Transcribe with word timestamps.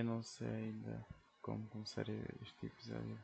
Eu 0.00 0.04
não 0.04 0.22
sei 0.22 0.48
ainda 0.48 1.06
como 1.42 1.68
começar 1.68 2.08
este 2.08 2.66
episódio. 2.66 3.22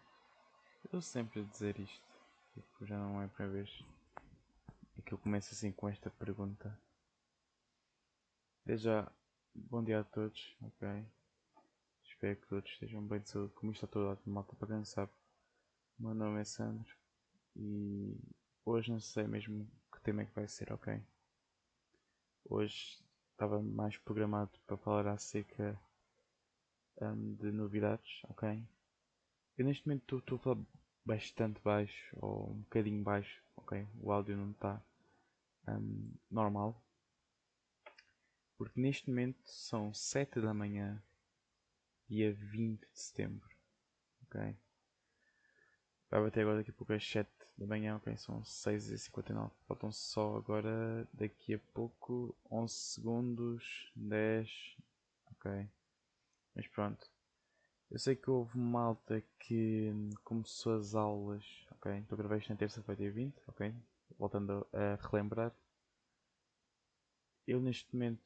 Eu 0.92 1.00
sempre 1.00 1.40
a 1.40 1.44
dizer 1.44 1.80
isto. 1.80 2.04
Tipo, 2.52 2.84
já 2.84 2.98
não 2.98 3.22
é 3.22 3.24
a 3.24 3.28
primeira 3.28 3.64
vez. 3.64 3.82
É 4.98 5.00
que 5.00 5.14
eu 5.14 5.16
começo 5.16 5.54
assim 5.54 5.72
com 5.72 5.88
esta 5.88 6.10
pergunta. 6.10 6.78
Desde 8.66 8.84
já, 8.84 9.10
bom 9.54 9.82
dia 9.82 10.00
a 10.00 10.04
todos, 10.04 10.54
ok? 10.60 11.06
Espero 12.04 12.36
que 12.42 12.46
todos 12.46 12.70
estejam 12.70 13.02
bem 13.06 13.20
de 13.20 13.30
saúde. 13.30 13.54
Como 13.54 13.72
está 13.72 13.86
todo 13.86 14.10
ótimo, 14.10 14.34
malta, 14.34 14.54
para 14.56 14.68
quem 14.68 14.84
sabe. 14.84 15.12
Meu 15.98 16.12
nome 16.12 16.42
é 16.42 16.44
Sandro 16.44 16.94
e 17.56 18.20
hoje 18.66 18.92
não 18.92 19.00
sei 19.00 19.26
mesmo 19.26 19.66
que 19.90 20.02
tema 20.02 20.20
é 20.20 20.26
que 20.26 20.34
vai 20.34 20.46
ser, 20.46 20.70
ok? 20.74 21.02
Hoje 22.44 23.02
estava 23.32 23.62
mais 23.62 23.96
programado 23.96 24.50
para 24.66 24.76
falar 24.76 25.06
acerca 25.06 25.80
um, 27.00 27.34
de 27.34 27.50
novidades, 27.50 28.20
ok? 28.24 28.62
Eu 29.56 29.64
neste 29.64 29.86
momento 29.86 30.18
estou 30.18 30.36
a 30.36 30.40
falar 30.40 30.60
bastante 31.04 31.60
baixo 31.62 32.16
ou 32.20 32.50
um 32.50 32.60
bocadinho 32.60 33.02
baixo, 33.02 33.42
ok? 33.56 33.86
O 34.00 34.12
áudio 34.12 34.36
não 34.36 34.50
está 34.50 34.82
um, 35.68 36.12
normal. 36.30 36.82
Porque 38.58 38.80
neste 38.80 39.08
momento 39.08 39.40
são 39.44 39.92
7 39.92 40.40
da 40.40 40.54
manhã, 40.54 41.02
dia 42.08 42.32
20 42.32 42.80
de 42.80 42.98
setembro, 42.98 43.48
ok? 44.22 44.56
Vai 46.10 46.22
bater 46.22 46.40
agora 46.40 46.58
daqui 46.58 46.70
a 46.70 46.74
pouco 46.74 46.92
às 46.92 47.06
7 47.06 47.28
da 47.58 47.66
manhã, 47.66 47.96
ok? 47.96 48.16
São 48.16 48.42
6h59. 48.42 49.50
Faltam 49.66 49.90
só 49.90 50.36
agora 50.36 51.06
daqui 51.12 51.54
a 51.54 51.58
pouco 51.74 52.34
11 52.50 52.74
segundos, 52.74 53.90
10, 53.96 54.76
ok? 55.32 55.68
Mas 56.56 56.66
pronto. 56.68 57.06
Eu 57.90 57.98
sei 57.98 58.16
que 58.16 58.30
houve 58.30 58.58
malta 58.58 59.22
que 59.38 59.92
começou 60.24 60.74
as 60.74 60.94
aulas, 60.94 61.44
ok? 61.72 61.98
Estou 61.98 62.16
a 62.16 62.18
gravar 62.18 62.38
isto 62.38 62.48
na 62.50 62.56
terça-feira, 62.56 62.98
dia 62.98 63.12
20, 63.12 63.34
ok? 63.46 63.74
Voltando 64.18 64.66
a 64.72 64.94
relembrar. 65.06 65.52
Eu 67.46 67.60
neste 67.60 67.94
momento, 67.94 68.24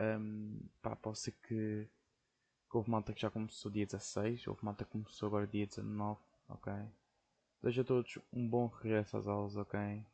um, 0.00 0.60
pá, 0.82 0.96
posso 0.96 1.22
ser 1.22 1.32
que, 1.32 1.88
que 2.68 2.76
houve 2.76 2.90
malta 2.90 3.14
que 3.14 3.22
já 3.22 3.30
começou 3.30 3.70
dia 3.70 3.86
16, 3.86 4.46
houve 4.48 4.64
malta 4.64 4.84
que 4.84 4.90
começou 4.90 5.28
agora 5.28 5.46
dia 5.46 5.66
19, 5.66 6.20
ok? 6.48 6.72
Desejo 7.62 7.82
a 7.82 7.84
todos 7.84 8.18
um 8.32 8.46
bom 8.46 8.66
regresso 8.66 9.16
às 9.16 9.28
aulas, 9.28 9.56
ok? 9.56 10.04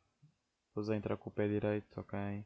Todos 0.73 0.89
a 0.91 0.95
entrar 0.95 1.17
com 1.17 1.29
o 1.29 1.33
pé 1.33 1.47
direito, 1.47 1.99
ok? 1.99 2.45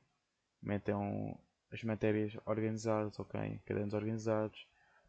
Metam 0.61 1.37
as 1.69 1.83
matérias 1.83 2.35
organizadas, 2.45 3.19
ok? 3.19 3.59
Cadernos 3.65 3.93
organizados 3.93 4.65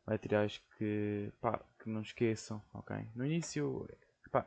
materiais 0.07 0.63
que, 0.77 1.33
pá, 1.41 1.61
que 1.79 1.89
não 1.89 2.03
esqueçam, 2.03 2.63
ok? 2.73 2.97
No 3.15 3.27
início, 3.27 3.89
pá, 4.31 4.47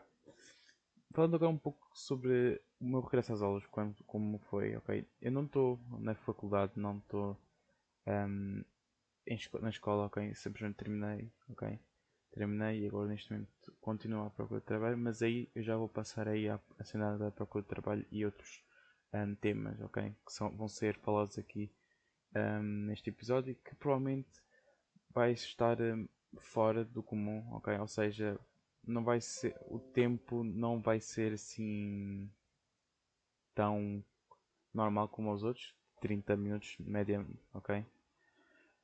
falando 1.11 1.35
agora 1.35 1.51
um 1.51 1.57
pouco 1.57 1.89
sobre 1.93 2.61
o 2.79 2.85
meu 2.85 3.01
regresso 3.01 3.33
às 3.33 3.41
aulas, 3.41 3.65
quando, 3.67 4.03
como 4.05 4.39
foi, 4.49 4.75
ok? 4.77 5.05
Eu 5.21 5.31
não 5.31 5.45
estou 5.45 5.79
na 5.99 6.15
faculdade, 6.15 6.73
não 6.75 6.97
estou 6.97 7.37
um, 8.07 8.63
na 9.61 9.69
escola, 9.69 10.05
ok? 10.05 10.33
Simplesmente 10.33 10.77
terminei, 10.77 11.31
ok? 11.49 11.79
Terminei 12.31 12.83
e 12.83 12.87
agora 12.87 13.09
neste 13.09 13.31
momento 13.31 13.49
continuo 13.81 14.25
à 14.25 14.29
procura 14.29 14.59
de 14.59 14.65
trabalho, 14.65 14.97
mas 14.97 15.21
aí 15.21 15.49
eu 15.55 15.63
já 15.63 15.75
vou 15.75 15.89
passar 15.89 16.27
aí 16.27 16.47
à, 16.47 16.59
à 16.79 17.17
da 17.17 17.31
procura 17.31 17.63
de 17.63 17.69
trabalho 17.69 18.05
e 18.11 18.23
outros 18.23 18.63
um, 19.13 19.35
temas, 19.35 19.79
ok? 19.81 20.15
Que 20.25 20.31
são, 20.31 20.49
vão 20.55 20.67
ser 20.67 20.97
falados 20.99 21.37
aqui 21.37 21.71
um, 22.35 22.85
neste 22.85 23.09
episódio 23.09 23.55
que 23.55 23.75
provavelmente 23.75 24.29
vai 25.09 25.31
estar 25.31 25.79
hum, 25.81 26.07
fora 26.39 26.85
do 26.85 27.01
comum, 27.01 27.45
ok? 27.51 27.77
Ou 27.79 27.87
seja, 27.87 28.39
não 28.85 29.03
vai 29.03 29.19
ser, 29.21 29.55
o 29.67 29.79
tempo 29.79 30.43
não 30.43 30.79
vai 30.81 30.99
ser 30.99 31.33
assim 31.33 32.29
tão 33.53 34.03
normal 34.73 35.09
como 35.09 35.33
os 35.33 35.43
outros, 35.43 35.75
30 35.99 36.35
minutos 36.37 36.75
média, 36.79 37.25
ok? 37.53 37.85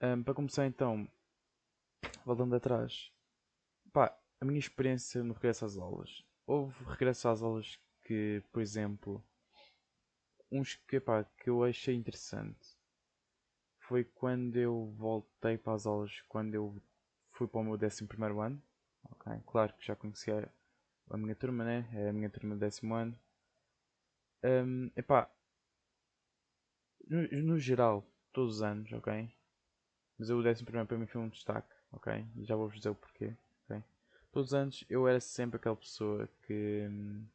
Um, 0.02 0.24
para 0.24 0.34
começar 0.34 0.66
então, 0.68 1.08
voltando 2.26 2.56
atrás, 2.56 3.12
pá, 3.94 4.18
a 4.42 4.46
minha 4.46 4.60
experiência 4.60 5.24
no 5.24 5.34
regresso 5.34 5.66
às 5.66 5.78
aulas. 5.78 6.26
Houve 6.46 6.84
regresso 6.86 7.30
às 7.30 7.42
aulas 7.42 7.80
que, 8.04 8.44
por 8.52 8.62
exemplo, 8.62 9.24
uns 10.52 10.76
que, 10.76 11.00
pá, 11.00 11.24
que 11.24 11.50
eu 11.50 11.64
achei 11.64 11.96
interessante 11.96 12.75
foi 13.88 14.04
quando 14.04 14.56
eu 14.58 14.94
voltei 14.98 15.58
para 15.58 15.74
as 15.74 15.86
aulas, 15.86 16.22
quando 16.28 16.54
eu 16.54 16.82
fui 17.32 17.48
para 17.48 17.60
o 17.60 17.64
meu 17.64 17.74
11 17.74 18.06
ano. 18.42 18.62
Okay. 19.12 19.40
Claro 19.46 19.74
que 19.74 19.86
já 19.86 19.96
conhecia 19.96 20.52
a 21.10 21.18
minha 21.18 21.36
turma, 21.36 21.64
né? 21.64 21.88
É 21.94 22.10
a 22.10 22.14
minha 22.14 22.30
turma 22.30 22.56
do 22.56 22.60
décimo 22.60 22.96
ano. 22.96 23.18
Um, 24.44 24.92
epá, 24.96 25.30
no, 27.08 27.28
no 27.44 27.60
geral, 27.60 28.06
todos 28.32 28.58
os 28.58 28.62
anos, 28.62 28.92
ok? 28.94 29.30
Mas 30.18 30.30
o 30.30 30.42
décimo 30.42 30.66
primeiro 30.66 30.88
para 30.88 30.98
mim 30.98 31.08
foi 31.08 31.22
um 31.22 31.30
destaque, 31.30 31.74
ok? 31.92 32.26
E 32.36 32.46
já 32.46 32.56
vou-vos 32.56 32.78
dizer 32.78 32.90
o 32.90 32.96
porquê? 32.96 33.36
Todos 34.36 34.50
os 34.50 34.54
anos 34.54 34.84
eu 34.90 35.08
era 35.08 35.22
sempre 35.22 35.56
aquela 35.56 35.78
pessoa 35.78 36.28
que 36.46 36.86
hum, 36.90 37.26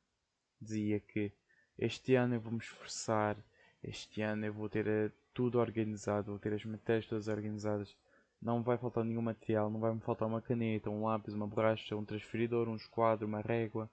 dizia 0.61 1.01
que 1.01 1.33
este 1.79 2.15
ano 2.15 2.35
eu 2.35 2.41
vou 2.43 2.53
me 2.53 2.59
esforçar, 2.59 3.39
este 3.83 4.23
ano 4.23 4.47
eu 4.47 4.53
vou 4.53 4.69
ter 4.69 4.89
a 4.89 5.11
tudo 5.33 5.59
organizado, 5.59 6.31
vou 6.31 6.39
ter 6.39 6.53
as 6.53 6.65
matérias 6.65 7.07
todas 7.07 7.29
organizadas. 7.29 7.97
Não 8.41 8.63
vai 8.63 8.79
faltar 8.79 9.05
nenhum 9.05 9.23
material, 9.23 9.71
não 9.71 9.81
vai 9.81 9.93
me 9.95 10.01
faltar 10.01 10.27
uma 10.27 10.41
caneta, 10.41 10.91
um 10.91 11.05
lápis, 11.05 11.35
uma 11.35 11.47
borracha, 11.47 11.97
um 11.97 12.05
transferidor, 12.05 12.69
um 12.69 12.77
esquadro, 12.77 13.27
uma 13.27 13.41
régua, 13.41 13.91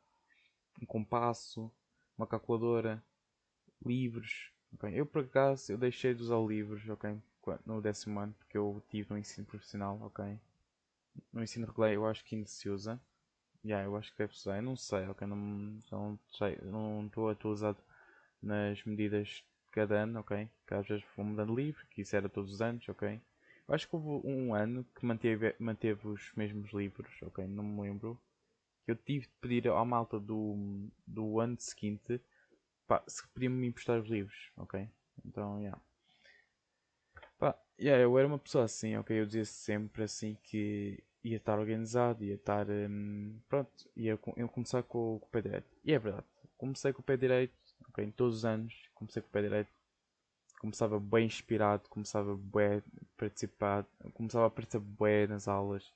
um 0.82 0.86
compasso, 0.86 1.72
uma 2.18 2.26
calculadora, 2.26 3.04
livros. 3.86 4.52
Okay? 4.74 5.00
Eu 5.00 5.06
por 5.06 5.24
acaso 5.24 5.72
eu 5.72 5.78
deixei 5.78 6.14
de 6.14 6.22
usar 6.22 6.40
livros 6.40 6.84
no 7.66 7.82
décimo 7.82 8.20
ano 8.20 8.34
porque 8.40 8.58
eu 8.58 8.82
tive 8.90 9.10
no 9.10 9.18
ensino 9.18 9.46
profissional? 9.46 10.12
No 11.32 11.44
ensino 11.44 11.68
regular 11.68 11.92
eu 11.92 12.06
acho 12.06 12.24
que 12.24 12.36
ainda 12.36 12.48
se 12.48 12.70
usa. 12.70 13.00
Yeah, 13.66 13.86
eu 13.86 13.96
acho 13.98 14.12
que 14.12 14.18
deve 14.20 14.34
usar, 14.34 14.58
eu 14.58 14.64
não 14.64 14.78
sei, 14.78 15.08
ok? 15.08 15.28
Não, 15.28 15.36
não 15.36 16.20
sei, 16.32 16.58
não 16.62 17.06
estou 17.08 17.30
atualizado 17.30 17.80
nas 18.42 18.84
medidas 18.86 19.44
cada 19.78 20.04
ano, 20.04 20.20
ok? 20.20 20.50
Que 20.66 20.74
às 20.74 20.88
vezes 20.88 21.06
vou 21.16 21.26
mudando 21.26 21.56
livro, 21.56 21.86
que 21.92 22.02
isso 22.02 22.16
era 22.16 22.28
todos 22.28 22.54
os 22.54 22.62
anos, 22.62 22.88
ok? 22.90 23.22
Eu 23.68 23.76
acho 23.76 23.88
que 23.88 23.96
houve 23.96 24.28
um 24.28 24.56
ano 24.56 24.86
que 24.96 25.06
manteve, 25.06 25.56
manteve 25.60 26.08
os 26.08 26.32
mesmos 26.36 26.72
livros, 26.74 27.14
ok? 27.22 27.46
Não 27.48 27.64
me 27.64 27.82
lembro. 27.82 28.20
Eu 28.88 28.96
tive 28.96 29.28
de 29.28 29.34
pedir 29.42 29.68
à 29.68 29.86
malta 29.86 30.20
do, 30.20 30.90
do 31.06 31.40
ano 31.40 31.58
seguinte 31.60 32.22
pá, 32.88 33.04
se 33.08 33.28
podiam 33.28 33.52
me 33.52 33.68
emprestar 33.68 34.00
os 34.00 34.08
livros, 34.10 34.52
ok? 34.58 34.90
Então, 35.26 35.60
yeah. 35.60 35.80
Pá, 37.38 37.56
yeah, 37.80 38.02
eu 38.02 38.18
era 38.18 38.28
uma 38.28 38.40
pessoa 38.40 38.64
assim, 38.64 38.96
ok? 38.98 39.20
Eu 39.20 39.26
dizia 39.26 39.46
sempre 39.46 40.04
assim 40.04 40.38
que 40.44 41.04
ia 41.24 41.38
estar 41.38 41.60
organizado, 41.60 42.24
ia 42.24 42.36
estar. 42.36 42.68
Um, 42.70 43.38
pronto, 43.50 43.72
ia, 43.96 44.18
ia 44.38 44.48
começar 44.48 44.82
com, 44.84 45.20
com 45.20 45.26
o 45.26 45.30
pé 45.30 45.42
direito. 45.42 45.68
E 45.84 45.94
é 45.94 46.00
verdade, 46.00 46.26
comecei 46.58 46.94
com 46.94 47.02
o 47.02 47.04
pé 47.04 47.18
direito, 47.18 47.54
todos 48.12 48.38
os 48.38 48.46
anos, 48.46 48.74
comecei 48.94 49.22
com 49.22 49.28
o 49.30 49.32
pé 49.32 49.42
direito. 49.42 49.70
Começava 50.60 51.00
bem 51.00 51.26
inspirado, 51.28 51.88
começava 51.90 52.36
bem 52.36 52.82
participado, 53.16 53.88
começava 54.14 54.48
a 54.48 54.50
participar 54.50 54.86
bem 55.00 55.28
nas 55.28 55.48
aulas. 55.48 55.94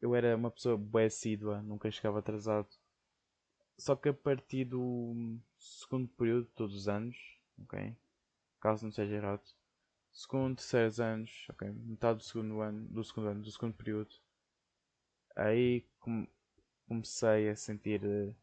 Eu 0.00 0.14
era 0.14 0.36
uma 0.36 0.50
pessoa 0.50 0.76
bem 0.76 1.06
assídua, 1.06 1.62
nunca 1.62 1.90
chegava 1.90 2.18
atrasado. 2.18 2.68
Só 3.78 3.96
que 3.96 4.08
a 4.08 4.14
partir 4.14 4.66
do 4.66 5.38
segundo 5.58 6.08
período, 6.08 6.46
todos 6.54 6.74
os 6.74 6.88
anos, 6.88 7.16
ok? 7.58 7.96
Caso 8.60 8.84
não 8.84 8.92
seja 8.92 9.14
errado. 9.14 9.42
Segundo, 10.12 10.56
terceiro 10.56 11.02
anos, 11.02 11.46
ok? 11.50 11.68
Metade 11.70 12.18
do 12.18 12.24
segundo 12.24 12.60
ano, 12.60 12.86
do 12.88 13.02
segundo 13.02 13.28
ano, 13.28 13.42
do 13.42 13.50
segundo 13.50 13.74
período. 13.74 14.14
Aí 15.34 15.84
comecei 16.86 17.48
a 17.48 17.56
sentir. 17.56 18.04
Uh, 18.04 18.34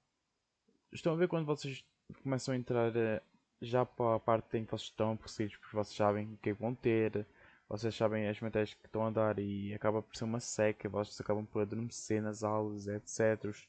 estão 0.91 1.13
a 1.13 1.15
ver 1.15 1.29
quando 1.29 1.45
vocês 1.45 1.85
começam 2.21 2.53
a 2.53 2.57
entrar 2.57 2.91
uh, 2.91 3.21
já 3.61 3.85
para 3.85 4.15
a 4.15 4.19
parte 4.19 4.57
em 4.57 4.65
que 4.65 4.71
vocês 4.71 4.89
estão 4.89 5.15
perseguidos, 5.17 5.57
porque 5.57 5.75
vocês 5.75 5.95
sabem 5.95 6.33
o 6.33 6.37
que 6.37 6.49
é 6.49 6.53
vão 6.53 6.73
ter, 6.75 7.25
vocês 7.69 7.95
sabem 7.95 8.27
as 8.27 8.39
matérias 8.41 8.73
que 8.73 8.85
estão 8.85 9.05
a 9.05 9.09
dar 9.11 9.39
e 9.39 9.73
acaba 9.73 10.01
por 10.01 10.15
ser 10.15 10.25
uma 10.25 10.39
seca, 10.39 10.89
vocês 10.89 11.19
acabam 11.21 11.45
por 11.45 11.61
adormecer 11.61 12.21
nas 12.21 12.43
aulas, 12.43 12.87
etc. 12.87 13.45
Os, 13.45 13.67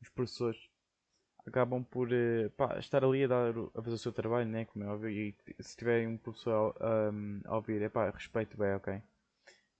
os 0.00 0.08
professores 0.08 0.68
acabam 1.46 1.84
por 1.84 2.08
uh, 2.08 2.50
pá, 2.56 2.78
estar 2.78 3.04
ali 3.04 3.24
a, 3.24 3.28
dar, 3.28 3.54
a 3.74 3.82
fazer 3.82 3.94
o 3.94 3.98
seu 3.98 4.12
trabalho, 4.12 4.48
né? 4.48 4.64
Como 4.66 4.84
é 4.84 4.88
óbvio, 4.88 5.10
e 5.10 5.36
se 5.60 5.76
tiverem 5.76 6.06
um 6.06 6.16
professor 6.16 6.74
um, 7.12 7.40
a 7.44 7.56
ouvir, 7.56 7.82
é 7.82 7.88
pá, 7.88 8.10
respeito 8.10 8.56
bem, 8.56 8.74
ok? 8.74 9.02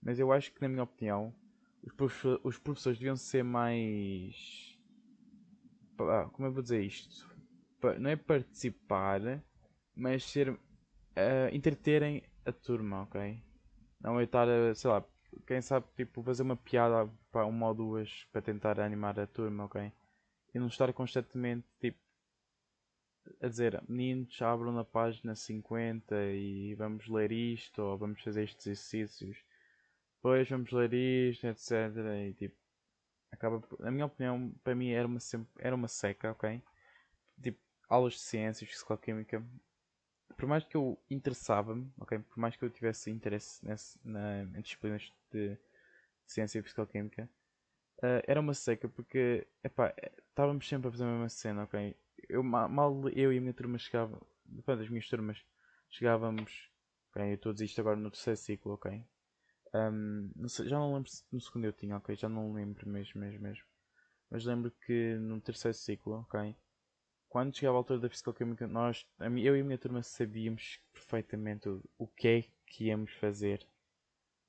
Mas 0.01 0.19
eu 0.19 0.31
acho 0.31 0.53
que, 0.53 0.61
na 0.61 0.69
minha 0.69 0.83
opinião, 0.83 1.33
os, 1.83 1.93
os 2.43 2.57
professores 2.57 2.97
deviam 2.97 3.15
ser 3.15 3.43
mais. 3.43 4.77
Pá, 5.97 6.29
como 6.29 6.47
eu 6.47 6.53
vou 6.53 6.61
dizer 6.61 6.81
isto? 6.81 7.28
Não 7.99 8.09
é 8.09 8.15
participar, 8.15 9.21
mas 9.95 10.23
ser 10.23 10.49
uh, 10.49 10.59
entreterem 11.51 12.23
a 12.45 12.51
turma, 12.51 13.03
ok? 13.03 13.41
Não 14.01 14.19
é 14.19 14.23
estar, 14.23 14.47
sei 14.75 14.89
lá, 14.89 15.05
quem 15.45 15.61
sabe, 15.61 15.85
tipo, 15.95 16.23
fazer 16.23 16.43
uma 16.43 16.55
piada 16.55 17.09
para 17.31 17.45
uma 17.45 17.67
ou 17.67 17.73
duas 17.73 18.25
para 18.31 18.41
tentar 18.41 18.79
animar 18.79 19.19
a 19.19 19.27
turma, 19.27 19.65
ok? 19.65 19.91
E 20.53 20.59
não 20.59 20.67
estar 20.67 20.91
constantemente, 20.93 21.67
tipo, 21.79 21.99
a 23.41 23.47
dizer, 23.47 23.81
meninos, 23.87 24.41
abram 24.41 24.71
na 24.71 24.83
página 24.83 25.35
50 25.35 26.15
e 26.33 26.73
vamos 26.75 27.07
ler 27.07 27.31
isto, 27.31 27.81
ou 27.81 27.97
vamos 27.97 28.21
fazer 28.21 28.43
estes 28.43 28.65
exercícios. 28.67 29.37
Depois 30.15 30.49
vamos 30.49 30.71
ler 30.71 30.93
isto, 30.93 31.45
etc. 31.47 31.71
E 32.27 32.33
tipo, 32.33 32.55
acaba, 33.31 33.61
na 33.79 33.91
minha 33.91 34.05
opinião, 34.05 34.51
para 34.63 34.75
mim 34.75 34.89
era 34.89 35.07
uma, 35.07 35.19
era 35.59 35.75
uma 35.75 35.87
seca, 35.87 36.31
ok? 36.31 36.61
Aulas 37.89 38.13
de 38.13 38.19
ciências, 38.19 38.69
físico-química, 38.69 39.43
por 40.37 40.47
mais 40.47 40.63
que 40.63 40.77
eu 40.77 40.97
interessava-me, 41.09 41.91
ok? 41.97 42.19
Por 42.19 42.39
mais 42.39 42.55
que 42.55 42.63
eu 42.63 42.69
tivesse 42.69 43.11
interesse 43.11 43.65
nesse, 43.65 43.99
na, 44.05 44.43
em 44.43 44.61
disciplinas 44.61 45.11
de, 45.31 45.57
ciência 46.25 46.59
e 46.59 46.61
físico-química, 46.61 47.29
uh, 47.97 48.23
era 48.27 48.39
uma 48.39 48.53
seca 48.53 48.87
porque, 48.87 49.47
epá, 49.63 49.93
estávamos 50.29 50.67
sempre 50.67 50.87
a 50.87 50.91
fazer 50.91 51.03
a 51.03 51.07
mesma 51.07 51.29
cena, 51.29 51.63
ok? 51.63 51.95
Eu, 52.27 52.43
mal 52.43 53.09
eu 53.09 53.33
e 53.33 53.37
a 53.37 53.41
minha 53.41 53.53
turma 53.53 53.77
chegavam, 53.77 54.21
depende 54.45 54.79
das 54.79 54.89
minhas 54.89 55.07
turmas, 55.09 55.43
chegávamos, 55.89 56.69
ok? 57.09 57.31
Eu 57.31 57.35
estou 57.35 57.49
a 57.49 57.53
dizer 57.53 57.65
isto 57.65 57.81
agora 57.81 57.97
no 57.97 58.11
terceiro 58.11 58.37
ciclo, 58.37 58.73
ok? 58.73 59.03
Um, 59.73 60.31
não 60.35 60.49
sei, 60.49 60.67
já 60.67 60.77
não 60.77 60.93
lembro 60.93 61.09
se 61.09 61.23
no 61.31 61.41
segundo 61.41 61.65
eu 61.65 61.73
tinha, 61.73 61.97
ok? 61.97 62.15
Já 62.15 62.29
não 62.29 62.53
lembro 62.53 62.87
mesmo, 62.87 63.19
mesmo, 63.19 63.41
mesmo. 63.41 63.65
Mas 64.29 64.45
lembro 64.45 64.71
que 64.85 65.15
no 65.15 65.41
terceiro 65.41 65.75
ciclo, 65.75 66.21
ok? 66.21 66.55
Quando 67.29 67.55
chegava 67.55 67.77
a 67.77 67.79
altura 67.79 67.99
da 67.99 68.09
fisicoquímica, 68.09 68.67
nós, 68.67 69.05
eu 69.19 69.55
e 69.55 69.61
a 69.61 69.63
minha 69.63 69.77
turma 69.77 70.01
sabíamos 70.01 70.79
perfeitamente 70.91 71.69
o, 71.69 71.81
o 71.97 72.07
que 72.07 72.27
é 72.27 72.43
que 72.65 72.85
íamos 72.85 73.13
fazer. 73.13 73.65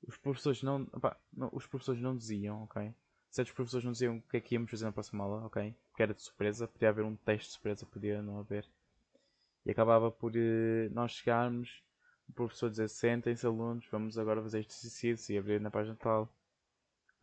Os 0.07 0.17
professores 0.17 0.63
não, 0.63 0.87
opa, 0.91 1.15
não, 1.31 1.49
os 1.53 1.67
professores 1.67 2.01
não 2.01 2.17
diziam, 2.17 2.63
ok? 2.63 2.91
Certos 3.29 3.53
professores 3.53 3.85
não 3.85 3.91
diziam 3.91 4.17
o 4.17 4.21
que 4.23 4.37
é 4.37 4.41
que 4.41 4.55
íamos 4.55 4.71
fazer 4.71 4.85
na 4.85 4.91
próxima 4.91 5.23
aula, 5.23 5.45
ok? 5.45 5.75
Porque 5.89 6.03
era 6.03 6.13
de 6.13 6.21
surpresa, 6.21 6.67
podia 6.67 6.89
haver 6.89 7.05
um 7.05 7.15
teste 7.15 7.47
de 7.47 7.53
surpresa, 7.53 7.85
podia 7.85 8.21
não 8.21 8.39
haver. 8.39 8.67
E 9.63 9.71
acabava 9.71 10.11
por 10.11 10.31
uh, 10.31 10.89
nós 10.91 11.11
chegarmos, 11.11 11.83
o 12.27 12.33
professor 12.33 12.69
dizer 12.71 12.89
sentem-se 12.89 13.45
alunos, 13.45 13.85
vamos 13.91 14.17
agora 14.17 14.41
fazer 14.41 14.61
este 14.61 14.73
exercício 14.73 15.35
e 15.35 15.37
abrir 15.37 15.61
na 15.61 15.69
página 15.69 15.95
tal. 15.95 16.27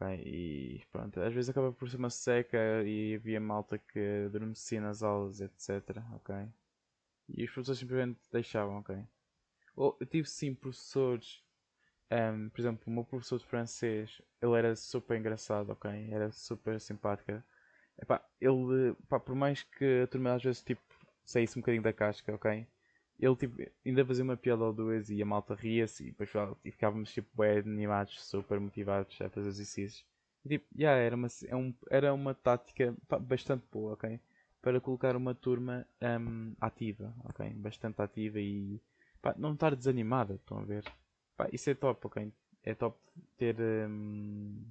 Bem, 0.00 0.20
e 0.24 0.84
pronto, 0.92 1.20
às 1.20 1.32
vezes 1.34 1.50
acaba 1.50 1.72
por 1.72 1.88
ser 1.90 1.96
uma 1.96 2.10
seca 2.10 2.56
e 2.84 3.14
havia 3.16 3.40
malta 3.40 3.78
que 3.78 3.98
adormecia 4.26 4.80
nas 4.80 5.02
aulas, 5.02 5.40
etc. 5.40 6.04
Ok? 6.14 6.34
E 7.28 7.44
os 7.44 7.50
professores 7.52 7.80
simplesmente 7.80 8.20
deixavam, 8.32 8.78
ok? 8.78 8.96
Ou 9.76 9.96
eu 10.00 10.06
tive 10.06 10.28
sim 10.28 10.54
professores, 10.54 11.42
um, 12.12 12.16
ehm, 12.16 12.48
por 12.50 12.60
exemplo, 12.60 12.84
o 12.88 12.90
meu 12.92 13.04
professor 13.04 13.38
de 13.38 13.46
francês, 13.46 14.22
ele 14.42 14.58
era 14.58 14.76
super 14.76 15.18
engraçado, 15.18 15.70
ok? 15.72 15.90
Era 16.12 16.32
super 16.32 16.80
simpático. 16.80 17.42
Epá, 18.00 18.22
ele, 18.40 18.94
pá, 19.08 19.20
por 19.20 19.34
mais 19.36 19.62
que 19.64 20.02
a 20.04 20.08
turma 20.08 20.34
às 20.34 20.42
vezes 20.44 20.62
tipo, 20.62 20.82
saísse 21.24 21.58
um 21.58 21.62
bocadinho 21.62 21.82
da 21.84 21.92
casca, 21.92 22.34
ok? 22.34 22.66
Ele 23.18 23.36
tipo, 23.36 23.56
ainda 23.84 24.04
fazia 24.04 24.24
uma 24.24 24.36
piada 24.36 24.64
ou 24.64 24.72
duas 24.72 25.10
e 25.10 25.20
a 25.22 25.26
malta 25.26 25.54
ria-se 25.54 26.04
e 26.08 26.10
depois 26.10 26.30
e 26.64 26.70
ficávamos 26.70 27.12
tipo 27.12 27.28
bem 27.36 27.58
animados, 27.58 28.24
super 28.24 28.60
motivados 28.60 29.20
a 29.20 29.28
fazer 29.28 29.48
exercícios. 29.48 30.04
E 30.44 30.50
tipo, 30.50 30.66
yeah, 30.76 31.00
era, 31.00 31.16
uma, 31.16 31.26
é 31.26 31.96
era 31.96 32.14
uma 32.14 32.34
tática 32.34 32.94
bastante 33.20 33.64
boa, 33.72 33.94
ok? 33.94 34.20
Para 34.62 34.80
colocar 34.80 35.16
uma 35.16 35.34
turma 35.34 35.86
um, 36.02 36.54
ativa, 36.60 37.14
ok? 37.24 37.50
Bastante 37.54 38.00
ativa 38.00 38.40
e 38.40 38.80
pá, 39.20 39.34
não 39.36 39.54
estar 39.54 39.74
desanimada, 39.74 40.34
estão 40.34 40.58
a 40.58 40.64
ver? 40.64 40.84
Pá, 41.36 41.48
isso 41.52 41.70
é 41.70 41.74
top, 41.74 42.06
ok? 42.06 42.32
É 42.62 42.74
top 42.74 42.96
ter. 43.36 43.56
Um, 43.60 44.64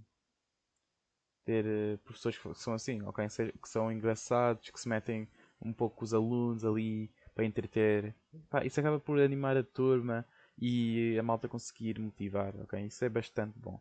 ter 1.47 1.65
uh, 1.65 1.97
professores 1.99 2.37
que 2.37 2.53
são 2.55 2.73
assim, 2.73 3.01
ok? 3.03 3.25
Que 3.61 3.69
são 3.69 3.89
engraçados, 3.89 4.69
que 4.69 4.79
se 4.79 4.89
metem 4.89 5.29
um 5.61 5.71
pouco 5.71 5.95
com 5.95 6.03
os 6.03 6.13
alunos 6.13 6.65
ali 6.65 7.09
para 7.37 7.45
entreter. 7.45 8.15
Pá, 8.49 8.65
isso 8.65 8.79
acaba 8.79 8.99
por 8.99 9.19
animar 9.19 9.55
a 9.55 9.63
turma 9.63 10.25
e 10.59 11.15
a 11.19 11.21
malta 11.21 11.47
conseguir 11.47 11.99
motivar, 11.99 12.55
ok? 12.61 12.83
Isso 12.83 13.05
é 13.05 13.09
bastante 13.09 13.53
bom. 13.59 13.79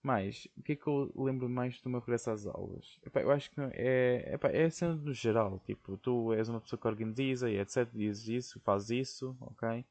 Mas, 0.00 0.46
o 0.56 0.62
que 0.62 0.72
é 0.72 0.76
que 0.76 0.86
eu 0.86 1.12
lembro 1.16 1.48
mais 1.48 1.80
do 1.80 1.90
meu 1.90 1.98
regresso 1.98 2.30
às 2.30 2.46
aulas? 2.46 3.00
Epá, 3.04 3.20
eu 3.20 3.32
acho 3.32 3.50
que 3.50 3.60
é, 3.72 4.34
epá, 4.34 4.48
é 4.48 4.70
cena 4.70 4.94
no 4.94 5.12
geral. 5.12 5.60
Tipo, 5.66 5.96
tu 5.96 6.32
és 6.32 6.48
uma 6.48 6.60
pessoa 6.60 6.78
que 6.78 6.86
organiza 6.86 7.50
e 7.50 7.58
etc. 7.58 7.88
Dizes 7.92 8.28
isso, 8.28 8.60
fazes 8.60 8.90
isso, 8.90 9.36
ok? 9.40 9.84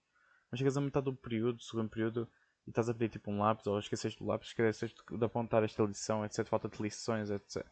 Mas 0.50 0.58
chegas 0.58 0.78
a 0.78 0.82
metade 0.82 1.06
do 1.06 1.14
período, 1.14 1.62
segundo 1.62 1.90
período, 1.90 2.28
e 2.66 2.70
estás 2.70 2.88
a 2.88 2.94
pedir 2.94 3.10
tipo 3.10 3.32
um 3.32 3.40
lápis, 3.40 3.68
ou 3.68 3.80
esqueceste 3.80 4.20
do 4.20 4.26
lápis, 4.26 4.50
esqueceste 4.50 5.02
de 5.12 5.26
apontar 5.26 5.64
esta 5.64 5.84
lição, 5.84 6.24
etc. 6.24 6.46
Falta 6.48 6.70
de 6.70 6.82
lições, 6.82 7.30
etc. 7.30 7.66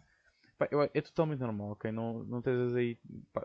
Epá, 0.55 0.67
eu, 0.71 0.81
é 0.81 1.01
totalmente 1.01 1.39
normal, 1.39 1.71
ok? 1.71 1.89
Não, 1.89 2.23
não 2.23 2.41
tens 2.41 2.73
aí. 2.73 2.97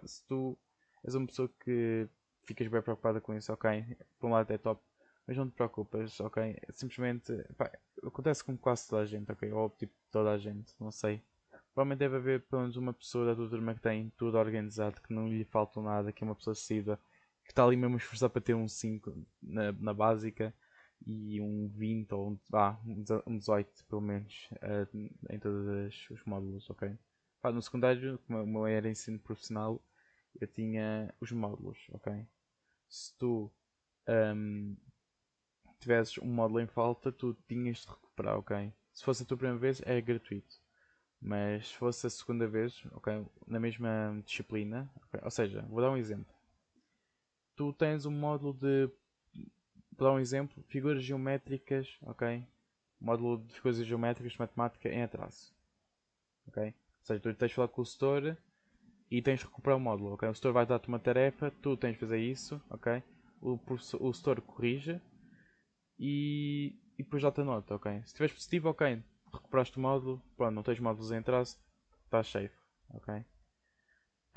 Se 0.04 0.24
tu 0.26 0.58
és 1.04 1.14
uma 1.14 1.26
pessoa 1.26 1.48
que 1.60 2.08
ficas 2.44 2.66
bem 2.68 2.82
preocupada 2.82 3.20
com 3.20 3.34
isso, 3.34 3.52
ok? 3.52 3.96
Por 4.18 4.28
um 4.28 4.32
lado 4.32 4.50
é 4.52 4.58
top, 4.58 4.82
mas 5.26 5.36
não 5.36 5.48
te 5.48 5.54
preocupas, 5.54 6.18
ok? 6.20 6.58
Simplesmente, 6.72 7.32
pá, 7.56 7.70
acontece 8.02 8.42
com 8.42 8.56
quase 8.56 8.88
toda 8.88 9.02
a 9.02 9.06
gente, 9.06 9.30
ok? 9.30 9.52
Ou 9.52 9.70
tipo 9.70 9.94
toda 10.10 10.32
a 10.32 10.38
gente, 10.38 10.72
não 10.80 10.90
sei. 10.90 11.22
Provavelmente 11.74 11.98
deve 11.98 12.16
haver 12.16 12.42
pelo 12.42 12.62
menos 12.62 12.76
uma 12.76 12.92
pessoa 12.92 13.26
da 13.26 13.34
tua 13.34 13.48
turma 13.48 13.74
que 13.74 13.80
tem 13.80 14.10
tudo 14.16 14.38
organizado, 14.38 15.00
que 15.00 15.12
não 15.12 15.28
lhe 15.28 15.44
falta 15.44 15.80
nada, 15.80 16.12
que 16.12 16.22
é 16.22 16.26
uma 16.26 16.34
pessoa 16.34 16.52
acessível, 16.52 16.96
que 17.44 17.50
está 17.50 17.64
ali 17.64 17.76
mesmo 17.76 17.96
a 17.96 17.98
esforçar 17.98 18.30
para 18.30 18.40
ter 18.40 18.54
um 18.54 18.68
5 18.68 19.14
na, 19.42 19.72
na 19.72 19.92
básica 19.92 20.54
e 21.06 21.40
um 21.40 21.68
20 21.68 22.12
ou 22.12 22.30
um, 22.30 22.38
ah, 22.52 22.78
um 23.26 23.36
18 23.38 23.84
pelo 23.88 24.00
menos 24.00 24.48
uh, 24.52 24.96
em 25.30 25.38
todos 25.38 26.08
os 26.10 26.24
módulos, 26.24 26.70
ok? 26.70 26.96
Pá, 27.42 27.52
no 27.52 27.60
secundário, 27.60 28.18
como 28.26 28.66
era 28.66 28.88
ensino 28.88 29.18
profissional, 29.18 29.82
eu 30.40 30.46
tinha 30.46 31.14
os 31.20 31.30
módulos, 31.32 31.78
ok? 31.92 32.26
Se 32.88 33.16
tu 33.16 33.50
um, 34.08 34.76
tivesses 35.80 36.18
um 36.18 36.26
módulo 36.26 36.60
em 36.60 36.66
falta, 36.66 37.12
tu 37.12 37.36
tinhas 37.46 37.78
de 37.78 37.88
recuperar, 37.88 38.38
ok? 38.38 38.72
Se 38.92 39.04
fosse 39.04 39.22
a 39.22 39.26
tua 39.26 39.36
primeira 39.36 39.58
vez, 39.58 39.82
é 39.84 40.00
gratuito. 40.00 40.62
Mas 41.20 41.68
se 41.68 41.74
fosse 41.76 42.06
a 42.06 42.10
segunda 42.10 42.46
vez, 42.46 42.84
ok? 42.92 43.26
Na 43.46 43.58
mesma 43.58 44.22
disciplina, 44.24 44.90
okay? 45.06 45.20
ou 45.22 45.30
seja, 45.30 45.62
vou 45.68 45.80
dar 45.80 45.90
um 45.90 45.96
exemplo. 45.96 46.34
Tu 47.56 47.72
tens 47.72 48.04
um 48.04 48.10
módulo 48.10 48.52
de, 48.52 48.90
vou 49.96 50.08
dar 50.08 50.12
um 50.12 50.18
exemplo, 50.18 50.62
figuras 50.64 51.02
geométricas, 51.02 51.96
ok? 52.02 52.46
Módulo 53.00 53.38
de 53.38 53.54
figuras 53.54 53.78
geométricas 53.84 54.36
matemática 54.36 54.88
em 54.88 55.02
atraso, 55.02 55.54
ok? 56.46 56.66
Ou 56.66 57.06
seja, 57.06 57.20
tu 57.20 57.34
tens 57.34 57.48
de 57.48 57.54
falar 57.54 57.68
com 57.68 57.82
o 57.82 57.86
setor 57.86 58.36
e 59.10 59.22
tens 59.22 59.40
de 59.40 59.46
recuperar 59.46 59.76
o 59.76 59.80
módulo, 59.80 60.14
ok? 60.14 60.28
O 60.28 60.34
setor 60.34 60.52
vai 60.52 60.66
dar-te 60.66 60.88
uma 60.88 60.98
tarefa, 60.98 61.50
tu 61.62 61.76
tens 61.76 61.92
de 61.92 61.98
fazer 61.98 62.18
isso, 62.18 62.60
ok? 62.70 63.02
O, 63.40 63.58
o 64.00 64.12
setor 64.12 64.40
corrige 64.40 65.00
e, 65.98 66.78
e 66.98 67.02
depois 67.02 67.22
dá-te 67.22 67.40
a 67.40 67.44
nota, 67.44 67.74
ok? 67.74 67.92
Se 68.00 68.06
estiveres 68.06 68.34
positivo, 68.34 68.68
ok, 68.70 69.02
recuperaste 69.32 69.78
o 69.78 69.80
módulo, 69.80 70.22
pronto, 70.36 70.54
não 70.54 70.62
tens 70.62 70.80
módulos 70.80 71.12
em 71.12 71.18
atraso, 71.18 71.58
estás 72.04 72.28
safe, 72.28 72.56
ok? 72.90 73.24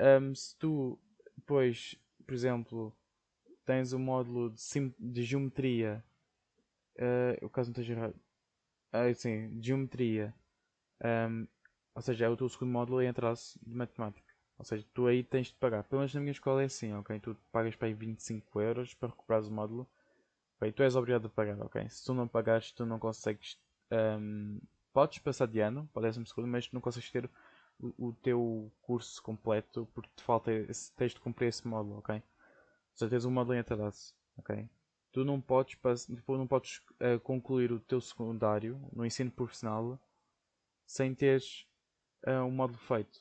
Um, 0.00 0.34
se 0.34 0.56
tu 0.58 0.98
depois, 1.36 1.96
por 2.24 2.34
exemplo, 2.34 2.96
tens 3.64 3.92
um 3.92 3.98
módulo 3.98 4.50
de, 4.50 4.94
de 4.98 5.22
geometria, 5.24 6.04
uh, 6.98 7.44
o 7.44 7.50
caso 7.50 7.70
não 7.70 7.72
esteja 7.72 7.94
errado, 7.94 8.20
uh, 8.94 9.14
sim, 9.14 9.60
geometria, 9.60 10.34
um, 11.30 11.46
ou 11.94 12.02
seja, 12.02 12.26
é 12.26 12.28
o 12.28 12.36
teu 12.36 12.48
segundo 12.48 12.70
módulo 12.70 13.02
em 13.02 13.08
atraso 13.08 13.58
de 13.60 13.74
matemática. 13.74 14.27
Ou 14.58 14.64
seja, 14.64 14.84
tu 14.92 15.06
aí 15.06 15.22
tens 15.22 15.48
de 15.48 15.54
pagar. 15.54 15.84
Pelo 15.84 16.00
menos 16.00 16.12
na 16.14 16.20
minha 16.20 16.32
escola 16.32 16.62
é 16.62 16.64
assim, 16.66 16.92
ok? 16.94 17.20
Tu 17.20 17.36
pagas 17.52 17.76
para 17.76 17.86
aí 17.86 17.94
25 17.94 18.60
euros 18.60 18.92
para 18.92 19.08
recuperar 19.08 19.42
o 19.42 19.50
módulo. 19.50 19.88
Ok? 20.56 20.72
Tu 20.72 20.82
és 20.82 20.96
obrigado 20.96 21.26
a 21.26 21.30
pagar, 21.30 21.60
ok? 21.60 21.88
Se 21.88 22.04
tu 22.04 22.12
não 22.12 22.26
pagares, 22.26 22.72
tu 22.72 22.84
não 22.84 22.98
consegues. 22.98 23.58
Um, 23.92 24.60
podes 24.92 25.18
passar 25.20 25.46
de 25.46 25.60
ano 25.60 25.88
para 25.92 26.00
o 26.00 26.02
décimo 26.02 26.26
segundo, 26.26 26.48
mas 26.48 26.70
não 26.72 26.80
consegues 26.80 27.10
ter 27.10 27.30
o, 27.78 28.08
o, 28.08 28.12
teu 28.14 28.70
curso 28.82 29.22
completo 29.22 29.88
porque 29.94 30.10
te 30.16 30.22
falta. 30.24 30.50
Esse, 30.52 30.92
tens 30.94 31.14
de 31.14 31.20
cumprir 31.20 31.48
esse 31.48 31.66
módulo, 31.66 31.98
ok? 31.98 32.16
Ou 32.16 32.22
seja, 32.94 33.10
tens 33.10 33.24
um 33.24 33.30
módulo 33.30 33.54
em 33.54 33.60
atraso, 33.60 34.12
ok? 34.36 34.68
Tu 35.12 35.24
não 35.24 35.40
podes, 35.40 35.78
não 36.28 36.46
podes 36.46 36.82
uh, 37.00 37.18
concluir 37.22 37.72
o 37.72 37.80
teu 37.80 38.00
secundário 38.00 38.80
no 38.92 39.06
ensino 39.06 39.30
profissional 39.30 39.98
sem 40.84 41.14
teres 41.14 41.66
uh, 42.26 42.44
um 42.44 42.50
módulo 42.50 42.78
feito, 42.78 43.20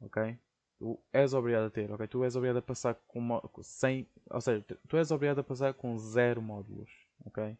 ok? 0.00 0.38
Tu 0.84 1.02
és 1.14 1.32
obrigado 1.32 1.68
a 1.68 1.70
ter, 1.70 1.90
ok? 1.90 2.06
Tu 2.06 2.24
és 2.24 2.36
obrigado 2.36 2.58
a 2.58 2.62
passar 2.62 2.94
com 3.08 3.40
100, 3.62 4.06
ou 4.30 4.40
seja, 4.42 4.62
tu 4.86 4.98
és 4.98 5.10
obrigado 5.10 5.38
a 5.38 5.42
passar 5.42 5.72
com 5.72 5.96
zero 5.96 6.42
módulos, 6.42 6.90
ok? 7.24 7.56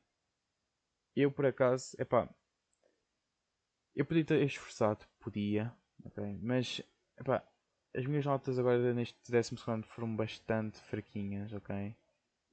Eu 1.16 1.32
por 1.32 1.46
acaso, 1.46 1.96
epá, 1.98 2.28
eu 3.96 4.04
podia 4.04 4.26
ter 4.26 4.42
esforçado, 4.42 5.06
podia, 5.18 5.72
ok? 6.04 6.38
Mas, 6.42 6.82
epá, 7.18 7.42
as 7.96 8.04
minhas 8.04 8.26
notas 8.26 8.58
agora 8.58 8.92
neste 8.92 9.32
décimo 9.32 9.58
segundo 9.58 9.86
foram 9.86 10.14
bastante 10.14 10.78
fraquinhas, 10.82 11.50
ok? 11.54 11.96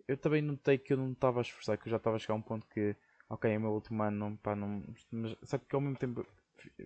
Eu 0.08 0.16
também 0.16 0.42
notei 0.42 0.78
que 0.78 0.94
eu 0.94 0.98
não 0.98 1.12
estava 1.12 1.42
a 1.42 1.44
esforçar, 1.44 1.78
que 1.78 1.88
eu 1.88 1.92
já 1.92 1.98
estava 1.98 2.16
a 2.16 2.20
chegar 2.20 2.36
a 2.36 2.38
um 2.38 2.42
ponto 2.42 2.66
que, 2.68 2.96
ok, 3.30 3.52
é 3.52 3.58
o 3.58 3.62
meu 3.62 3.72
último 3.72 4.02
ano, 4.04 4.18
não, 4.18 4.38
pá, 4.38 4.56
não, 4.56 4.86
mas 5.12 5.36
sabe 5.44 5.66
que 5.66 5.76
ao 5.76 5.82
mesmo 5.82 5.98
tempo 5.98 6.26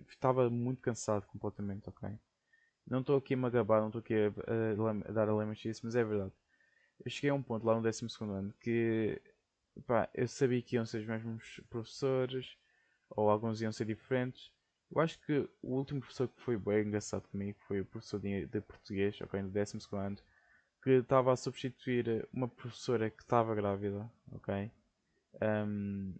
estava 0.08 0.50
muito 0.50 0.82
cansado 0.82 1.24
completamente, 1.28 1.88
ok? 1.88 2.18
Não 2.88 3.00
estou 3.00 3.16
aqui 3.16 3.34
a 3.34 3.36
me 3.36 3.46
agabar, 3.46 3.80
não 3.80 3.88
estou 3.88 4.00
aqui 4.00 4.14
a, 4.14 4.28
a, 4.28 4.90
a 5.08 5.12
dar 5.12 5.28
a 5.28 5.52
isso, 5.64 5.80
mas 5.84 5.96
é 5.96 6.04
verdade. 6.04 6.32
Eu 7.04 7.10
cheguei 7.10 7.30
a 7.30 7.34
um 7.34 7.42
ponto 7.42 7.66
lá 7.66 7.74
no 7.74 7.82
12 7.82 8.06
ano 8.22 8.54
que 8.60 9.20
pá, 9.86 10.08
eu 10.14 10.28
sabia 10.28 10.62
que 10.62 10.76
iam 10.76 10.86
ser 10.86 10.98
os 11.00 11.06
mesmos 11.06 11.60
professores, 11.68 12.56
ou 13.10 13.28
alguns 13.30 13.60
iam 13.60 13.72
ser 13.72 13.84
diferentes. 13.86 14.50
Eu 14.94 15.00
acho 15.00 15.18
que 15.20 15.48
o 15.62 15.74
último 15.76 16.00
professor 16.00 16.28
que 16.28 16.40
foi 16.40 16.56
bem 16.56 16.86
engraçado 16.86 17.28
comigo 17.28 17.58
foi 17.66 17.80
o 17.80 17.84
professor 17.84 18.20
de, 18.20 18.46
de 18.46 18.60
português, 18.60 19.20
ok, 19.20 19.42
no 19.42 19.50
12 19.50 19.78
ano, 19.92 20.16
que 20.82 20.90
estava 20.90 21.32
a 21.32 21.36
substituir 21.36 22.28
uma 22.32 22.48
professora 22.48 23.10
que 23.10 23.22
estava 23.22 23.54
grávida, 23.54 24.10
ok? 24.32 24.70
Um, 25.42 26.14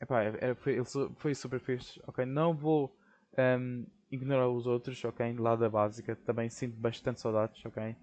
epá, 0.00 0.22
era, 0.22 0.54
foi, 0.56 0.78
foi 1.16 1.34
super 1.34 1.60
fixe, 1.60 2.00
ok? 2.06 2.26
Não 2.26 2.54
vou 2.54 2.96
um, 3.38 3.86
ignorar 4.10 4.48
os 4.48 4.66
outros, 4.66 5.02
ok? 5.04 5.32
Lá 5.38 5.56
da 5.56 5.68
básica, 5.68 6.16
também 6.16 6.48
sinto 6.50 6.76
bastante 6.76 7.20
saudades, 7.20 7.64
ok? 7.64 7.96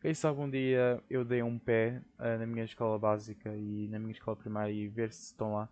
Quem 0.00 0.14
sabe 0.14 0.40
um 0.40 0.50
dia 0.50 1.02
eu 1.08 1.24
dei 1.24 1.42
um 1.42 1.58
pé 1.58 2.02
uh, 2.18 2.38
na 2.38 2.46
minha 2.46 2.64
escola 2.64 2.98
básica 2.98 3.54
e 3.56 3.88
na 3.88 3.98
minha 3.98 4.12
escola 4.12 4.36
primária 4.36 4.72
e 4.72 4.88
ver 4.88 5.12
se 5.12 5.26
estão 5.26 5.54
lá 5.54 5.68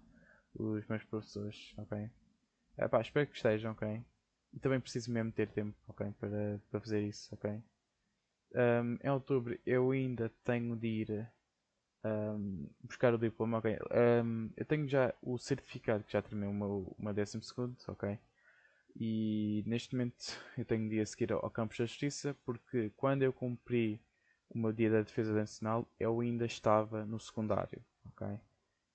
os 0.55 0.87
meus 0.87 1.05
professores, 1.05 1.75
ok? 1.79 2.11
Epá, 2.79 3.01
espero 3.01 3.27
que 3.29 3.37
estejam, 3.37 3.73
ok? 3.73 4.03
E 4.55 4.59
também 4.61 4.81
preciso 4.81 5.13
mesmo 5.13 5.33
ter 5.33 5.49
tempo, 5.49 5.77
ok? 5.89 6.13
Para, 6.21 6.61
para 6.71 6.81
fazer 6.81 7.03
isso, 7.03 7.35
ok? 7.35 7.63
Um, 8.55 8.99
em 9.03 9.11
outubro 9.11 9.59
eu 9.65 9.91
ainda 9.93 10.31
tenho 10.45 10.77
de 10.77 10.87
ir 10.87 11.31
um, 12.05 12.69
buscar 12.83 13.15
o 13.15 13.19
diploma, 13.19 13.59
ok? 13.59 13.79
Um, 14.25 14.51
eu 14.57 14.65
tenho 14.67 14.89
já 14.89 15.15
o 15.23 15.39
certificado 15.39 16.05
que 16.05 16.13
já 16.13 16.23
terminei 16.23 16.49
o 16.49 16.55
meu, 16.55 16.95
o 16.99 17.05
meu 17.05 17.15
12 17.15 17.41
segundo, 17.43 17.77
ok? 17.89 18.19
E 18.95 19.63
neste 19.67 19.95
momento 19.95 20.39
eu 20.57 20.65
tenho 20.65 20.89
de 20.89 20.97
ir 20.97 21.01
a 21.01 21.07
seguir 21.07 21.33
ao, 21.33 21.51
Campos 21.51 21.79
da 21.79 21.87
Justiça 21.87 22.37
porque 22.45 22.91
quando 22.97 23.23
eu 23.23 23.33
cumpri 23.33 24.01
o 24.51 24.59
meu 24.59 24.73
dia 24.73 24.91
da 24.91 25.03
defesa 25.03 25.33
nacional 25.33 25.89
eu 25.99 26.21
ainda 26.21 26.45
estava 26.45 27.05
no 27.07 27.19
secundário, 27.19 27.83
ok? 28.07 28.39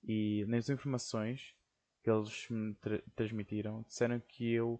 E 0.03 0.45
nas 0.47 0.69
informações 0.69 1.55
que 2.03 2.09
eles 2.09 2.47
me 2.49 2.73
tra 2.75 3.01
transmitiram 3.15 3.83
disseram 3.87 4.19
que 4.19 4.51
eu 4.53 4.79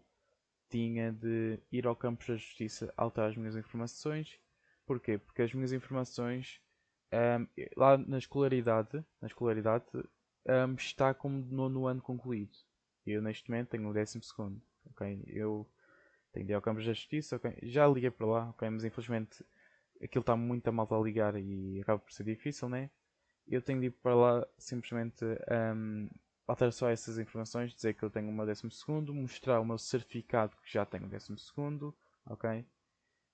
tinha 0.70 1.12
de 1.12 1.60
ir 1.72 1.88
ao 1.88 1.96
Campos 1.96 2.28
da 2.28 2.36
Justiça 2.36 2.94
alterar 2.96 3.30
as 3.30 3.38
minhas 3.38 3.56
informações. 3.56 4.40
Porquê? 4.86 5.18
Porque 5.18 5.42
as 5.42 5.54
minhas 5.54 5.74
informações 5.74 6.62
um, 7.12 7.48
lá 7.76 7.98
na 7.98 8.18
escolaridade, 8.18 9.04
na 9.22 9.28
escolaridade 9.28 9.86
um, 10.48 10.76
está 10.76 11.14
como 11.14 11.46
nono 11.46 11.88
ano 11.88 12.02
concluído. 12.02 12.56
Eu 13.06 13.22
neste 13.22 13.50
momento 13.50 13.70
tenho 13.70 13.90
o 13.90 13.94
décimo 13.94 14.24
segundo. 14.24 14.62
Okay? 14.92 15.24
Eu 15.28 15.68
tenho 16.32 16.46
de 16.46 16.52
ir 16.52 16.56
ao 16.56 16.62
Campos 16.62 16.86
da 16.86 16.94
Justiça, 16.94 17.40
já 17.64 17.88
liguei 17.88 18.12
para 18.12 18.28
lá, 18.28 18.50
okay? 18.50 18.70
mas 18.70 18.84
infelizmente 18.84 19.44
aquilo 20.02 20.22
está 20.22 20.36
muito 20.36 20.68
a 20.68 20.72
mal 20.72 20.88
a 20.92 21.00
ligar 21.00 21.36
e 21.36 21.82
acaba 21.82 22.00
por 22.00 22.12
ser 22.12 22.24
difícil, 22.24 22.70
né? 22.70 22.90
Eu 23.48 23.62
tenho 23.62 23.80
de 23.80 23.88
ir 23.88 23.92
para 23.92 24.14
lá 24.16 24.48
simplesmente 24.58 25.24
um, 25.76 26.10
alterar 26.48 26.72
só 26.72 26.90
essas 26.90 27.18
informações, 27.18 27.74
dizer 27.74 27.94
que 27.94 28.04
eu 28.04 28.10
tenho 28.10 28.32
meu 28.32 28.46
décimo 28.46 28.72
segundo, 28.72 29.14
mostrar 29.14 29.60
o 29.60 29.66
meu 29.66 29.78
certificado 29.78 30.56
que 30.58 30.72
já 30.72 30.86
tenho 30.86 31.08
décimo 31.08 31.38
segundo, 31.38 31.96
ok? 32.26 32.66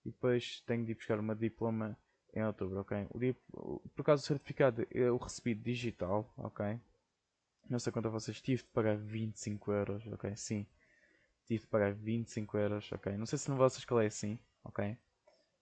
E 0.06 0.12
depois 0.12 0.62
tenho 0.62 0.86
de 0.86 0.92
ir 0.92 0.96
buscar 0.96 1.20
uma 1.20 1.36
diploma 1.36 1.98
em 2.34 2.44
outubro, 2.44 2.82
ok? 2.82 3.08
O, 3.54 3.80
por 3.96 4.02
acaso 4.02 4.24
o 4.24 4.26
certificado 4.26 4.86
eu 4.92 5.18
recebi 5.18 5.54
digital, 5.54 6.32
ok? 6.38 6.80
Não 7.70 7.80
sei 7.80 7.92
quanto 7.92 8.08
a 8.08 8.12
vocês, 8.12 8.42
tive 8.42 8.64
de 8.64 8.70
pagar 8.70 8.98
25 8.98 9.72
euros, 9.72 10.06
ok? 10.08 10.36
Sim, 10.36 10.66
tive 11.46 11.62
de 11.62 11.68
pagar 11.68 11.94
25 11.94 12.58
euros, 12.58 12.92
ok? 12.92 13.16
Não 13.18 13.26
sei 13.26 13.38
se 13.38 13.50
não 13.50 13.58
vocês 13.58 13.86
qual 13.86 14.02
é 14.02 14.08
assim, 14.08 14.40
ok? 14.64 14.98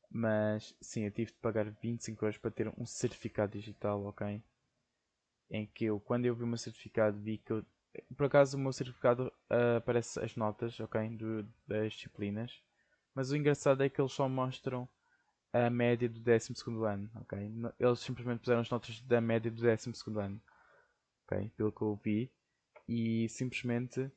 Mas 0.10 0.76
sim, 0.82 1.06
eu 1.06 1.12
tive 1.12 1.32
de 1.32 1.38
pagar 1.38 1.70
25 1.82 2.26
euros 2.26 2.38
para 2.38 2.52
ter 2.52 2.68
um 2.78 2.86
certificado 2.86 3.54
digital, 3.54 4.04
ok? 4.06 4.44
Em 5.50 5.66
que 5.66 5.86
eu, 5.86 6.00
quando 6.00 6.26
eu 6.26 6.36
vi 6.36 6.44
o 6.44 6.48
meu 6.48 6.58
certificado, 6.58 7.20
vi 7.20 7.38
que 7.38 7.52
eu. 7.52 7.66
Por 8.16 8.26
acaso 8.26 8.58
o 8.58 8.60
meu 8.60 8.72
certificado 8.72 9.28
uh, 9.50 9.78
aparece 9.78 10.20
as 10.20 10.36
notas, 10.36 10.80
ok? 10.80 11.10
Do, 11.10 11.44
das 11.68 11.94
disciplinas. 11.94 12.62
Mas 13.14 13.32
o 13.32 13.36
engraçado 13.36 13.84
é 13.84 13.90
que 13.90 14.00
eles 14.00 14.14
só 14.14 14.30
mostram 14.30 14.88
a 15.54 15.70
média 15.70 16.08
do 16.08 16.20
12 16.20 16.54
ano, 16.86 17.10
ok? 17.16 17.38
Eles 17.80 18.00
simplesmente 18.00 18.40
puseram 18.40 18.62
as 18.62 18.70
notas 18.70 19.02
da 19.02 19.20
média 19.20 19.52
do 19.52 19.62
12 19.62 19.92
ano, 20.18 20.42
ok? 21.26 21.52
Pelo 21.58 21.72
que 21.72 21.82
eu 21.82 22.00
vi. 22.02 22.32
E 22.88 23.28
simplesmente, 23.30 24.10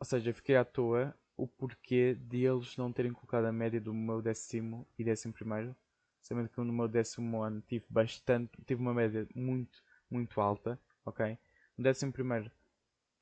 ou 0.00 0.06
seja, 0.06 0.32
fiquei 0.32 0.56
à 0.56 0.64
toa 0.64 1.14
o 1.36 1.46
porquê 1.46 2.14
de 2.14 2.44
eles 2.44 2.76
não 2.76 2.92
terem 2.92 3.12
colocado 3.12 3.44
a 3.46 3.52
média 3.52 3.80
do 3.80 3.94
meu 3.94 4.22
décimo 4.22 4.86
e 4.98 5.04
décimo 5.04 5.32
primeiro, 5.32 5.76
sabendo 6.22 6.48
que 6.48 6.58
no 6.58 6.72
meu 6.72 6.88
décimo 6.88 7.42
ano 7.42 7.62
tive 7.62 7.84
bastante, 7.88 8.50
tive 8.66 8.80
uma 8.80 8.94
média 8.94 9.28
muito, 9.34 9.82
muito 10.10 10.40
alta, 10.40 10.80
ok? 11.04 11.38
No 11.76 11.84
décimo 11.84 12.12
primeiro 12.12 12.50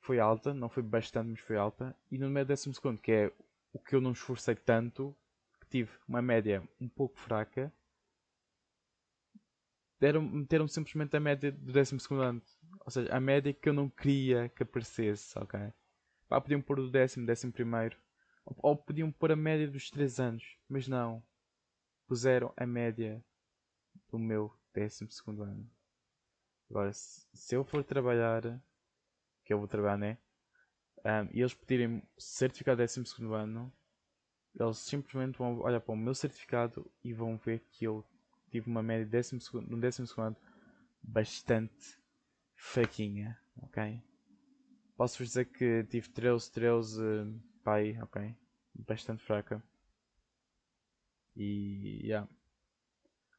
foi 0.00 0.18
alta, 0.20 0.54
não 0.54 0.68
foi 0.68 0.82
bastante, 0.82 1.28
mas 1.30 1.40
foi 1.40 1.56
alta, 1.56 1.94
e 2.10 2.18
no 2.18 2.30
meu 2.30 2.44
décimo 2.44 2.74
segundo, 2.74 3.00
que 3.00 3.12
é 3.12 3.32
o 3.72 3.78
que 3.78 3.94
eu 3.94 4.00
não 4.00 4.12
esforcei 4.12 4.54
tanto, 4.54 5.14
tive 5.68 5.90
uma 6.08 6.22
média 6.22 6.62
um 6.80 6.88
pouco 6.88 7.18
fraca, 7.18 7.72
deram, 10.00 10.22
meteram 10.22 10.68
simplesmente 10.68 11.16
a 11.16 11.20
média 11.20 11.52
do 11.52 11.72
12 11.72 11.96
ano. 12.14 12.42
Ou 12.84 12.90
seja, 12.90 13.14
a 13.14 13.20
média 13.20 13.52
que 13.52 13.68
eu 13.68 13.72
não 13.72 13.88
queria 13.88 14.48
que 14.48 14.62
aparecesse, 14.62 15.38
ok? 15.38 15.72
Pá, 16.28 16.40
podiam 16.40 16.60
pôr 16.60 16.78
o 16.78 16.90
décimo, 16.90 17.26
décimo 17.26 17.52
primeiro. 17.52 17.96
Ou, 18.44 18.76
podiam 18.76 19.10
pôr 19.10 19.32
a 19.32 19.36
média 19.36 19.68
dos 19.68 19.90
3 19.90 20.20
anos. 20.20 20.56
Mas 20.68 20.86
não. 20.86 21.22
Puseram 22.06 22.52
a 22.56 22.66
média 22.66 23.24
do 24.10 24.18
meu 24.18 24.52
décimo 24.72 25.10
segundo 25.10 25.42
ano. 25.42 25.68
Agora, 26.70 26.92
se, 26.92 27.54
eu 27.54 27.64
for 27.64 27.82
trabalhar, 27.82 28.42
que 29.44 29.52
eu 29.52 29.58
vou 29.58 29.66
trabalhar, 29.66 29.96
né? 29.96 30.18
Um, 30.98 31.30
e 31.32 31.40
eles 31.40 31.54
pedirem 31.54 32.02
certificado 32.18 32.76
de 32.76 32.82
décimo 32.82 33.06
segundo 33.06 33.34
ano, 33.34 33.72
eles 34.58 34.78
simplesmente 34.78 35.38
vão 35.38 35.60
olhar 35.60 35.80
para 35.80 35.92
o 35.92 35.96
meu 35.96 36.14
certificado 36.14 36.90
e 37.02 37.12
vão 37.12 37.38
ver 37.38 37.60
que 37.70 37.84
eu 37.86 38.04
tive 38.50 38.68
uma 38.68 38.82
média 38.82 39.06
décimo 39.06 39.40
segundo, 39.40 39.70
no 39.70 39.80
décimo 39.80 40.06
segundo 40.06 40.36
bastante 41.02 41.98
fraquinha, 42.54 43.38
ok? 43.62 44.02
Posso-vos 44.98 45.28
dizer 45.28 45.44
que 45.44 45.84
tive 45.84 46.08
13, 46.08 46.50
13, 46.50 47.00
pai, 47.62 47.96
ok? 48.02 48.34
Bastante 48.74 49.22
fraca. 49.22 49.62
E, 51.36 52.00
yeah. 52.02 52.28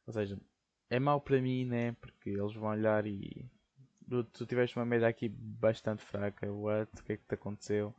Ou 0.06 0.12
seja, 0.14 0.40
é 0.88 0.98
mau 0.98 1.20
para 1.20 1.38
mim, 1.42 1.66
né? 1.66 1.92
Porque 2.00 2.30
eles 2.30 2.54
vão 2.54 2.70
olhar 2.70 3.06
e... 3.06 3.46
Tu 4.32 4.46
tiveste 4.46 4.78
uma 4.78 4.86
média 4.86 5.06
aqui 5.06 5.28
bastante 5.28 6.02
fraca, 6.02 6.50
what? 6.50 6.90
O 6.98 7.04
que 7.04 7.12
é 7.12 7.16
que 7.18 7.26
te 7.26 7.34
aconteceu? 7.34 7.94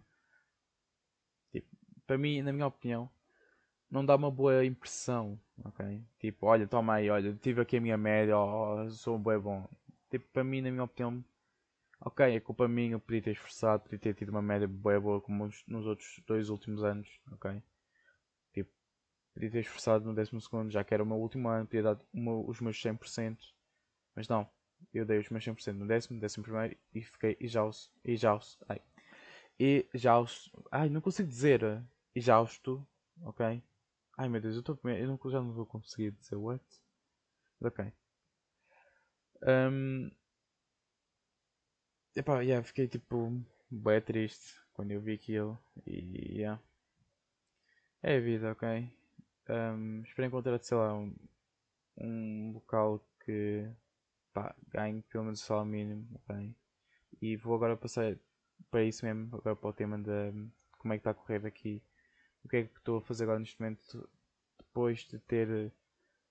para 2.08 2.18
mim, 2.18 2.42
na 2.42 2.52
minha 2.52 2.68
opinião, 2.68 3.10
não 3.90 4.04
dá 4.04 4.16
uma 4.16 4.32
boa 4.32 4.66
impressão, 4.66 5.40
ok? 5.64 6.04
Tipo, 6.20 6.48
olha, 6.48 6.68
toma 6.68 6.96
aí, 6.96 7.10
olha, 7.12 7.34
tive 7.36 7.62
aqui 7.62 7.78
a 7.78 7.82
minha 7.82 7.98
média, 7.98 8.38
oh, 8.38 8.90
sou 8.90 9.16
um 9.16 9.22
bom. 9.22 9.70
Tipo, 10.10 10.28
para 10.34 10.44
mim, 10.44 10.62
na 10.62 10.72
minha 10.72 10.84
opinião, 10.84 11.24
ok, 12.02 12.36
é 12.36 12.40
culpa 12.40 12.68
minha, 12.68 12.94
eu 12.94 13.00
podia 13.00 13.22
ter 13.22 13.32
esforçado, 13.32 13.84
podia 13.84 14.00
ter 14.00 14.14
tido 14.16 14.30
uma 14.30 14.42
média 14.42 14.68
bem 14.68 15.00
boa 15.00 15.22
como 15.22 15.50
nos 15.68 15.86
outros 15.86 16.22
dois 16.28 16.50
últimos 16.50 16.84
anos, 16.84 17.08
ok? 17.32 17.62
Tipo, 18.54 18.72
podia 19.34 19.52
ter 19.52 19.60
esforçado 19.62 20.06
no 20.06 20.16
décimo 20.16 20.42
segundo, 20.42 20.72
já 20.72 20.84
que 20.84 20.94
era 20.94 21.04
o 21.04 21.06
meu 21.06 21.18
último 21.18 21.50
ano, 21.50 21.66
podia 21.68 21.84
dar 21.84 22.00
os 22.14 22.62
meus 22.62 22.82
100%, 22.82 23.46
mas 24.16 24.28
não, 24.28 24.50
eu 24.94 25.06
dei 25.06 25.20
os 25.20 25.30
meus 25.30 25.44
100% 25.44 25.78
no 25.78 25.88
décimo, 25.88 26.20
décimo 26.20 26.44
primeiro 26.44 26.78
e 26.94 27.02
fiquei 27.04 27.38
exausto, 27.40 27.92
exausto, 28.04 28.66
ai, 28.68 28.82
exausto, 29.60 30.52
ai, 30.72 30.90
não 30.90 31.02
consigo 31.02 31.30
dizer, 31.30 31.62
exausto, 32.16 32.86
ok? 33.24 33.62
Ai 34.18 34.30
meu 34.30 34.42
Deus, 34.42 34.56
eu 34.56 34.60
estou 34.62 34.80
eu 34.84 35.08
não, 35.08 35.32
já 35.32 35.42
não 35.42 35.54
vou 35.54 35.66
conseguir 35.66 36.12
dizer 36.12 36.36
what. 36.36 36.64
Ok. 37.62 37.92
Um, 39.44 40.12
epá, 42.16 42.42
yeah, 42.42 42.64
fiquei 42.64 42.88
tipo 42.88 43.32
bem 43.70 44.02
triste 44.02 44.56
quando 44.74 44.92
eu 44.92 45.02
vi 45.02 45.14
aquilo 45.14 45.60
e 45.86 46.40
yeah. 46.40 46.62
É 48.04 48.18
a 48.18 48.20
vida, 48.20 48.52
ok? 48.52 48.92
Um, 49.50 50.02
espero 50.02 50.28
encontrar, 50.28 50.60
sei 50.64 50.78
lá, 50.78 50.96
um, 50.96 51.16
um 51.98 52.52
local 52.54 53.00
que 53.26 53.70
pá, 54.34 54.56
ganhe 54.70 55.02
pelo 55.04 55.26
menos 55.26 55.42
o 55.42 55.46
salário 55.46 55.72
mínimo, 55.72 56.08
ok? 56.16 56.56
E 57.22 57.36
vou 57.38 57.56
agora 57.56 57.78
passar 57.78 58.18
para 58.70 58.84
isso 58.84 59.06
mesmo, 59.06 59.36
agora 59.36 59.56
para 59.56 59.70
o 59.70 59.74
tema 59.74 59.98
de 60.00 60.32
como 60.78 60.94
é 60.94 60.98
que 60.98 61.02
está 61.02 61.12
a 61.12 61.14
correr 61.14 61.46
aqui 61.46 61.82
o 62.44 62.50
que 62.50 62.58
é 62.58 62.64
que 62.64 62.78
estou 62.78 62.98
a 62.98 63.02
fazer 63.02 63.24
agora 63.24 63.40
neste 63.40 63.60
momento 63.60 64.10
depois 64.58 65.00
de 65.06 65.20
ter 65.20 65.72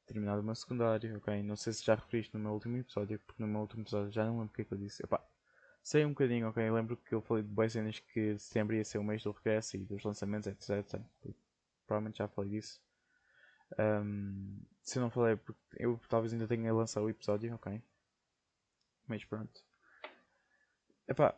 terminado 0.06 0.40
o 0.40 0.44
meu 0.44 0.54
secundário, 0.54 1.16
ok? 1.18 1.42
Não 1.42 1.56
sei 1.56 1.72
se 1.72 1.84
já 1.84 1.94
referiste 1.94 2.34
no 2.34 2.40
meu 2.40 2.52
último 2.52 2.76
episódio, 2.78 3.18
porque 3.20 3.42
no 3.42 3.48
meu 3.48 3.60
último 3.60 3.82
episódio 3.82 4.10
já 4.10 4.24
não 4.24 4.40
lembro 4.40 4.52
o 4.52 4.54
que 4.54 4.62
é 4.62 4.64
que 4.64 4.72
eu 4.74 4.78
disse. 4.78 5.04
Epá, 5.04 5.24
sei 5.82 6.04
um 6.04 6.10
bocadinho, 6.10 6.48
ok? 6.48 6.70
Lembro 6.70 6.96
que 6.96 7.14
eu 7.14 7.22
falei 7.22 7.42
de 7.42 7.50
boas 7.50 7.72
cenas 7.72 7.98
que 7.98 8.38
setembro 8.38 8.76
ia 8.76 8.84
ser 8.84 8.98
o 8.98 9.04
mês 9.04 9.22
do 9.22 9.32
regresso 9.32 9.76
e 9.76 9.84
dos 9.84 10.02
lançamentos, 10.02 10.46
etc. 10.46 11.00
Provavelmente 11.86 12.18
já 12.18 12.28
falei 12.28 12.50
disso. 12.50 12.80
Um, 13.78 14.60
se 14.82 14.98
não 14.98 15.10
falei, 15.10 15.36
porque 15.36 15.60
eu 15.78 16.00
talvez 16.08 16.32
ainda 16.32 16.46
tenha 16.48 16.72
lançado 16.72 17.04
o 17.04 17.10
episódio, 17.10 17.54
ok? 17.54 17.82
Mas 19.06 19.24
pronto. 19.24 19.60
Epá. 21.08 21.34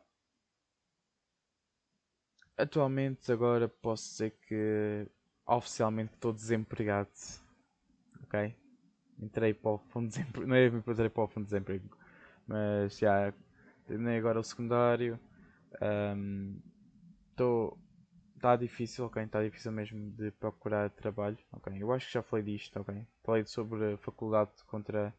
Atualmente 2.56 3.32
agora 3.32 3.68
posso 3.68 4.10
dizer 4.10 4.30
que 4.46 5.08
oficialmente 5.46 6.14
estou 6.14 6.32
desempregado. 6.32 7.10
Ok? 8.24 8.54
Entrei 9.18 9.54
para 9.54 9.70
o 9.70 9.78
fundo 9.78 10.08
de 10.08 10.18
desemprego. 10.18 10.46
Não 10.46 10.56
é 10.56 10.66
entrei 10.66 11.08
para 11.08 11.24
o 11.24 11.28
fundo 11.28 11.44
de 11.44 11.50
desemprego. 11.50 11.96
Mas 12.46 12.98
já 12.98 13.32
terminei 13.92 14.16
agora 14.16 14.40
o 14.40 14.42
secundário. 14.42 15.20
Estou. 17.30 17.74
Um, 17.74 17.78
está 18.36 18.56
difícil, 18.56 19.04
ok? 19.04 19.22
Está 19.22 19.42
difícil 19.42 19.70
mesmo 19.70 20.10
de 20.12 20.30
procurar 20.32 20.90
trabalho, 20.90 21.38
ok? 21.52 21.80
Eu 21.80 21.92
acho 21.92 22.06
que 22.06 22.14
já 22.14 22.22
falei 22.22 22.44
disto, 22.44 22.80
ok? 22.80 23.06
Falei 23.22 23.44
sobre 23.44 23.92
a 23.92 23.98
faculdade 23.98 24.50
contra 24.66 25.14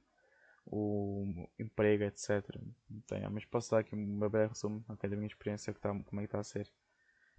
o 0.65 1.47
emprego, 1.59 2.03
etc. 2.03 2.43
Então, 2.89 3.31
mas 3.31 3.45
posso 3.45 3.71
dar 3.71 3.79
aqui 3.79 3.93
uma 3.93 4.27
breve 4.27 4.49
resumo, 4.49 4.83
ok? 4.89 5.09
Da 5.09 5.15
minha 5.15 5.27
experiência, 5.27 5.73
que 5.73 5.79
tá, 5.79 5.89
como 5.89 6.19
é 6.19 6.23
que 6.23 6.27
está 6.27 6.39
a 6.39 6.43
ser. 6.43 6.69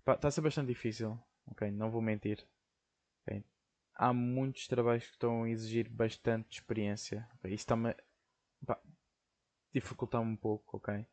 Está 0.06 0.28
a 0.28 0.30
ser 0.30 0.40
bastante 0.40 0.68
difícil, 0.68 1.18
ok? 1.48 1.70
Não 1.70 1.90
vou 1.90 2.00
mentir. 2.00 2.46
Okay? 3.22 3.44
Há 3.94 4.12
muitos 4.12 4.66
trabalhos 4.68 5.04
que 5.04 5.12
estão 5.12 5.42
a 5.42 5.50
exigir 5.50 5.88
bastante 5.90 6.60
experiência. 6.60 7.28
Okay? 7.38 7.52
Isso 7.52 7.62
está-me 7.62 7.94
dificultar 9.72 10.20
um 10.20 10.36
pouco, 10.36 10.76
ok? 10.76 11.04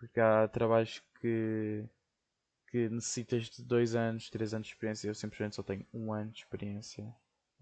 Porque 0.00 0.18
há 0.18 0.48
trabalhos 0.48 1.02
que 1.20 1.84
que 2.70 2.88
necessitas 2.88 3.50
de 3.50 3.64
2 3.64 3.94
anos, 3.94 4.30
3 4.30 4.54
anos 4.54 4.68
de 4.68 4.72
experiência. 4.72 5.08
Eu 5.08 5.14
simplesmente 5.14 5.56
só 5.56 5.62
tenho 5.62 5.84
1 5.92 6.06
um 6.06 6.12
ano 6.12 6.30
de 6.30 6.38
experiência. 6.38 7.14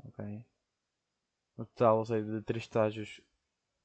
Ok? 0.04 0.44
No 1.56 1.66
total, 1.66 2.04
seja, 2.04 2.24
de 2.24 2.42
3 2.42 2.62
estágios, 2.62 3.20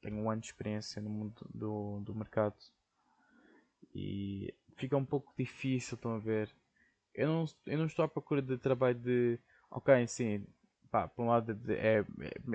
tenho 0.02 0.18
1 0.18 0.24
um 0.24 0.30
ano 0.30 0.42
de 0.42 0.48
experiência 0.48 1.02
no 1.02 1.10
mundo 1.10 1.50
do, 1.54 2.02
do 2.02 2.14
mercado. 2.14 2.56
E 3.96 4.54
fica 4.76 4.98
um 4.98 5.06
pouco 5.06 5.34
difícil, 5.38 5.96
estão 5.96 6.16
a 6.16 6.20
ver? 6.20 6.54
Eu 7.14 7.28
não, 7.28 7.46
eu 7.66 7.78
não 7.78 7.86
estou 7.86 8.06
à 8.06 8.08
procura 8.08 8.42
de 8.42 8.58
trabalho 8.58 9.00
de. 9.00 9.40
Ok, 9.72 10.08
sim, 10.08 10.46
pá, 10.92 11.08
por 11.08 11.24
um 11.24 11.30
lado 11.30 11.58
é, 11.72 12.00
é, 12.00 12.06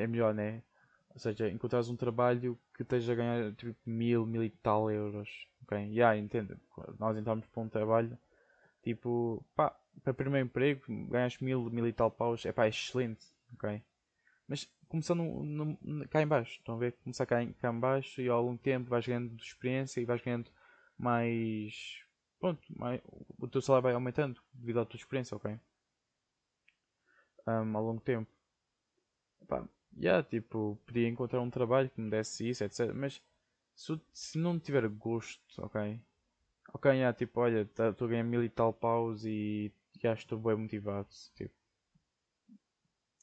é 0.02 0.06
melhor, 0.06 0.34
né? 0.34 0.62
Ou 1.10 1.18
seja, 1.18 1.48
encontrares 1.48 1.88
um 1.88 1.96
trabalho 1.96 2.58
que 2.74 2.82
esteja 2.82 3.12
a 3.12 3.16
ganhar 3.16 3.54
tipo 3.54 3.76
mil, 3.84 4.26
mil 4.26 4.44
e 4.44 4.50
tal 4.50 4.90
euros. 4.90 5.48
Ok? 5.68 5.78
Já, 5.78 6.12
yeah, 6.12 6.16
entendo. 6.16 6.58
Nós 6.98 7.16
entramos 7.16 7.46
para 7.46 7.62
um 7.62 7.68
trabalho 7.68 8.18
Tipo, 8.82 9.44
pá, 9.54 9.76
para 10.02 10.14
primeiro 10.14 10.46
emprego, 10.46 10.82
ganhas 11.08 11.36
mil, 11.38 11.68
mil 11.70 11.86
e 11.86 11.92
tal 11.92 12.10
paus, 12.10 12.46
é 12.46 12.52
pá, 12.52 12.66
é 12.66 12.68
excelente, 12.68 13.26
ok? 13.54 13.82
Mas 14.46 14.66
começando 14.88 15.18
no, 15.22 15.78
no, 15.82 16.08
cá 16.08 16.22
em 16.22 16.26
baixo, 16.26 16.58
estão 16.58 16.76
a 16.76 16.78
ver? 16.78 16.92
Começar 17.04 17.26
cá 17.26 17.42
em, 17.42 17.52
cá 17.54 17.70
em 17.72 17.78
baixo 17.78 18.22
e 18.22 18.28
ao 18.28 18.42
longo 18.42 18.58
tempo 18.58 18.88
vais 18.90 19.06
ganhando 19.06 19.36
experiência 19.36 20.00
e 20.00 20.04
vais 20.04 20.22
ganhando 20.22 20.50
mais. 20.98 22.02
Pronto, 22.40 22.62
mais, 22.78 23.00
o 23.38 23.48
teu 23.48 23.60
salário 23.60 23.82
vai 23.82 23.94
aumentando 23.94 24.40
devido 24.54 24.80
à 24.80 24.86
tua 24.86 24.96
experiência, 24.96 25.36
ok? 25.36 25.58
Um, 27.46 27.76
ao 27.76 27.84
longo 27.84 28.00
tempo. 28.00 28.30
Pá, 29.48 29.66
yeah, 29.96 30.22
tipo, 30.22 30.78
podia 30.86 31.08
encontrar 31.08 31.40
um 31.40 31.50
trabalho 31.50 31.90
que 31.90 32.00
me 32.00 32.10
desse 32.10 32.48
isso, 32.48 32.64
etc. 32.64 32.92
Mas 32.94 33.20
se, 33.78 34.00
se 34.12 34.38
não 34.38 34.58
tiver 34.58 34.88
gosto, 34.88 35.64
ok? 35.64 36.00
Ok, 36.74 36.90
yeah, 36.92 37.16
tipo, 37.16 37.40
olha, 37.40 37.62
estou 37.62 37.92
tá, 37.94 38.04
a 38.04 38.08
ganhar 38.08 38.24
mil 38.24 38.42
e 38.44 38.48
tal 38.50 38.72
paus 38.72 39.24
e 39.24 39.72
já 40.00 40.12
estou 40.14 40.38
bem 40.38 40.56
motivado. 40.56 41.08
Tipo. 41.36 41.54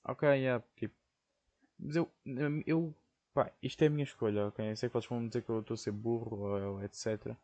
Ok, 0.06 0.24
yeah, 0.30 0.64
tipo. 0.78 0.96
Mas 1.80 1.96
eu, 1.98 2.12
eu, 2.66 2.96
pá, 3.34 3.52
isto 3.62 3.84
é 3.84 3.88
a 3.88 3.90
minha 3.90 4.04
escolha, 4.06 4.48
ok? 4.48 4.72
Eu 4.72 4.78
sei 4.78 4.90
que 4.90 4.94
vocês 4.94 5.10
vão 5.10 5.28
dizer 5.28 5.44
que 5.44 5.50
eu 5.50 5.60
estou 5.62 5.76
a 5.76 5.78
ser 5.78 5.92
burro 5.92 6.38
ou 6.78 6.84
etc. 6.84 7.36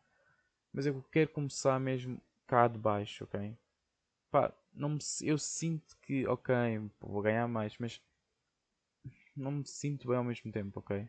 Mas 0.72 0.86
eu 0.86 1.02
quero 1.12 1.30
começar 1.30 1.78
mesmo 1.80 2.20
cá 2.46 2.68
de 2.68 2.78
baixo, 2.78 3.24
ok? 3.24 3.56
Pá, 4.30 4.52
não 4.74 4.90
me, 4.90 4.98
eu 5.22 5.38
sinto 5.38 5.96
que, 6.02 6.26
ok, 6.28 6.54
vou 7.00 7.22
ganhar 7.22 7.48
mais, 7.48 7.76
mas 7.78 8.02
não 9.36 9.52
me 9.52 9.66
sinto 9.66 10.08
bem 10.08 10.16
ao 10.16 10.24
mesmo 10.24 10.50
tempo, 10.52 10.80
ok? 10.80 11.08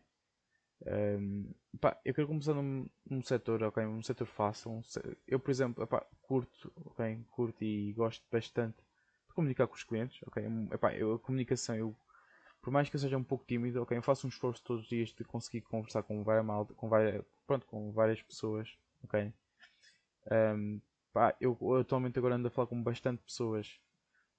Um, 0.86 1.54
pá, 1.80 1.98
eu 2.04 2.14
quero 2.14 2.28
começar 2.28 2.54
num, 2.54 2.88
num 3.10 3.22
setor, 3.22 3.64
ok? 3.64 3.86
Um 3.86 4.02
setor 4.02 4.28
fácil. 4.28 4.72
Um 4.72 4.82
eu, 5.28 5.40
por 5.40 5.52
exemplo, 5.52 5.84
epá, 5.84 6.06
curto, 6.22 6.72
ok? 6.86 7.26
Curto 7.32 7.64
e 7.64 7.94
gosto 7.94 8.26
bastante 8.32 8.78
de 9.28 9.34
comunicar 9.34 9.68
com 9.68 9.76
os 9.76 9.84
clientes, 9.84 10.22
ok? 10.28 10.44
Epá, 10.72 10.94
eu, 10.96 11.14
a 11.14 11.20
comunicação, 11.20 11.76
eu, 11.76 11.96
por 12.62 12.72
mais 12.72 12.90
que 12.90 12.96
eu 12.96 13.00
seja 13.00 13.18
um 13.18 13.24
pouco 13.24 13.46
tímido, 13.46 13.82
ok? 13.82 13.98
Eu 13.98 14.02
faço 14.04 14.28
um 14.28 14.30
esforço 14.30 14.64
todos 14.64 14.84
os 14.84 14.90
dias 14.90 15.10
de 15.14 15.24
conseguir 15.24 15.62
conversar 15.62 16.04
com 16.04 16.24
várias, 16.24 16.46
malta, 16.46 16.74
com 16.74 16.90
várias, 16.90 17.24
pronto, 17.48 17.66
com 17.66 17.92
várias 17.92 18.22
pessoas, 18.22 18.78
ok? 19.04 19.34
Um, 20.32 20.82
pá, 21.14 21.36
eu, 21.40 21.58
eu 21.62 21.78
atualmente 21.78 22.18
agora 22.20 22.36
ando 22.36 22.48
a 22.48 22.52
falar 22.52 22.68
com 22.68 22.82
bastante 22.82 23.22
pessoas, 23.24 23.80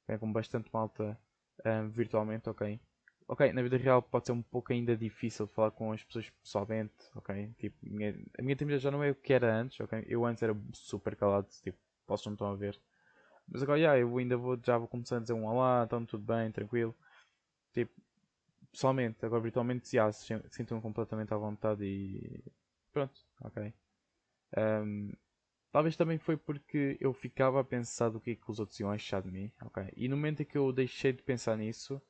okay? 0.05 0.19
com 0.19 0.33
bastante 0.33 0.71
malta 0.73 1.19
um, 1.65 1.89
virtualmente, 1.89 2.49
ok? 2.51 2.81
Ok, 3.29 3.53
na 3.53 3.63
vida 3.63 3.77
real 3.77 4.03
pode 4.03 4.27
ser 4.27 4.33
um 4.33 4.43
pouco 4.43 4.73
ainda 4.73 4.97
difícil 4.97 5.47
falar 5.49 5.71
com 5.71 5.93
as 5.93 6.03
pessoas 6.05 6.31
pessoalmente, 6.43 6.95
ok? 7.15 7.53
Tipo, 7.59 7.77
minha, 7.83 8.15
a 8.39 8.43
minha 8.43 8.57
timidez 8.57 8.83
já 8.83 8.91
não 8.91 9.03
é 9.03 9.11
o 9.11 9.15
que 9.15 9.33
era 9.33 9.55
antes, 9.55 9.81
ok? 9.81 10.05
Eu 10.07 10.25
antes 10.25 10.43
era 10.43 10.57
super 10.73 11.17
calado, 11.17 11.49
tipo, 11.63 11.79
posso 12.07 12.29
não 12.29 12.35
estão 12.35 12.49
a 12.49 12.55
ver. 12.57 12.79
Mas 13.49 13.63
agora, 13.63 13.79
yeah, 13.79 13.99
eu 14.01 14.17
ainda 14.19 14.37
vou, 14.37 14.59
já 14.65 14.79
vou 14.79 14.89
começar 14.89 15.19
a 15.19 15.21
dizer 15.21 15.35
um 15.35 15.47
olá, 15.47 15.85
então 15.87 16.05
tudo 16.07 16.25
bem, 16.25 16.51
tranquilo. 16.53 16.95
Tipo, 17.73 17.93
pessoalmente, 18.73 19.25
agora 19.25 19.43
virtualmente, 19.43 19.95
yeah, 19.97 20.13
sinto-me 20.13 20.81
completamente 20.83 21.33
à 21.35 21.37
vontade 21.37 21.85
e 21.85 22.45
pronto, 22.93 23.15
ok. 23.43 23.73
Um, 24.57 25.13
talvez 25.73 25.97
também 25.97 26.19
foi 26.19 26.37
porque 26.37 26.97
eu 27.01 27.13
ficava 27.13 27.61
a 27.61 27.65
pensar 27.65 28.09
do 28.11 28.21
que, 28.21 28.33
é 28.33 28.37
que 28.37 28.51
os 28.51 28.61
outros 28.61 28.79
iam 28.81 28.91
achar 28.91 29.23
de 29.23 29.31
mim, 29.31 29.53
ok? 29.63 29.93
E 29.97 30.09
no 30.09 30.17
momento 30.17 30.43
em 30.43 30.47
que 30.47 30.59
eu 30.59 30.73
deixei 30.73 31.13
de 31.13 31.23
pensar 31.23 31.57
nisso 31.57 32.01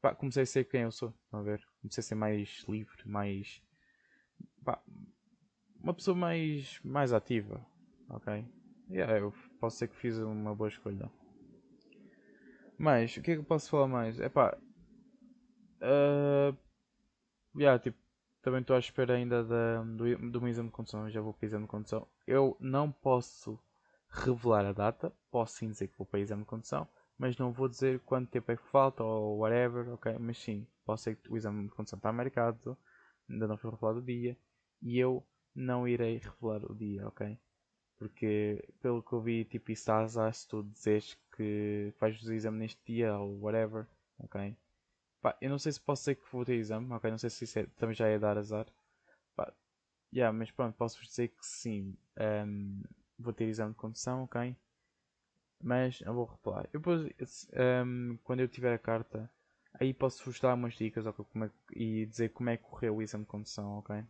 pá, 0.00 0.14
comecei 0.14 0.42
a 0.42 0.46
ser 0.46 0.64
quem 0.64 0.82
eu 0.82 0.90
sou. 0.92 1.14
Estão 1.24 1.40
a 1.40 1.42
ver? 1.42 1.66
Comecei 1.80 2.00
a 2.00 2.04
ser 2.04 2.14
mais 2.14 2.64
livre, 2.68 2.96
mais. 3.06 3.62
Pá, 4.64 4.82
uma 5.82 5.94
pessoa 5.94 6.16
mais, 6.16 6.80
mais 6.82 7.12
ativa. 7.12 7.64
Ok? 8.10 8.44
Yeah, 8.90 9.18
eu 9.18 9.34
posso 9.60 9.78
ser 9.78 9.88
que 9.88 9.96
fiz 9.96 10.16
uma 10.18 10.54
boa 10.54 10.68
escolha. 10.68 11.10
Mas, 12.78 13.16
o 13.16 13.22
que 13.22 13.32
é 13.32 13.34
que 13.34 13.40
eu 13.40 13.44
posso 13.44 13.68
falar 13.68 13.88
mais? 13.88 14.18
É 14.20 14.28
pá. 14.28 14.56
Uh, 15.80 16.56
yeah, 17.56 17.78
tipo, 17.78 17.98
também 18.40 18.60
estou 18.60 18.76
à 18.76 18.78
espera 18.78 19.14
ainda 19.14 19.44
da, 19.44 19.82
do, 19.82 20.30
do 20.30 20.40
meu 20.40 20.48
exame 20.48 20.68
de 20.68 20.74
condução. 20.74 21.10
Já 21.10 21.20
vou 21.20 21.34
para 21.34 21.44
o 21.44 21.48
exame 21.48 21.64
de 21.64 21.70
condução. 21.70 22.08
Eu 22.26 22.56
não 22.60 22.90
posso 22.90 23.58
revelar 24.08 24.64
a 24.64 24.72
data. 24.72 25.12
Posso 25.30 25.56
sim 25.56 25.68
dizer 25.68 25.88
que 25.88 25.98
vou 25.98 26.06
para 26.06 26.18
o 26.18 26.22
exame 26.22 26.42
de 26.42 26.48
condução 26.48 26.88
mas 27.18 27.36
não 27.36 27.52
vou 27.52 27.68
dizer 27.68 28.00
quanto 28.00 28.30
tempo 28.30 28.52
é 28.52 28.56
que 28.56 28.68
falta 28.70 29.02
ou 29.02 29.38
whatever, 29.38 29.92
ok? 29.94 30.16
Mas 30.18 30.38
sim, 30.38 30.66
pode 30.84 31.00
ser 31.00 31.16
que 31.16 31.32
o 31.32 31.36
exame 31.36 31.64
de 31.64 31.74
condução 31.74 31.96
está 31.96 32.12
marcado, 32.12 32.78
ainda 33.28 33.46
não 33.48 33.58
foi 33.58 33.70
revelado 33.70 33.98
o 33.98 34.02
dia, 34.02 34.36
e 34.82 34.98
eu 34.98 35.26
não 35.54 35.86
irei 35.88 36.18
revelar 36.18 36.64
o 36.64 36.74
dia, 36.74 37.06
ok? 37.08 37.36
Porque 37.98 38.64
pelo 38.80 39.02
que 39.02 39.12
eu 39.12 39.20
vi, 39.20 39.44
tipo, 39.44 39.72
isso 39.72 39.82
está 39.82 40.00
azar 40.00 40.32
se 40.32 40.46
tu 40.48 40.62
dizes 40.62 41.18
que 41.36 41.92
fazes 41.98 42.22
o 42.24 42.32
exame 42.32 42.58
neste 42.58 42.80
dia 42.86 43.16
ou 43.18 43.40
whatever, 43.40 43.86
ok? 44.20 44.56
Pá, 45.20 45.36
eu 45.40 45.50
não 45.50 45.58
sei 45.58 45.72
se 45.72 45.80
posso 45.80 46.02
dizer 46.02 46.16
que 46.16 46.32
vou 46.32 46.44
ter 46.44 46.54
exame, 46.56 46.92
ok? 46.92 47.10
Não 47.10 47.18
sei 47.18 47.30
se 47.30 47.44
isso 47.44 47.58
é, 47.58 47.66
também 47.76 47.94
já 47.94 48.06
é 48.08 48.18
dar 48.18 48.38
azar. 48.38 48.66
Pá, 49.36 49.52
yeah, 50.14 50.36
mas 50.36 50.50
pronto, 50.50 50.76
posso-vos 50.76 51.08
dizer 51.08 51.28
que 51.28 51.46
sim, 51.46 51.96
um, 52.46 52.82
vou 53.18 53.32
ter 53.32 53.46
exame 53.46 53.72
de 53.72 53.78
condução, 53.78 54.24
ok? 54.24 54.56
Mas 55.60 56.00
não 56.00 56.14
vou 56.14 56.24
revelar. 56.26 56.68
Eu 56.72 56.80
depois, 56.80 57.48
um, 57.84 58.18
quando 58.24 58.40
eu 58.40 58.48
tiver 58.48 58.72
a 58.72 58.78
carta, 58.78 59.30
aí 59.74 59.92
posso-vos 59.92 60.40
dar 60.40 60.54
umas 60.54 60.74
dicas 60.74 61.06
okay, 61.06 61.24
é, 61.42 61.50
e 61.72 62.06
dizer 62.06 62.30
como 62.30 62.50
é 62.50 62.56
que 62.56 62.64
correu 62.64 62.96
o 62.96 63.02
exame 63.02 63.24
de 63.24 63.30
condução, 63.30 63.78
ok? 63.78 64.04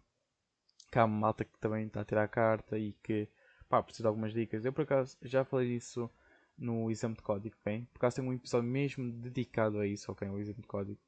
Cá 0.91 1.03
há 1.03 1.05
uma 1.05 1.19
malta 1.19 1.45
que 1.45 1.59
também 1.59 1.87
está 1.87 2.01
a 2.01 2.05
tirar 2.05 2.25
a 2.25 2.29
carta 2.29 2.79
e 2.79 2.93
que 3.03 3.29
pá, 3.69 3.83
precisa 3.83 4.05
de 4.05 4.09
algumas 4.09 4.33
dicas. 4.33 4.65
Eu 4.65 4.73
por 4.73 4.83
acaso 4.83 5.17
já 5.23 5.45
falei 5.45 5.69
disso 5.69 6.11
no 6.57 6.91
exame 6.91 7.15
de 7.15 7.23
código, 7.23 7.57
ok? 7.61 7.87
Por 7.93 7.99
acaso 7.99 8.17
tenho 8.17 8.29
um 8.29 8.35
episódio 8.35 8.69
mesmo 8.69 9.13
dedicado 9.13 9.79
a 9.79 9.87
isso, 9.87 10.11
ok? 10.11 10.29
O 10.29 10.39
exame 10.39 10.61
de 10.61 10.67
código. 10.67 11.01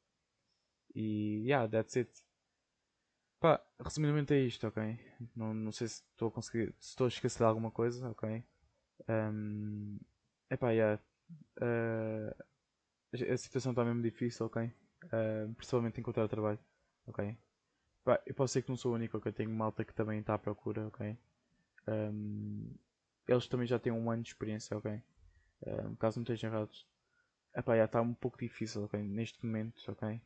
E 0.95 1.43
yeah, 1.47 1.69
that's 1.69 1.97
it. 1.97 2.11
Pá, 3.41 3.61
resumidamente 3.81 4.35
é 4.35 4.41
isto, 4.41 4.67
ok? 4.67 4.99
Não, 5.35 5.55
não 5.55 5.73
sei 5.73 5.89
se 5.89 6.03
estou 6.13 6.29
a 6.29 6.33
conseguir. 6.33 6.75
Se 6.79 6.91
estou 6.91 7.07
a 7.07 7.09
esquecer 7.09 7.39
de 7.39 7.45
alguma 7.45 7.71
coisa, 7.71 8.11
ok? 8.11 8.45
Um, 9.09 9.99
Epá, 10.51 10.71
yeah. 10.73 11.01
Uh, 11.61 12.35
a 13.33 13.37
situação 13.37 13.73
está 13.73 13.85
mesmo 13.85 14.03
difícil, 14.03 14.47
ok? 14.47 14.73
Uh, 15.05 15.55
principalmente 15.55 16.01
encontrar 16.01 16.29
trabalho, 16.29 16.59
ok? 17.07 17.37
Epá, 18.03 18.23
eu 18.27 18.35
posso 18.35 18.55
ser 18.55 18.63
que 18.63 18.69
não 18.71 18.77
sou 18.77 18.93
o 18.93 18.95
único, 18.95 19.19
ok? 19.19 19.33
Tenho 19.33 19.51
malta 19.51 19.85
que 19.85 19.95
também 19.95 20.21
está 20.21 20.35
à 20.35 20.39
procura, 20.39 20.87
ok? 20.89 21.19
Um, 21.89 22.75
eles 23.29 23.47
também 23.49 23.67
já 23.67 23.79
têm 23.79 23.93
um 23.93 24.11
ano 24.11 24.23
de 24.23 24.31
experiência, 24.31 24.77
ok? 24.77 25.03
Um, 25.67 25.95
caso 25.97 26.19
não 26.19 26.25
estejam 26.25 26.51
errados. 26.53 26.87
Epá, 27.57 27.77
já 27.77 27.85
está 27.87 28.01
um 28.03 28.15
pouco 28.15 28.39
difícil, 28.39 28.85
ok? 28.85 29.03
Neste 29.03 29.45
momento, 29.45 29.83
ok? 29.91 30.21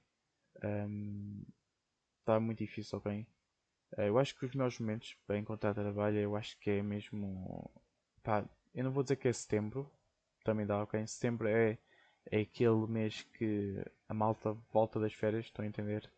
Está 0.56 2.38
um, 2.38 2.40
muito 2.40 2.58
difícil, 2.58 2.98
ok? 2.98 3.26
Eu 3.98 4.18
acho 4.18 4.36
que 4.38 4.46
os 4.46 4.54
melhores 4.54 4.78
momentos 4.78 5.16
para 5.26 5.38
encontrar 5.38 5.74
trabalho, 5.74 6.18
eu 6.18 6.36
acho 6.36 6.58
que 6.58 6.70
é 6.70 6.82
mesmo. 6.82 7.70
Pá, 8.22 8.48
eu 8.74 8.84
não 8.84 8.90
vou 8.92 9.02
dizer 9.02 9.16
que 9.16 9.28
é 9.28 9.32
setembro, 9.32 9.90
também 10.44 10.66
dá, 10.66 10.82
ok? 10.82 11.06
Setembro 11.06 11.48
é, 11.48 11.78
é 12.30 12.40
aquele 12.40 12.86
mês 12.88 13.22
que 13.34 13.76
a 14.08 14.14
malta 14.14 14.52
volta 14.72 15.00
das 15.00 15.14
férias, 15.14 15.46
estão 15.46 15.64
a 15.64 15.68
entender? 15.68 16.10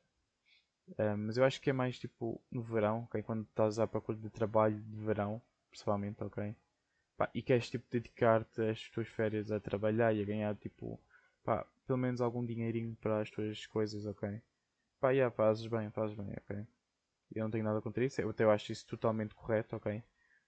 Uh, 0.98 1.16
mas 1.16 1.36
eu 1.36 1.44
acho 1.44 1.60
que 1.60 1.70
é 1.70 1.72
mais 1.72 1.98
tipo 1.98 2.40
no 2.50 2.62
verão, 2.62 3.04
ok? 3.04 3.22
Quando 3.22 3.42
estás 3.44 3.78
à 3.78 3.86
procura 3.86 4.18
de 4.18 4.30
trabalho 4.30 4.80
de 4.80 4.96
verão, 5.04 5.42
principalmente, 5.68 6.22
ok? 6.22 6.54
Pá, 7.16 7.30
e 7.34 7.42
queres 7.42 7.70
tipo 7.70 7.86
dedicar-te 7.90 8.62
as 8.62 8.90
tuas 8.90 9.08
férias 9.08 9.50
a 9.52 9.60
trabalhar 9.60 10.14
e 10.14 10.22
a 10.22 10.26
ganhar 10.26 10.56
tipo, 10.56 11.00
pá, 11.44 11.66
pelo 11.86 11.98
menos 11.98 12.20
algum 12.20 12.44
dinheirinho 12.44 12.96
para 12.96 13.20
as 13.22 13.30
tuas 13.30 13.66
coisas, 13.66 14.06
ok? 14.06 14.40
Pá, 15.00 15.10
yeah, 15.12 15.34
fazes 15.34 15.66
bem, 15.68 15.90
fazes 15.90 16.16
bem, 16.16 16.32
ok? 16.44 16.66
Eu 17.34 17.44
não 17.44 17.50
tenho 17.50 17.64
nada 17.64 17.80
contra 17.82 18.04
isso, 18.04 18.20
eu 18.20 18.30
até 18.30 18.44
acho 18.44 18.72
isso 18.72 18.86
totalmente 18.86 19.34
correto, 19.34 19.76
ok? 19.76 20.02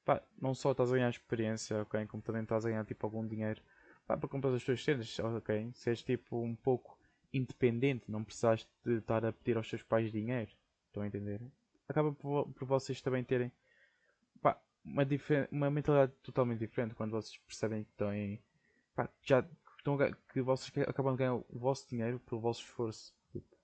Pá, 0.09 0.23
não 0.41 0.55
só 0.55 0.73
estás 0.73 0.91
a 0.91 0.95
ganhar 0.95 1.11
experiência, 1.11 1.83
ok? 1.83 2.07
Como 2.07 2.23
também 2.23 2.41
estás 2.41 2.65
a 2.65 2.71
ganhar 2.71 2.83
tipo 2.87 3.05
algum 3.05 3.27
dinheiro 3.27 3.61
pá, 4.07 4.17
para 4.17 4.27
comprar 4.27 4.55
as 4.55 4.65
tuas 4.65 4.83
cenas, 4.83 5.19
ok? 5.19 5.71
Se 5.75 5.91
és 5.91 6.03
tipo 6.03 6.41
um 6.41 6.57
pouco 6.57 6.99
independente, 7.31 8.11
não 8.11 8.25
precisaste 8.25 8.67
de 8.83 9.01
estar 9.01 9.23
a 9.27 9.35
pedir 9.35 9.59
aos 9.59 9.69
seus 9.69 9.83
pais 9.83 10.11
dinheiro. 10.11 10.51
Estão 10.87 11.03
a 11.03 11.07
entender? 11.07 11.43
Acaba 11.87 12.11
por, 12.11 12.49
por 12.55 12.65
vocês 12.67 13.03
também 13.03 13.23
terem 13.23 13.53
pá, 14.41 14.59
uma, 14.83 15.03
uma 15.53 15.71
mentalidade 15.71 16.13
totalmente 16.23 16.61
diferente 16.61 16.95
quando 16.95 17.11
vocês 17.11 17.37
percebem 17.47 17.85
que 17.85 17.91
estão 17.91 18.11
em. 18.11 18.43
Pá, 18.97 19.11
já 19.23 19.47
estão 19.77 19.99
que 20.33 20.41
vocês 20.41 20.89
acabam 20.89 21.13
de 21.13 21.19
ganhar 21.19 21.35
o 21.35 21.45
vosso 21.51 21.87
dinheiro 21.87 22.19
pelo 22.21 22.41
vosso 22.41 22.63
esforço. 22.63 23.15
Tipo, 23.31 23.55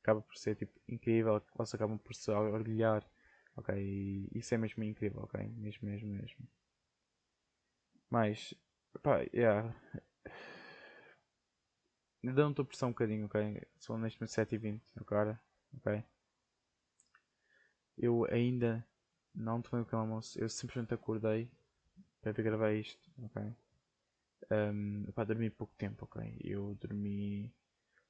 acaba 0.00 0.20
por 0.20 0.36
ser 0.36 0.54
tipo, 0.54 0.80
incrível, 0.88 1.42
vocês 1.56 1.74
acabam 1.74 1.98
por 1.98 2.14
se 2.14 2.30
orgulhar. 2.30 3.04
Ok, 3.58 3.70
e 3.76 4.30
isso 4.38 4.54
é 4.54 4.58
mesmo 4.58 4.82
incrível, 4.84 5.22
ok? 5.22 5.36
Mesmo, 5.56 5.88
mesmo, 5.88 6.08
mesmo. 6.08 6.48
Mas, 8.10 8.54
pá, 9.02 9.22
yeah. 9.32 9.74
Ainda 12.22 12.42
não 12.42 12.50
estou 12.50 12.62
a 12.62 12.66
pressar 12.66 12.88
um 12.88 12.92
bocadinho, 12.92 13.26
ok? 13.26 13.60
São 13.76 13.98
neste 13.98 14.20
momento 14.20 14.30
7h20 14.32 14.84
agora, 14.96 15.40
ok? 15.78 16.04
Eu 17.98 18.24
ainda 18.30 18.86
não 19.34 19.60
tomei 19.60 19.82
o 19.82 19.84
pequeno 19.84 20.02
almoço, 20.02 20.38
eu 20.40 20.48
simplesmente 20.48 20.94
acordei 20.94 21.50
para 22.22 22.32
gravar 22.32 22.72
isto, 22.74 23.10
ok? 23.24 23.54
Um, 24.50 25.04
para 25.12 25.24
dormir 25.24 25.50
pouco 25.50 25.74
tempo, 25.76 26.04
ok? 26.04 26.38
Eu 26.42 26.74
dormi. 26.80 27.52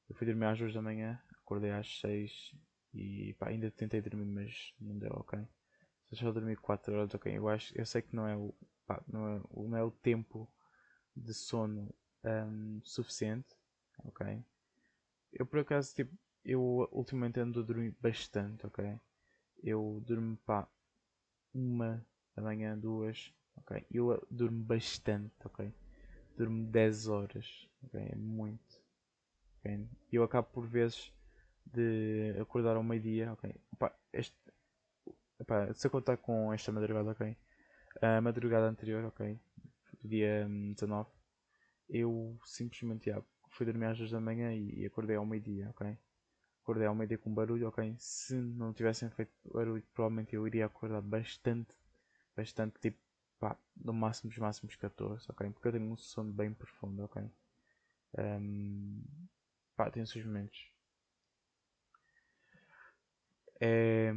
Eu 0.09 0.17
fui 0.17 0.27
dormir 0.27 0.47
às 0.47 0.59
2 0.59 0.75
da 0.75 0.83
manhã, 0.83 1.21
acordei 1.43 1.71
às 1.73 2.01
6 2.01 2.55
e 2.95 3.35
pá, 3.35 3.49
ainda 3.49 3.71
tentei 3.71 4.01
dormir, 4.01 4.25
mas 4.27 4.75
não 4.81 4.99
deu, 4.99 5.13
ok? 5.13 5.39
Só 6.13 6.33
dormi 6.33 6.57
4 6.57 6.95
horas, 6.95 7.15
ok? 7.15 7.37
Eu 7.37 7.49
acho, 7.49 7.77
eu 7.79 7.85
sei 7.85 8.03
que 8.03 8.15
não 8.17 8.27
é 8.27 8.37
o, 8.37 8.55
pá, 8.87 9.03
não 9.07 9.29
é, 9.37 9.43
não 9.69 9.77
é 9.77 9.83
o 9.85 9.91
tempo 9.91 10.49
de 11.15 11.35
sono 11.35 11.95
um, 12.25 12.81
suficiente, 12.83 13.57
ok? 14.05 14.43
Eu 15.33 15.47
por 15.47 15.61
acaso, 15.61 15.95
tipo, 15.95 16.17
eu 16.45 16.89
ultimamente 16.93 17.41
ando 17.41 17.61
a 17.61 17.63
dormir 17.63 17.95
bastante, 18.01 18.67
ok? 18.67 18.99
Eu 19.63 20.03
durmo, 20.07 20.37
pá, 20.39 20.69
uma 21.53 22.05
da 22.35 22.43
manhã, 22.43 22.79
duas, 22.79 23.33
ok? 23.57 23.85
Eu 23.91 24.27
durmo 24.31 24.65
bastante, 24.65 25.35
ok? 25.45 25.73
Durmo 26.37 26.65
10 26.67 27.07
horas, 27.09 27.69
ok? 27.83 28.01
É 28.01 28.17
muito, 28.17 28.83
ok? 29.59 29.89
Eu 30.11 30.23
acabo 30.23 30.49
por 30.49 30.67
vezes 30.67 31.13
de 31.73 32.35
acordar 32.41 32.77
ao 32.77 32.83
meio-dia, 32.83 33.33
ok? 33.33 33.55
Opa, 33.73 33.95
este, 34.13 34.37
opa, 35.39 35.73
se 35.75 35.87
eu 35.87 35.91
contar 35.91 36.17
com 36.19 36.53
esta 36.53 36.73
madrugada, 36.73 37.11
ok? 37.11 37.37
A 38.03 38.21
madrugada 38.21 38.69
anterior, 38.69 39.05
ok? 39.05 39.39
Dia 40.05 40.47
19, 40.49 41.09
hum, 41.09 41.13
eu 41.89 42.39
simplesmente 42.45 43.07
já, 43.11 43.23
fui 43.51 43.67
dormir 43.67 43.87
às 43.87 43.99
2 43.99 44.11
da 44.11 44.21
manhã 44.21 44.55
e 44.55 44.87
acordei 44.87 45.17
ao 45.17 45.27
meio-dia, 45.27 45.71
ok? 45.71 45.97
Acordei 46.63 46.87
ao 46.87 46.95
meio-dia 46.95 47.19
com 47.19 47.33
barulho, 47.35 47.69
ok? 47.69 47.97
Se 47.99 48.35
não 48.35 48.73
tivessem 48.75 49.11
feito 49.11 49.33
barulho, 49.53 49.83
provavelmente 49.95 50.35
eu 50.37 50.47
iria 50.47 50.67
acordar 50.67 51.01
bastante, 51.03 51.75
bastante, 52.37 52.79
tipo, 52.81 52.99
pá, 53.41 53.57
no 53.77 53.93
máximo 53.93 54.31
dos 54.31 54.39
máximos 54.39 54.77
14, 54.77 55.27
ok? 55.31 55.51
Porque 55.51 55.69
eu 55.69 55.73
tenho 55.73 55.93
um 55.93 55.97
sono 55.97 56.33
bem 56.33 56.53
profundo, 56.55 57.05
ok? 57.05 57.31
Um, 58.19 59.03
pá, 59.77 59.91
os 59.97 60.11
seus 60.11 60.25
momentos. 60.25 60.73
É, 63.61 64.13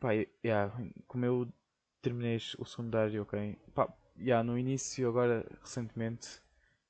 pá, 0.00 0.10
yeah, 0.44 0.72
como 1.06 1.24
eu 1.24 1.52
terminei 2.00 2.36
o 2.58 2.64
secundário, 2.64 3.22
ok? 3.22 3.58
Pá, 3.74 3.92
yeah, 4.16 4.42
no 4.42 4.58
início, 4.58 5.08
agora, 5.08 5.46
recentemente, 5.60 6.42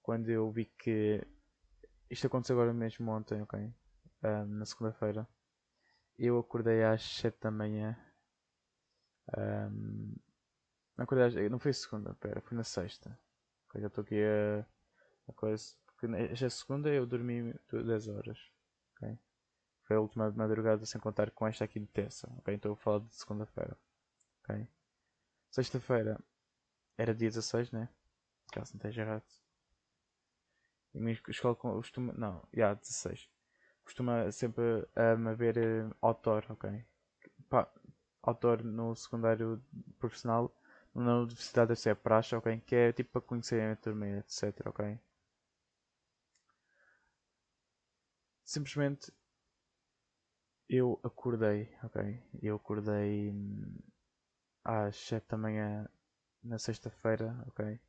quando 0.02 0.30
eu 0.30 0.50
vi 0.50 0.64
que 0.64 1.26
isto 2.10 2.26
aconteceu 2.26 2.56
agora 2.56 2.74
mesmo 2.74 3.10
ontem, 3.10 3.42
ok? 3.42 3.58
Um, 4.24 4.44
na 4.46 4.64
segunda-feira. 4.64 5.26
Eu 6.18 6.38
acordei 6.38 6.84
às 6.84 7.02
7 7.02 7.40
da 7.40 7.50
manhã. 7.50 7.96
Um, 9.36 10.14
não, 10.96 11.04
acordei 11.04 11.26
às, 11.26 11.50
não 11.50 11.58
foi 11.58 11.72
segunda, 11.72 12.14
pera, 12.14 12.40
foi 12.42 12.56
na 12.56 12.64
sexta. 12.64 13.18
Okay, 13.68 13.80
já 13.80 13.86
estou 13.86 14.02
aqui 14.02 14.22
a, 14.22 14.66
a 15.28 15.32
coisa. 15.32 15.74
Porque 15.86 16.06
esta 16.14 16.50
segunda 16.50 16.90
eu 16.90 17.06
dormi 17.06 17.54
10 17.70 18.08
horas. 18.08 18.51
Foi 19.84 19.96
a 19.96 20.00
última 20.00 20.30
madrugada 20.30 20.84
sem 20.86 21.00
contar 21.00 21.30
com 21.30 21.46
esta 21.46 21.64
aqui 21.64 21.80
de 21.80 21.86
terça. 21.86 22.30
Okay? 22.38 22.54
Então 22.54 22.70
eu 22.70 22.74
vou 22.74 22.82
falar 22.82 23.00
de 23.00 23.14
segunda-feira. 23.14 23.76
Okay? 24.42 24.68
Sexta-feira 25.50 26.18
era 26.96 27.14
dia 27.14 27.28
16, 27.28 27.72
né? 27.72 27.88
Caso 28.52 28.72
não 28.74 28.78
esteja 28.78 29.02
errado. 29.02 29.24
A 30.94 30.98
minha 30.98 31.18
escola 31.28 31.54
costuma. 31.54 32.12
Não, 32.12 32.40
já, 32.52 32.66
yeah, 32.68 32.80
16. 32.80 33.28
Costuma 33.84 34.30
sempre 34.30 34.62
um, 34.96 35.28
haver 35.28 35.58
uh, 35.58 35.96
autor, 36.00 36.46
ok? 36.50 36.84
Pá, 37.48 37.68
autor 38.22 38.62
no 38.62 38.94
secundário 38.94 39.62
profissional. 39.98 40.54
Na 40.94 41.20
universidade 41.20 41.68
deve 41.68 41.80
ser 41.80 41.96
praxe, 41.96 42.34
ok? 42.36 42.60
Que 42.60 42.76
é 42.76 42.92
tipo 42.92 43.10
para 43.12 43.22
conhecer 43.22 43.62
a 43.72 43.76
turma, 43.76 44.06
etc, 44.08 44.66
ok? 44.66 44.98
Simplesmente 48.44 49.12
eu 50.76 50.98
acordei, 51.02 51.68
ok? 51.84 52.22
Eu 52.42 52.56
acordei 52.56 53.30
hum, 53.30 53.74
às 54.64 54.96
7 54.96 55.28
da 55.30 55.38
manhã 55.38 55.88
na 56.42 56.58
sexta-feira, 56.58 57.36
ok? 57.48 57.80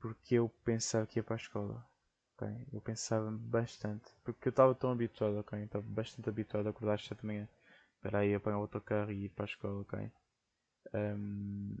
Porque 0.00 0.36
eu 0.36 0.48
pensava 0.64 1.06
que 1.06 1.18
ia 1.20 1.24
para 1.24 1.36
a 1.36 1.38
escola. 1.38 1.86
ok? 2.36 2.68
Eu 2.72 2.80
pensava 2.82 3.30
bastante. 3.32 4.12
Porque 4.24 4.48
eu 4.48 4.50
estava 4.50 4.74
tão 4.74 4.92
habituado, 4.92 5.38
ok? 5.38 5.58
Estava 5.64 5.84
bastante 5.88 6.28
habituado 6.28 6.68
a 6.68 6.70
acordar 6.70 6.94
às 6.94 7.04
7 7.06 7.22
da 7.22 7.26
manhã. 7.28 7.48
Para 8.02 8.20
aí 8.20 8.34
apanhar 8.34 8.58
outro 8.60 8.80
carro 8.80 9.12
e 9.12 9.26
ir 9.26 9.30
para 9.30 9.44
a 9.46 9.48
escola, 9.48 9.80
ok? 9.82 10.10
Um, 10.94 11.76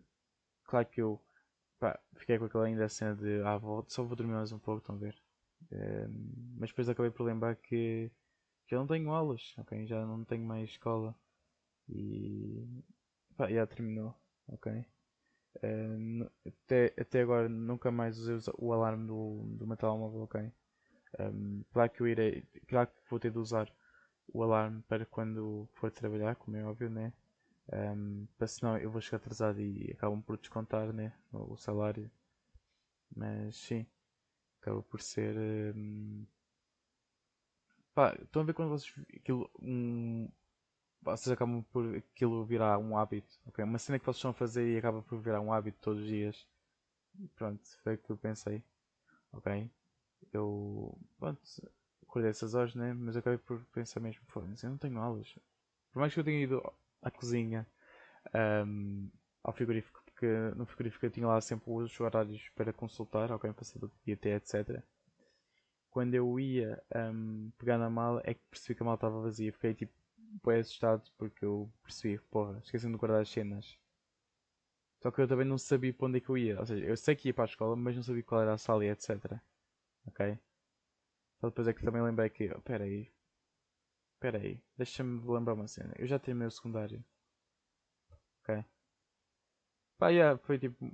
claro 0.64 0.86
que 0.88 1.02
eu 1.02 1.20
pá, 1.80 1.98
fiquei 2.16 2.38
com 2.38 2.46
aquela 2.46 2.66
ainda 2.66 2.88
cena 2.88 3.14
de 3.16 3.42
ah, 3.44 3.58
vou, 3.58 3.84
só 3.88 4.02
vou 4.04 4.16
dormir 4.16 4.34
mais 4.34 4.52
um 4.52 4.58
pouco, 4.58 4.80
estão 4.80 4.96
a 4.96 4.98
ver? 4.98 5.16
Um, 5.72 6.54
mas 6.58 6.70
depois 6.70 6.88
acabei 6.88 7.10
por 7.10 7.24
lembrar 7.24 7.56
que 7.56 8.10
já 8.68 8.78
não 8.78 8.86
tenho 8.86 9.10
aulas, 9.10 9.54
ok? 9.58 9.86
Já 9.86 10.04
não 10.06 10.24
tenho 10.24 10.44
mais 10.44 10.70
escola. 10.70 11.14
E 11.88 12.66
pá, 13.36 13.50
já 13.50 13.66
terminou, 13.66 14.14
ok? 14.48 14.84
Uh, 15.64 16.30
até, 16.46 16.94
até 17.00 17.22
agora 17.22 17.48
nunca 17.48 17.90
mais 17.90 18.18
usei 18.18 18.52
o 18.58 18.72
alarme 18.72 19.06
do, 19.06 19.42
do 19.58 19.66
meu 19.66 19.76
telemóvel, 19.76 20.22
ok? 20.22 20.52
Um, 21.20 21.64
claro 21.72 21.90
que 21.92 22.02
eu 22.02 22.08
irei, 22.08 22.42
claro 22.68 22.88
que 22.88 23.10
vou 23.10 23.20
ter 23.20 23.30
de 23.32 23.38
usar 23.38 23.72
o 24.32 24.42
alarme 24.42 24.82
para 24.88 25.06
quando 25.06 25.68
for 25.74 25.90
trabalhar, 25.90 26.36
como 26.36 26.56
é 26.56 26.64
óbvio, 26.64 26.90
né? 26.90 27.12
Um, 27.72 28.26
para 28.38 28.46
senão 28.48 28.78
eu 28.78 28.90
vou 28.90 29.00
chegar 29.00 29.18
atrasado 29.18 29.60
e 29.60 29.90
acabam 29.92 30.22
por 30.22 30.38
descontar 30.38 30.92
né? 30.92 31.12
o, 31.32 31.54
o 31.54 31.56
salário. 31.58 32.10
Mas 33.16 33.56
sim, 33.56 33.86
acaba 34.60 34.82
por 34.82 35.00
ser. 35.02 35.36
Um... 35.76 36.26
Pá, 37.94 38.14
estão 38.20 38.42
a 38.42 38.44
ver 38.44 38.54
quando 38.54 38.70
vocês. 38.70 38.92
Aquilo, 39.16 39.50
um, 39.60 40.28
vocês 41.02 41.32
acabam 41.32 41.62
por 41.72 41.96
aquilo 41.96 42.44
virar 42.44 42.78
um 42.78 42.96
hábito. 42.96 43.38
Okay? 43.46 43.64
Uma 43.64 43.78
cena 43.78 43.98
que 43.98 44.04
vocês 44.04 44.16
estão 44.16 44.30
a 44.32 44.34
fazer 44.34 44.68
e 44.72 44.78
acaba 44.78 45.02
por 45.02 45.20
virar 45.20 45.40
um 45.40 45.52
hábito 45.52 45.78
todos 45.80 46.02
os 46.02 46.08
dias. 46.08 46.46
Pronto, 47.36 47.62
foi 47.82 47.94
o 47.94 47.98
que 47.98 48.10
eu 48.10 48.16
pensei. 48.16 48.62
Ok? 49.32 49.70
Eu. 50.32 50.98
Pronto, 51.18 51.40
acordei 52.02 52.30
essas 52.30 52.54
horas, 52.54 52.74
né? 52.74 52.92
Mas 52.94 53.16
acabei 53.16 53.38
por 53.38 53.64
pensar 53.66 54.00
mesmo: 54.00 54.22
foda-se, 54.28 54.66
eu 54.66 54.70
não 54.70 54.78
tenho 54.78 54.98
aulas. 54.98 55.38
Por 55.92 56.00
mais 56.00 56.12
que 56.12 56.20
eu 56.20 56.24
tenha 56.24 56.42
ido 56.42 56.62
à 57.02 57.10
cozinha, 57.10 57.66
um, 58.66 59.10
ao 59.42 59.52
frigorífico 59.52 60.04
porque 60.14 60.26
no 60.56 60.64
frigorífico 60.64 61.04
eu 61.04 61.10
tinha 61.10 61.26
lá 61.26 61.40
sempre 61.40 61.70
os 61.70 62.00
horários 62.00 62.48
para 62.54 62.72
consultar, 62.72 63.30
ok, 63.32 63.52
para 63.52 63.64
saber 63.64 63.86
o 63.86 63.88
que 63.88 64.10
ia 64.10 64.16
ter, 64.16 64.36
etc. 64.36 64.82
Quando 65.94 66.12
eu 66.12 66.40
ia 66.40 66.82
um, 66.92 67.52
pegar 67.56 67.78
na 67.78 67.88
mala 67.88 68.20
é 68.24 68.34
que 68.34 68.40
percebi 68.50 68.74
que 68.74 68.82
a 68.82 68.84
mala 68.84 68.96
estava 68.96 69.20
vazia. 69.20 69.52
Fiquei 69.52 69.74
tipo 69.74 69.92
bem 70.44 70.58
assustado 70.58 71.08
porque 71.16 71.44
eu 71.44 71.72
percebi, 71.84 72.18
porra, 72.32 72.58
esqueci 72.64 72.88
de 72.88 72.96
guardar 72.96 73.22
as 73.22 73.28
cenas. 73.28 73.78
Só 75.00 75.12
que 75.12 75.20
eu 75.20 75.28
também 75.28 75.46
não 75.46 75.56
sabia 75.56 75.94
para 75.94 76.06
onde 76.08 76.18
é 76.18 76.20
que 76.20 76.28
eu 76.28 76.36
ia. 76.36 76.58
Ou 76.58 76.66
seja, 76.66 76.84
eu 76.84 76.96
sei 76.96 77.14
que 77.14 77.28
ia 77.28 77.34
para 77.34 77.44
a 77.44 77.46
escola, 77.46 77.76
mas 77.76 77.94
não 77.94 78.02
sabia 78.02 78.24
qual 78.24 78.40
era 78.42 78.54
a 78.54 78.58
sala 78.58 78.84
e 78.84 78.88
etc. 78.90 79.40
Ok? 80.08 80.36
Só 81.40 81.48
depois 81.48 81.68
é 81.68 81.72
que 81.72 81.84
também 81.84 82.02
lembrei 82.02 82.28
que. 82.28 82.50
Oh, 82.50 82.60
pera 82.60 82.82
aí. 82.84 83.08
Pera 84.18 84.38
aí. 84.38 84.60
Deixa-me 84.76 85.22
lembrar 85.30 85.54
uma 85.54 85.68
cena. 85.68 85.94
Eu 85.96 86.08
já 86.08 86.18
terminei 86.18 86.48
o 86.48 86.50
secundário. 86.50 87.04
Ok? 88.42 88.64
Pá, 89.98 90.08
yeah, 90.10 90.38
foi 90.38 90.58
tipo. 90.58 90.90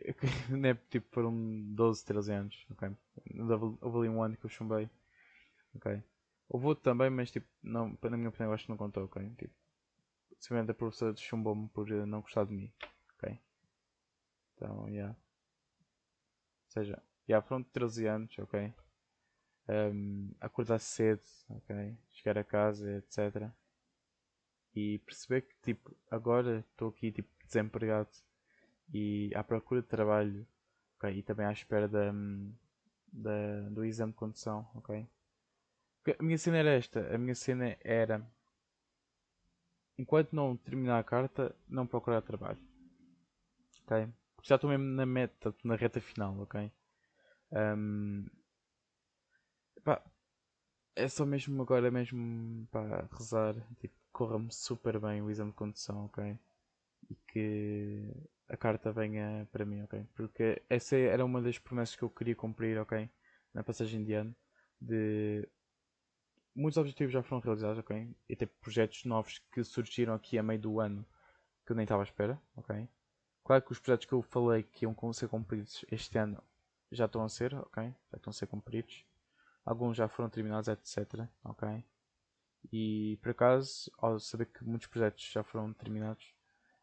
né, 0.50 0.74
tipo, 0.88 1.08
foram 1.12 1.32
12, 1.74 2.04
13 2.04 2.32
anos. 2.32 2.66
Ok? 2.70 2.90
Houve 3.80 3.98
ali 3.98 4.08
um 4.08 4.22
ano 4.22 4.36
que 4.36 4.44
eu 4.44 4.50
chumbei. 4.50 4.88
Ok? 5.74 6.02
Houve 6.48 6.66
outro 6.66 6.84
também, 6.84 7.10
mas 7.10 7.30
tipo, 7.30 7.46
não, 7.62 7.96
na 8.02 8.16
minha 8.16 8.28
opinião, 8.28 8.50
eu 8.50 8.54
acho 8.54 8.64
que 8.64 8.70
não 8.70 8.76
contou. 8.76 9.04
Ok? 9.04 9.22
Tipo, 9.36 9.54
simplesmente 10.38 10.70
a 10.70 10.74
professora 10.74 11.16
chumbou-me 11.16 11.68
por 11.68 11.90
eh, 11.90 12.06
não 12.06 12.20
gostar 12.20 12.44
de 12.44 12.52
mim. 12.52 12.72
Ok? 13.16 13.38
Então, 14.56 14.88
yeah. 14.88 15.14
Ou 16.66 16.72
seja, 16.72 17.02
yeah, 17.28 17.46
foram 17.46 17.62
13 17.62 18.06
anos, 18.06 18.38
ok? 18.38 18.72
Um, 19.68 20.32
acordar 20.40 20.78
cedo, 20.78 21.22
ok? 21.48 21.96
Chegar 22.12 22.38
a 22.38 22.44
casa, 22.44 22.98
etc. 22.98 23.50
E 24.74 24.98
perceber 25.00 25.42
que, 25.42 25.54
tipo, 25.62 25.96
agora 26.10 26.64
estou 26.70 26.88
aqui, 26.88 27.10
tipo, 27.12 27.28
desempregado 27.44 28.10
e 28.92 29.30
à 29.34 29.42
procura 29.44 29.82
de 29.82 29.88
trabalho, 29.88 30.46
ok? 30.96 31.16
E 31.16 31.22
também 31.22 31.46
à 31.46 31.52
espera 31.52 31.88
da, 31.88 32.12
da, 33.12 33.68
do 33.70 33.84
exame 33.84 34.12
de 34.12 34.18
condução, 34.18 34.68
ok? 34.74 35.06
Porque 36.02 36.20
a 36.20 36.24
minha 36.24 36.38
cena 36.38 36.58
era 36.58 36.70
esta, 36.70 37.14
a 37.14 37.18
minha 37.18 37.34
cena 37.34 37.76
era 37.80 38.26
enquanto 39.98 40.32
não 40.32 40.56
terminar 40.56 40.98
a 40.98 41.04
carta, 41.04 41.54
não 41.68 41.86
procurar 41.86 42.22
trabalho. 42.22 42.58
Porque 44.34 44.48
já 44.48 44.54
estou 44.54 44.70
mesmo 44.70 44.86
na 44.86 45.04
meta, 45.04 45.54
na 45.62 45.76
reta 45.76 46.00
final? 46.00 46.34
Um, 47.52 48.26
pá, 49.84 50.02
é 50.96 51.08
só 51.08 51.26
mesmo 51.26 51.60
agora 51.62 51.90
mesmo 51.90 52.66
para 52.70 53.08
rezar, 53.12 53.54
tipo, 53.80 53.94
corra-me 54.12 54.52
super 54.52 54.98
bem 54.98 55.22
o 55.22 55.30
exame 55.30 55.50
de 55.50 55.56
condução, 55.56 56.06
ok? 56.06 56.38
E 57.10 57.14
que 57.28 58.08
a 58.50 58.56
carta 58.56 58.92
venha 58.92 59.48
para 59.52 59.64
mim, 59.64 59.82
ok? 59.82 60.04
Porque 60.14 60.62
essa 60.68 60.96
era 60.96 61.24
uma 61.24 61.40
das 61.40 61.58
promessas 61.58 61.94
que 61.94 62.02
eu 62.02 62.10
queria 62.10 62.34
cumprir, 62.34 62.78
ok? 62.78 63.08
Na 63.54 63.62
passagem 63.62 64.04
de 64.04 64.12
ano, 64.12 64.34
de 64.80 65.48
muitos 66.54 66.76
objetivos 66.76 67.12
já 67.12 67.22
foram 67.22 67.40
realizados, 67.40 67.78
ok? 67.78 68.14
E 68.28 68.36
tem 68.36 68.48
projetos 68.60 69.04
novos 69.04 69.38
que 69.52 69.62
surgiram 69.62 70.14
aqui 70.14 70.36
a 70.36 70.42
meio 70.42 70.60
do 70.60 70.80
ano 70.80 71.06
que 71.64 71.72
eu 71.72 71.76
nem 71.76 71.84
estava 71.84 72.02
à 72.02 72.04
espera, 72.04 72.40
ok? 72.56 72.88
Claro 73.44 73.62
que 73.62 73.72
os 73.72 73.78
projetos 73.78 74.06
que 74.06 74.12
eu 74.12 74.22
falei 74.22 74.64
que 74.64 74.84
iam 74.84 75.12
ser 75.12 75.28
cumpridos 75.28 75.84
este 75.90 76.18
ano 76.18 76.42
já 76.90 77.06
estão 77.06 77.22
a 77.22 77.28
ser, 77.28 77.54
ok? 77.54 77.84
Já 78.10 78.16
estão 78.16 78.30
a 78.30 78.34
ser 78.34 78.46
cumpridos. 78.48 79.06
Alguns 79.64 79.96
já 79.96 80.08
foram 80.08 80.28
terminados, 80.28 80.68
etc, 80.68 81.28
ok? 81.44 81.84
E 82.72 83.16
por 83.22 83.30
acaso, 83.30 83.90
ao 83.98 84.18
saber 84.18 84.46
que 84.46 84.64
muitos 84.64 84.88
projetos 84.88 85.24
já 85.30 85.44
foram 85.44 85.72
terminados, 85.72 86.34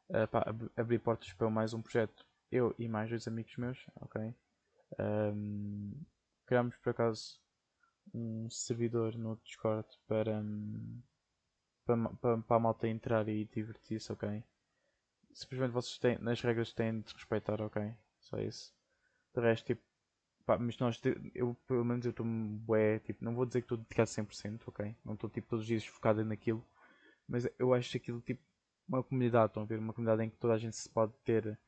uh, 0.10 0.28
pá, 0.28 0.44
ab 0.46 0.70
abri 0.76 1.00
portas 1.00 1.34
para 1.34 1.50
mais 1.50 1.74
um 1.74 1.82
projeto. 1.82 2.26
Eu 2.52 2.74
e 2.80 2.88
mais 2.88 3.10
dois 3.10 3.28
amigos 3.28 3.56
meus, 3.58 3.86
ok? 3.96 4.34
Um, 5.00 5.92
criámos 6.46 6.78
por 6.78 6.92
acaso 6.92 7.40
um 8.14 8.50
servidor 8.50 9.18
no 9.18 9.36
Discord 9.44 9.88
para, 10.08 10.40
um, 10.40 11.02
para, 11.86 12.10
para, 12.10 12.38
para, 12.38 12.56
a 12.56 12.60
malta 12.60 12.88
entrar 12.88 13.28
e 13.28 13.46
divertir-se, 13.46 14.12
ok? 14.12 14.44
Simplesmente 15.34 15.72
vocês 15.72 15.98
têm, 16.00 16.18
nas 16.20 16.42
regras 16.42 16.74
têm 16.74 17.02
de 17.02 17.14
respeitar, 17.14 17.62
ok? 17.62 17.94
Só 18.22 18.40
isso. 18.40 18.74
De 19.36 19.42
resto, 19.42 19.66
tipo, 19.68 19.82
pá, 20.46 20.58
mas 20.58 20.78
nós, 20.80 21.00
eu 21.36 21.56
pelo 21.68 21.86
menos 21.86 22.06
eu 22.06 22.12
estou 22.12 22.26
bué, 22.26 23.00
tipo, 23.00 23.24
não 23.24 23.36
vou 23.36 23.46
dizer 23.46 23.62
que 23.62 23.66
estou 23.66 23.78
dedicado 23.78 24.10
100%, 24.10 24.62
ok? 24.68 24.96
Não 25.04 25.14
estou 25.14 25.30
tipo 25.30 25.50
todos 25.50 25.64
os 25.64 25.68
dias 25.68 25.86
focado 25.86 26.24
naquilo, 26.24 26.66
mas 27.28 27.48
eu 27.60 27.74
acho 27.74 27.98
aquilo 27.98 28.22
tipo 28.22 28.42
uma 28.88 29.04
comunidade, 29.04 29.48
estão 29.48 29.64
a 29.64 29.66
ver? 29.66 29.80
Uma 29.80 29.94
comunidade 29.94 30.24
em 30.24 30.30
que 30.30 30.38
toda 30.38 30.54
a 30.54 30.58
gente 30.58 30.76
se 30.76 30.90
pode 30.90 31.14
ter 31.24 31.60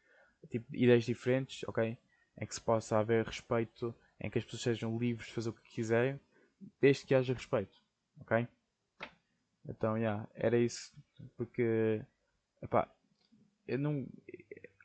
tipo, 0.50 0.66
ideias 0.76 1.04
diferentes, 1.04 1.64
ok? 1.68 1.98
Em 2.38 2.46
que 2.46 2.56
se 2.56 2.62
possa 2.62 2.98
haver 2.98 3.26
respeito, 3.26 3.94
em 4.20 4.30
que 4.30 4.38
as 4.38 4.46
pessoas 4.46 4.62
sejam 4.62 4.98
livres 4.98 5.28
de 5.28 5.34
fazer 5.34 5.50
o 5.50 5.54
que 5.54 5.70
quiserem 5.70 6.20
desde 6.80 7.06
que 7.06 7.16
haja 7.16 7.34
respeito, 7.34 7.78
ok? 8.22 8.48
Então, 9.68 9.98
yeah, 9.98 10.28
era 10.34 10.58
isso, 10.58 10.94
porque, 11.36 12.04
epá, 12.62 12.90
eu 13.68 13.78
não, 13.78 14.08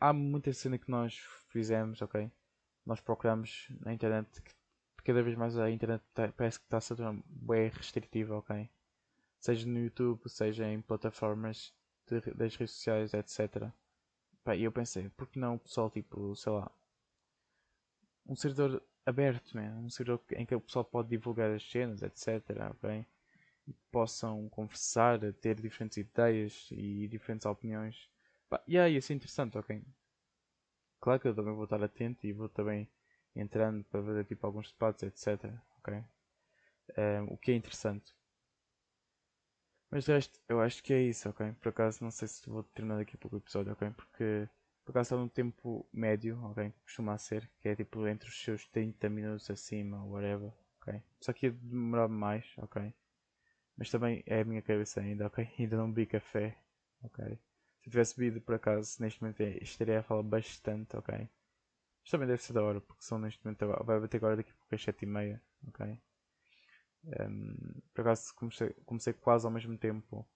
há 0.00 0.12
muita 0.12 0.52
cena 0.52 0.78
que 0.78 0.90
nós 0.90 1.16
fizemos, 1.48 2.02
ok? 2.02 2.30
Nós 2.84 3.00
procuramos 3.00 3.68
na 3.80 3.94
internet, 3.94 4.42
cada 5.04 5.22
vez 5.22 5.36
mais 5.36 5.56
a 5.58 5.70
internet 5.70 6.02
tá, 6.12 6.32
parece 6.32 6.58
que 6.58 6.66
está 6.66 6.78
a 6.78 6.80
se 6.80 6.94
tornar 6.94 7.22
bem 7.26 7.68
restritiva, 7.68 8.36
ok? 8.36 8.68
Seja 9.40 9.66
no 9.66 9.78
YouTube, 9.78 10.28
seja 10.28 10.66
em 10.66 10.80
plataformas 10.80 11.74
de, 12.06 12.20
das 12.34 12.56
redes 12.56 12.74
sociais, 12.74 13.14
etc. 13.14 13.70
E 14.56 14.62
eu 14.64 14.72
pensei, 14.72 15.08
por 15.10 15.28
que 15.28 15.38
não 15.38 15.54
o 15.54 15.58
pessoal, 15.58 15.90
tipo, 15.90 16.36
sei 16.36 16.52
lá, 16.52 16.70
um 18.26 18.36
servidor 18.36 18.82
aberto, 19.06 19.56
né? 19.56 19.70
um 19.76 19.90
servidor 19.90 20.22
em 20.32 20.46
que 20.46 20.54
o 20.54 20.60
pessoal 20.60 20.84
pode 20.84 21.08
divulgar 21.08 21.50
as 21.50 21.62
cenas, 21.62 22.02
etc. 22.02 22.42
Okay? 22.76 23.06
E 23.66 23.72
possam 23.90 24.48
conversar, 24.50 25.18
ter 25.34 25.60
diferentes 25.60 25.96
ideias 25.96 26.68
e 26.70 27.08
diferentes 27.08 27.46
opiniões. 27.46 28.08
Pá, 28.48 28.62
e 28.66 28.78
aí, 28.78 28.96
é 28.96 29.12
interessante, 29.12 29.56
ok? 29.56 29.82
Claro 31.00 31.20
que 31.20 31.28
eu 31.28 31.34
também 31.34 31.54
vou 31.54 31.64
estar 31.64 31.82
atento 31.82 32.26
e 32.26 32.32
vou 32.32 32.48
também 32.48 32.88
entrando 33.34 33.84
para 33.84 34.00
ver 34.00 34.24
tipo, 34.24 34.46
alguns 34.46 34.70
debates, 34.72 35.02
etc. 35.02 35.52
Um, 36.96 37.34
o 37.34 37.36
que 37.36 37.52
é 37.52 37.54
interessante. 37.54 38.14
Mas 39.94 40.06
resto, 40.08 40.40
eu 40.48 40.60
acho 40.60 40.82
que 40.82 40.92
é 40.92 41.00
isso, 41.02 41.28
ok? 41.28 41.52
Por 41.60 41.68
acaso, 41.68 42.02
não 42.02 42.10
sei 42.10 42.26
se 42.26 42.50
vou 42.50 42.64
terminar 42.64 42.96
daqui 42.96 43.14
a 43.14 43.18
pouco 43.18 43.36
o 43.36 43.38
episódio, 43.38 43.72
ok? 43.72 43.90
Porque 43.90 44.48
por 44.84 44.90
acaso 44.90 45.06
está 45.06 45.16
num 45.16 45.28
tempo 45.28 45.86
médio, 45.92 46.36
ok? 46.46 46.74
Costuma 46.82 47.16
ser, 47.16 47.48
que 47.60 47.68
é 47.68 47.76
tipo 47.76 48.04
entre 48.08 48.28
os 48.28 48.42
seus 48.42 48.66
30 48.66 49.08
minutos 49.08 49.48
acima, 49.48 50.04
whatever, 50.04 50.52
ok? 50.80 51.00
Só 51.20 51.32
que 51.32 51.46
ia 51.46 51.52
demorar 51.52 52.08
mais, 52.08 52.44
ok? 52.58 52.92
Mas 53.76 53.88
também 53.88 54.24
é 54.26 54.40
a 54.40 54.44
minha 54.44 54.62
cabeça 54.62 55.00
ainda, 55.00 55.28
ok? 55.28 55.48
Ainda 55.60 55.76
não 55.76 55.92
bebi 55.92 56.06
café, 56.06 56.58
ok? 57.04 57.38
Se 57.84 57.88
tivesse 57.88 58.18
bebido 58.18 58.40
por 58.40 58.56
acaso, 58.56 59.00
neste 59.00 59.22
momento 59.22 59.42
estaria 59.42 60.00
a 60.00 60.02
falar 60.02 60.24
bastante, 60.24 60.96
ok? 60.96 61.14
Mas 62.02 62.10
também 62.10 62.26
deve 62.26 62.42
ser 62.42 62.52
da 62.52 62.64
hora, 62.64 62.80
porque 62.80 63.04
são 63.04 63.20
neste 63.20 63.44
momento 63.44 63.64
vai 63.84 64.00
bater 64.00 64.16
agora 64.16 64.34
daqui 64.36 64.50
a 64.50 64.54
pouco 64.54 64.74
às 64.74 64.82
7 64.82 65.04
e 65.04 65.06
meia, 65.06 65.40
ok? 65.68 66.00
Um, 67.20 67.54
por 67.92 68.02
acaso 68.02 68.34
comecei, 68.34 68.70
comecei 68.86 69.12
quase 69.12 69.46
ao 69.46 69.52
mesmo 69.52 69.76
tempo 69.76 70.26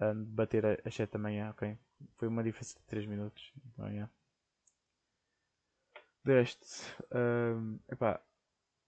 a 0.00 0.12
bater 0.14 0.80
às 0.86 0.94
7 0.94 1.12
da 1.12 1.18
manhã, 1.18 1.50
ok? 1.50 1.78
Foi 2.16 2.28
uma 2.28 2.42
diferença 2.42 2.78
de 2.78 2.84
3 2.86 3.06
minutos. 3.06 3.52
Então, 3.72 3.88
yeah. 3.88 4.10
Deste, 6.24 6.82
um, 7.14 7.78
epá, 7.88 8.20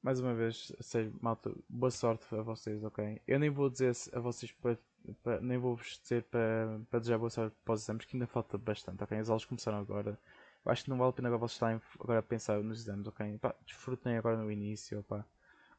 mais 0.03 0.21
uma 0.21 0.35
vez, 0.35 0.73
seja, 0.81 1.13
malta, 1.21 1.55
boa 1.69 1.91
sorte 1.91 2.27
a 2.35 2.43
vocês, 2.43 2.83
ok? 2.85 3.21
Eu 3.27 3.39
nem 3.39 3.51
vou 3.51 3.71
dizer 3.71 3.93
a 4.13 4.21
vocês 4.21 4.53
para, 4.53 5.41
nem 5.41 5.59
vou 5.59 5.77
vos 5.77 5.99
dizer 6.01 6.25
para, 6.25 6.81
para 6.91 6.99
desejar 6.99 7.19
boa 7.19 7.31
sorte 7.31 7.57
para 7.65 7.75
os 7.75 7.83
exames, 7.83 8.05
que 8.05 8.17
ainda 8.17 8.27
falta 8.27 8.59
bastante, 8.59 9.03
ok? 9.03 9.19
As 9.19 9.29
aulas 9.31 9.45
começaram 9.45 9.79
agora. 9.79 10.19
Eu 10.65 10.73
acho 10.73 10.85
que 10.85 10.91
não 10.91 10.99
vale 10.99 11.11
a 11.11 11.13
pena 11.13 11.29
agora 11.29 11.41
vocês 11.41 11.53
estarem 11.57 11.81
agora 12.01 12.19
a 12.21 12.23
pensar 12.23 12.63
nos 12.63 12.81
exames, 12.81 13.07
ok? 13.07 13.35
Epá, 13.35 13.55
desfrutem 13.65 14.17
agora 14.17 14.37
no 14.37 14.51
início, 14.51 15.01
opá. 15.01 15.25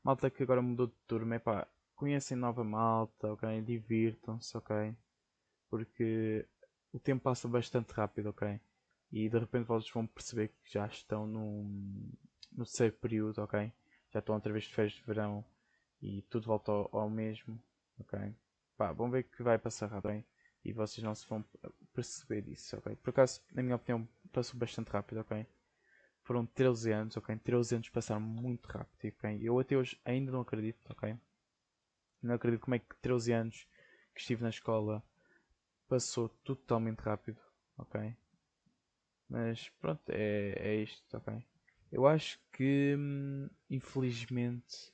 Malta 0.10 0.32
que 0.32 0.42
agora 0.42 0.60
mudou 0.60 0.88
de 0.88 0.96
turma, 1.06 1.36
epá, 1.36 1.68
conhecem 1.96 2.36
nova 2.36 2.64
malta, 2.64 3.32
ok? 3.32 3.62
Divirtam-se, 3.62 4.58
ok? 4.58 4.96
Porque 5.70 6.48
o 6.92 7.00
tempo 7.00 7.22
passa 7.22 7.48
bastante 7.48 7.92
rápido, 7.92 8.30
ok? 8.30 8.60
E 9.12 9.30
de 9.30 9.38
repente 9.38 9.68
vocês 9.68 9.94
vão 9.94 10.08
perceber 10.08 10.48
que 10.48 10.74
já 10.74 10.88
estão 10.88 11.28
no, 11.28 11.62
no 12.52 12.66
terceiro 12.66 12.96
período, 12.96 13.44
ok? 13.44 13.72
Já 14.12 14.18
estão 14.18 14.34
outra 14.34 14.52
vez 14.52 14.64
de 14.66 14.74
férias 14.74 14.94
de 14.94 15.04
verão 15.04 15.46
e 16.02 16.24
tudo 16.24 16.48
volta 16.48 16.72
ao, 16.72 16.90
ao 16.92 17.08
mesmo, 17.08 17.62
ok? 18.00 18.36
Pá, 18.76 18.92
vão 18.92 19.12
ver 19.12 19.26
que 19.26 19.44
vai 19.44 19.60
passar 19.60 19.92
rápido, 19.92 20.14
hein? 20.14 20.26
E 20.66 20.74
vocês 20.74 21.04
não 21.04 21.14
se 21.14 21.30
vão 21.30 21.46
perceber 21.94 22.42
disso, 22.42 22.76
ok? 22.76 22.96
Por 22.96 23.12
acaso, 23.12 23.42
na 23.54 23.62
minha 23.62 23.76
opinião, 23.76 24.10
passou 24.34 24.60
bastante 24.60 24.90
rápido, 24.90 25.20
ok? 25.20 25.46
Foram 26.30 26.46
13 26.46 26.92
anos, 26.92 27.18
ok? 27.18 27.36
13 27.38 27.74
anos 27.74 27.90
passaram 27.90 28.22
muito 28.22 28.68
rápido, 28.68 29.12
ok? 29.18 29.40
Eu 29.42 29.58
até 29.58 29.76
hoje 29.76 30.00
ainda 30.06 30.32
não 30.32 30.42
acredito, 30.42 30.86
ok? 30.92 31.18
Não 32.22 32.36
acredito 32.36 32.62
como 32.62 32.76
é 32.76 32.78
que 32.78 32.96
13 33.02 33.34
anos 33.34 33.68
que 34.14 34.22
estive 34.22 34.44
na 34.44 34.50
escola 34.50 35.02
passou 35.88 36.30
totalmente 36.44 37.00
rápido, 37.00 37.42
ok? 37.80 38.16
Mas 39.28 39.70
pronto, 39.82 40.08
é, 40.12 40.52
é 40.60 40.76
isto, 40.84 41.18
ok? 41.18 41.44
Eu 41.92 42.06
acho 42.06 42.40
que, 42.54 42.96
hum, 42.96 43.50
infelizmente, 43.68 44.94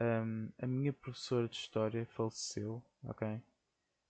hum, 0.00 0.48
a 0.60 0.66
minha 0.68 0.92
professora 0.92 1.48
de 1.48 1.56
História 1.56 2.06
faleceu, 2.06 2.80
ok? 3.02 3.42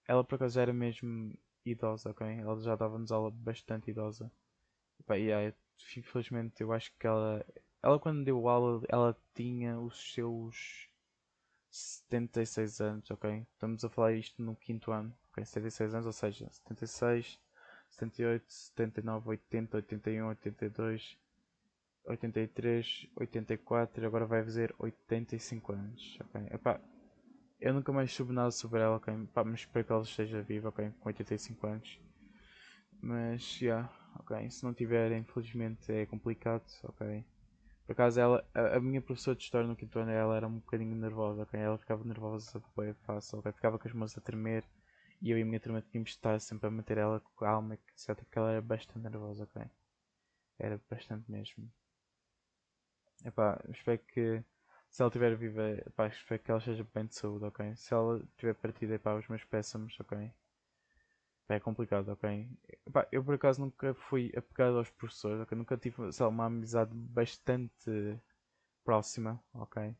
Ela 0.06 0.24
por 0.24 0.36
acaso 0.36 0.56
já 0.56 0.62
era 0.62 0.72
mesmo 0.72 1.34
idosa, 1.64 2.10
ok? 2.10 2.26
Ela 2.26 2.60
já 2.60 2.76
dava-nos 2.76 3.12
aula 3.12 3.30
bastante 3.30 3.90
idosa. 3.90 4.30
Pá, 5.06 5.18
e 5.18 5.32
aí, 5.32 5.54
infelizmente 5.96 6.62
eu 6.62 6.72
acho 6.72 6.92
que 6.98 7.06
ela, 7.06 7.44
ela 7.82 7.98
quando 7.98 8.24
deu 8.24 8.48
aula, 8.48 8.82
ela 8.88 9.16
tinha 9.34 9.78
os 9.78 10.12
seus 10.12 10.88
76 11.70 12.80
anos, 12.80 13.10
ok? 13.10 13.46
Estamos 13.54 13.84
a 13.84 13.88
falar 13.88 14.12
isto 14.12 14.42
no 14.42 14.54
quinto 14.54 14.92
ano, 14.92 15.14
ok? 15.30 15.44
76 15.44 15.94
anos, 15.94 16.06
ou 16.06 16.12
seja, 16.12 16.48
76, 16.50 17.40
78, 17.90 18.44
79, 18.46 19.28
80, 19.30 19.76
81, 19.78 20.28
82, 20.28 21.18
83, 22.04 23.08
84 23.16 24.02
e 24.02 24.06
agora 24.06 24.26
vai 24.26 24.42
fazer 24.42 24.74
85 24.78 25.72
anos, 25.72 26.18
ok? 26.20 26.46
Epá, 26.50 26.80
eu 27.60 27.72
nunca 27.72 27.92
mais 27.92 28.12
soube 28.12 28.32
nada 28.32 28.50
sobre 28.50 28.80
ela, 28.80 28.96
ok? 28.96 29.14
Epá, 29.14 29.44
mas 29.44 29.60
espero 29.60 29.84
que 29.86 29.92
ela 29.92 30.02
esteja 30.02 30.42
viva, 30.42 30.68
ok? 30.68 30.90
Com 31.00 31.08
85 31.08 31.66
anos. 31.66 32.00
Mas, 33.00 33.42
já, 33.42 33.66
yeah, 33.66 34.01
Se 34.50 34.64
não 34.64 34.74
tiver, 34.74 35.12
infelizmente 35.12 35.92
é 35.92 36.06
complicado, 36.06 36.64
ok? 36.84 37.24
Por 37.86 37.92
acaso, 37.92 38.20
ela, 38.20 38.48
a, 38.54 38.76
a, 38.76 38.80
minha 38.80 39.00
professora 39.02 39.36
de 39.36 39.42
História 39.42 39.66
no 39.66 39.76
quinto 39.76 39.98
ano, 39.98 40.10
ela 40.10 40.36
era 40.36 40.46
um 40.46 40.58
bocadinho 40.58 40.94
nervosa, 40.96 41.42
ok? 41.42 41.60
Ela 41.60 41.78
ficava 41.78 42.04
nervosa 42.04 42.62
bem 42.76 42.94
fácil, 43.06 43.38
ok? 43.38 43.52
Ficava 43.52 43.78
com 43.78 43.88
as 43.88 43.94
mãos 43.94 44.16
a 44.16 44.20
tremer 44.20 44.64
e 45.20 45.30
eu 45.30 45.38
e 45.38 45.42
a 45.42 45.44
minha 45.44 45.60
turma 45.60 45.82
tínhamos 45.82 46.10
de 46.10 46.16
estar 46.16 46.40
sempre 46.40 46.66
a 46.68 46.70
manter 46.70 46.98
ela 46.98 47.22
calma, 47.36 47.74
etc. 47.74 48.16
Porque 48.16 48.38
ela 48.38 48.50
era 48.52 48.60
bastante 48.60 48.98
nervosa, 48.98 49.44
ok? 49.44 49.62
Era 50.58 50.80
bastante 50.90 51.30
mesmo. 51.30 51.70
Epá, 53.24 53.60
espero 53.68 53.98
que 54.08 54.42
se 54.90 55.02
ela 55.02 55.08
estiver 55.08 55.36
viva, 55.36 55.70
epá, 55.86 56.06
espero 56.08 56.42
que 56.42 56.50
ela 56.50 56.58
esteja 56.58 56.86
bem 56.94 57.06
de 57.06 57.14
saúde, 57.14 57.44
ok? 57.44 57.74
Se 57.76 57.94
ela 57.94 58.22
tiver 58.36 58.54
partido, 58.54 58.94
epá, 58.94 59.14
os 59.14 59.28
meus 59.28 59.44
pésamos, 59.44 59.98
ok? 60.00 60.30
É 61.54 61.60
complicado, 61.60 62.08
ok? 62.10 62.48
Eu 63.10 63.24
por 63.24 63.34
acaso 63.34 63.60
nunca 63.60 63.94
fui 63.94 64.32
apegado 64.36 64.78
aos 64.78 64.90
professores, 64.90 65.40
ok? 65.40 65.56
Nunca 65.56 65.76
tive 65.76 66.12
sei 66.12 66.26
uma 66.26 66.46
amizade 66.46 66.94
bastante 66.94 68.18
próxima, 68.84 69.42
ok? 69.54 69.94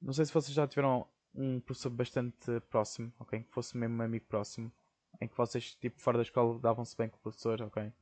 Não 0.00 0.12
sei 0.12 0.24
se 0.24 0.32
vocês 0.34 0.54
já 0.54 0.66
tiveram 0.66 1.06
um 1.34 1.60
professor 1.60 1.90
bastante 1.90 2.60
próximo, 2.70 3.12
ok? 3.18 3.42
Que 3.42 3.50
fosse 3.50 3.76
mesmo 3.76 3.96
um 3.96 4.02
amigo 4.02 4.26
próximo, 4.26 4.72
em 5.20 5.28
que 5.28 5.36
vocês, 5.36 5.74
tipo, 5.76 6.00
fora 6.00 6.18
da 6.18 6.22
escola 6.22 6.58
davam-se 6.58 6.96
bem 6.96 7.08
com 7.08 7.16
o 7.16 7.20
professor, 7.20 7.60
ok? 7.62 7.92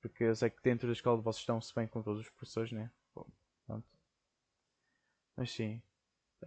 Porque 0.00 0.24
eu 0.24 0.34
sei 0.34 0.50
que 0.50 0.62
dentro 0.62 0.86
da 0.86 0.92
escola 0.92 1.20
vocês 1.20 1.40
estão-se 1.40 1.74
bem 1.74 1.86
com 1.86 2.02
todos 2.02 2.20
os 2.20 2.30
professores, 2.30 2.72
né? 2.72 2.90
Bom, 3.14 3.26
pronto. 3.66 3.86
Mas 5.36 5.50
sim, 5.50 5.82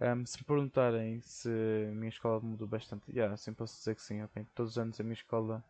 um, 0.00 0.24
se 0.24 0.38
me 0.38 0.44
perguntarem 0.44 1.20
se 1.20 1.48
a 1.48 1.94
minha 1.94 2.08
escola 2.08 2.40
mudou 2.40 2.66
bastante, 2.66 3.10
yeah, 3.12 3.36
sim, 3.36 3.52
posso 3.52 3.76
dizer 3.76 3.94
que 3.94 4.02
sim, 4.02 4.22
ok? 4.22 4.46
Todos 4.54 4.72
os 4.72 4.78
anos 4.78 4.98
a 4.98 5.02
minha 5.02 5.12
escola 5.12 5.62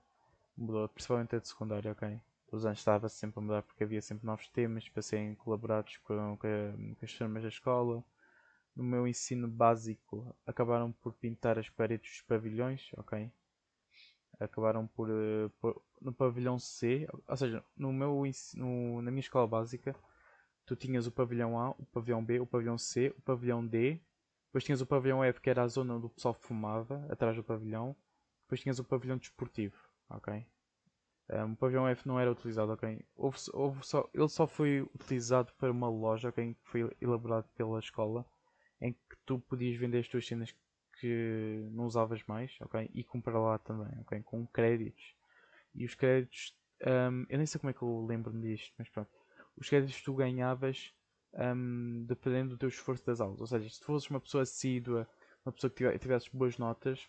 mudou, 0.56 0.88
principalmente 0.88 1.34
a 1.34 1.38
de 1.40 1.48
secundário, 1.48 1.90
ok? 1.90 2.20
Todos 2.46 2.62
os 2.62 2.66
anos 2.66 2.78
estava 2.78 3.08
sempre 3.08 3.40
a 3.40 3.42
mudar 3.42 3.62
porque 3.62 3.82
havia 3.82 4.00
sempre 4.00 4.26
novos 4.26 4.46
temas 4.48 4.88
para 4.88 5.02
serem 5.02 5.34
colaborados 5.34 5.96
com, 5.98 6.36
com, 6.36 6.94
com 6.94 7.04
as 7.04 7.12
turmas 7.12 7.42
da 7.42 7.48
escola. 7.48 8.04
No 8.76 8.84
meu 8.84 9.08
ensino 9.08 9.48
básico 9.48 10.34
acabaram 10.46 10.92
por 10.92 11.12
pintar 11.14 11.58
as 11.58 11.68
paredes 11.68 12.10
dos 12.10 12.20
pavilhões, 12.22 12.90
ok? 12.96 13.30
Acabaram 14.38 14.86
por, 14.86 15.10
uh, 15.10 15.50
por 15.60 15.82
no 16.00 16.12
pavilhão 16.12 16.58
C, 16.58 17.08
ou 17.26 17.36
seja, 17.36 17.64
no 17.76 17.92
meu 17.92 18.24
ensino, 18.26 19.02
na 19.02 19.10
minha 19.10 19.20
escola 19.20 19.46
básica, 19.46 19.94
tu 20.64 20.76
tinhas 20.76 21.06
o 21.06 21.12
pavilhão 21.12 21.58
A, 21.58 21.70
o 21.70 21.84
pavilhão 21.92 22.24
B, 22.24 22.40
o 22.40 22.46
pavilhão 22.46 22.78
C, 22.78 23.14
o 23.18 23.22
pavilhão 23.22 23.66
D 23.66 24.00
depois 24.52 24.64
tinhas 24.64 24.82
o 24.82 24.86
pavilhão 24.86 25.24
F, 25.24 25.40
que 25.40 25.48
era 25.48 25.62
a 25.62 25.66
zona 25.66 25.94
onde 25.94 26.04
o 26.04 26.10
pessoal 26.10 26.34
fumava, 26.34 27.06
atrás 27.08 27.34
do 27.34 27.42
pavilhão. 27.42 27.96
Depois 28.42 28.60
tinhas 28.60 28.78
o 28.78 28.84
pavilhão 28.84 29.16
desportivo, 29.16 29.74
ok? 30.10 30.46
Um, 31.30 31.52
o 31.52 31.56
pavilhão 31.56 31.88
F 31.88 32.06
não 32.06 32.20
era 32.20 32.30
utilizado, 32.30 32.70
ok? 32.70 33.02
Houve, 33.16 33.38
houve 33.54 33.86
só, 33.86 34.10
ele 34.12 34.28
só 34.28 34.46
foi 34.46 34.82
utilizado 34.94 35.50
para 35.54 35.72
uma 35.72 35.88
loja, 35.88 36.28
ok? 36.28 36.52
Que 36.52 36.68
foi 36.68 36.94
elaborado 37.00 37.48
pela 37.56 37.78
escola, 37.78 38.26
em 38.78 38.92
que 38.92 39.16
tu 39.24 39.38
podias 39.38 39.74
vender 39.78 40.00
as 40.00 40.08
tuas 40.08 40.26
cenas 40.26 40.54
que 41.00 41.66
não 41.70 41.86
usavas 41.86 42.22
mais, 42.24 42.54
ok? 42.60 42.90
E 42.92 43.02
comprar 43.02 43.40
lá 43.40 43.56
também, 43.56 43.98
ok? 44.02 44.22
Com 44.22 44.46
créditos. 44.48 45.14
E 45.74 45.86
os 45.86 45.94
créditos, 45.94 46.54
um, 46.82 47.24
eu 47.30 47.38
nem 47.38 47.46
sei 47.46 47.58
como 47.58 47.70
é 47.70 47.72
que 47.72 47.80
eu 47.80 48.04
lembro-me 48.04 48.54
disto, 48.54 48.70
mas 48.76 48.90
pronto. 48.90 49.10
Os 49.56 49.66
créditos 49.66 50.02
tu 50.02 50.12
ganhavas 50.12 50.92
um, 51.34 52.04
dependendo 52.04 52.50
do 52.50 52.58
teu 52.58 52.68
esforço 52.68 53.04
das 53.04 53.20
aulas. 53.20 53.40
Ou 53.40 53.46
seja, 53.46 53.68
se 53.68 53.82
fosses 53.82 54.08
uma 54.10 54.20
pessoa 54.20 54.42
assídua, 54.42 55.08
uma 55.44 55.52
pessoa 55.52 55.70
que 55.70 55.98
tivesse 55.98 56.34
boas 56.34 56.58
notas, 56.58 57.08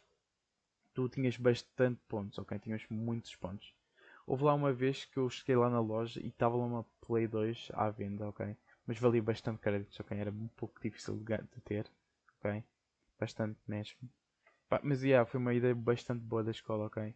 tu 0.93 1.09
tinhas 1.09 1.37
bastante 1.37 1.99
pontos, 2.07 2.37
ok? 2.37 2.57
Tinhas 2.59 2.85
muitos 2.89 3.35
pontos. 3.35 3.73
Houve 4.25 4.43
lá 4.45 4.53
uma 4.53 4.71
vez 4.71 5.05
que 5.05 5.17
eu 5.17 5.29
cheguei 5.29 5.55
lá 5.55 5.69
na 5.69 5.79
loja 5.79 6.19
e 6.21 6.27
estava 6.27 6.55
lá 6.55 6.65
uma 6.65 6.85
Play 7.01 7.27
2 7.27 7.69
à 7.73 7.89
venda, 7.89 8.27
ok? 8.27 8.55
Mas 8.85 8.97
valia 8.97 9.21
bastante 9.21 9.59
créditos, 9.59 9.99
ok? 9.99 10.17
Era 10.17 10.31
um 10.31 10.47
pouco 10.49 10.79
difícil 10.81 11.17
de 11.17 11.61
ter, 11.61 11.91
ok? 12.39 12.63
Bastante 13.19 13.59
mesmo. 13.67 14.09
Mas 14.81 15.03
yeah, 15.03 15.25
foi 15.29 15.39
uma 15.39 15.53
ideia 15.53 15.75
bastante 15.75 16.21
boa 16.21 16.43
da 16.43 16.51
escola, 16.51 16.85
ok? 16.85 17.13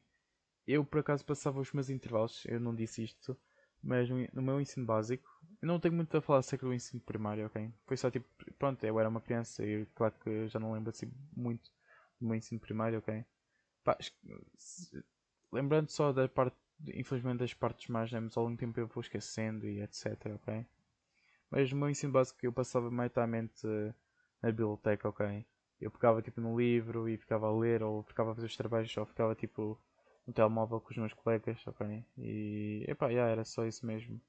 Eu 0.67 0.83
por 0.83 0.99
acaso 0.99 1.25
passava 1.25 1.61
os 1.61 1.71
meus 1.71 1.89
intervalos, 1.89 2.43
eu 2.45 2.59
não 2.59 2.75
disse 2.75 3.03
isto, 3.03 3.37
mas 3.83 4.09
no 4.33 4.41
meu 4.41 4.59
ensino 4.61 4.85
básico 4.85 5.27
eu 5.61 5.67
não 5.67 5.79
tenho 5.79 5.95
muito 5.95 6.15
a 6.15 6.21
falar 6.21 6.39
acerca 6.39 6.65
do 6.65 6.73
ensino 6.73 7.01
primário, 7.01 7.45
ok? 7.47 7.71
Foi 7.85 7.97
só 7.97 8.11
tipo, 8.11 8.27
pronto, 8.59 8.83
eu 8.85 8.99
era 8.99 9.09
uma 9.09 9.21
criança 9.21 9.65
e 9.65 9.85
claro 9.95 10.13
que 10.23 10.47
já 10.47 10.59
não 10.59 10.73
lembro 10.73 10.91
assim 10.91 11.11
muito 11.35 11.71
do 12.19 12.27
meu 12.27 12.35
ensino 12.35 12.59
primário, 12.59 12.99
ok? 12.99 13.25
Pá, 13.83 13.97
lembrando 15.51 15.89
só 15.89 16.11
da 16.13 16.27
parte, 16.27 16.55
infelizmente 16.93 17.39
das 17.39 17.53
partes 17.53 17.87
mais, 17.89 18.11
né, 18.11 18.19
mas 18.19 18.35
ao 18.37 18.43
longo 18.45 18.55
do 18.55 18.59
tempo 18.59 18.79
eu 18.79 18.87
vou 18.87 19.01
esquecendo 19.01 19.67
e 19.67 19.81
etc, 19.81 20.15
ok? 20.35 20.65
Mas 21.51 21.71
no 21.71 21.77
meu 21.79 21.89
ensino 21.89 22.13
básico 22.13 22.39
eu 22.43 22.53
passava 22.53 22.91
maioritariamente 22.91 23.65
na 24.41 24.51
biblioteca, 24.51 25.09
ok? 25.09 25.45
Eu 25.81 25.91
pegava 25.91 26.21
tipo 26.21 26.41
no 26.41 26.57
livro 26.59 27.07
e 27.09 27.17
ficava 27.17 27.47
a 27.47 27.57
ler, 27.57 27.83
ou 27.83 28.03
ficava 28.03 28.31
a 28.31 28.35
fazer 28.35 28.47
os 28.47 28.57
trabalhos, 28.57 28.95
ou 28.97 29.05
ficava 29.05 29.35
tipo 29.35 29.79
no 30.27 30.33
telemóvel 30.33 30.81
com 30.81 30.91
os 30.91 30.97
meus 30.97 31.13
colegas, 31.13 31.65
ok? 31.65 32.05
E 32.17 32.85
epá, 32.87 33.07
yeah, 33.09 33.31
era 33.31 33.45
só 33.45 33.65
isso 33.65 33.85
mesmo 33.85 34.21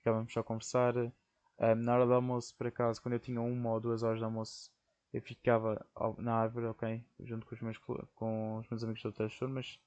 ficávamos 0.00 0.32
só 0.32 0.40
a 0.40 0.44
conversar. 0.44 0.96
Um, 0.96 1.74
na 1.76 1.94
hora 1.94 2.06
do 2.06 2.14
almoço, 2.14 2.54
por 2.56 2.66
acaso, 2.66 3.00
quando 3.00 3.14
eu 3.14 3.20
tinha 3.20 3.40
uma 3.40 3.72
ou 3.72 3.80
duas 3.80 4.02
horas 4.02 4.18
de 4.18 4.24
almoço, 4.24 4.70
eu 5.12 5.20
ficava 5.22 5.84
na 6.18 6.34
árvore, 6.34 6.66
ok? 6.66 7.04
Junto 7.20 7.46
com 7.46 7.54
os 7.54 7.60
meus, 7.60 7.78
com 7.78 8.58
os 8.58 8.68
meus 8.68 8.82
amigos 8.82 9.00
de 9.00 9.06
outras 9.06 9.36
turmas. 9.38 9.78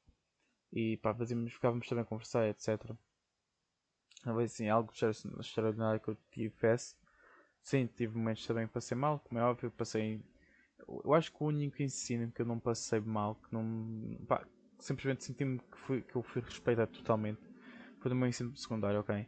E 0.72 0.98
pá, 0.98 1.14
fazíamos, 1.14 1.54
ficávamos 1.54 1.88
também 1.88 2.04
a 2.04 2.06
conversar, 2.06 2.48
etc. 2.48 2.96
Foi 4.24 4.44
assim, 4.46 4.70
algo 4.70 4.92
extraordinário 5.40 6.00
que 6.00 6.10
eu 6.10 6.18
tivesse. 6.32 6.96
Sim, 7.62 7.88
tive 7.88 8.18
momentos 8.18 8.46
também 8.46 8.68
que 8.68 8.74
passei 8.74 8.98
mal, 8.98 9.20
como 9.20 9.40
é 9.40 9.44
óbvio, 9.44 9.72
passei. 9.72 10.22
Eu 11.04 11.14
acho 11.14 11.32
que 11.32 11.44
o 11.44 11.48
único 11.48 11.82
ensino 11.82 12.32
que 12.32 12.42
eu 12.42 12.46
não 12.46 12.60
passei 12.60 13.00
mal, 13.00 13.36
que 13.36 13.54
não. 13.54 14.18
Pá, 14.28 14.46
simplesmente 14.84 15.24
senti-me 15.24 15.60
que, 15.60 15.78
fui, 15.78 16.02
que 16.02 16.16
eu 16.16 16.24
fui 16.24 16.42
respeitado 16.42 16.92
totalmente, 16.92 17.42
foi 18.00 18.10
no 18.10 18.16
meu 18.16 18.28
ensino 18.28 18.56
secundário, 18.56 19.00
ok? 19.00 19.28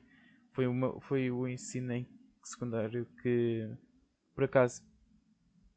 foi, 0.56 0.68
uma, 0.68 1.00
foi 1.02 1.30
o 1.30 1.48
ensino 1.48 1.92
em 1.92 2.08
secundário 2.42 3.06
que, 3.22 3.70
por 4.34 4.46
acaso, 4.46 4.82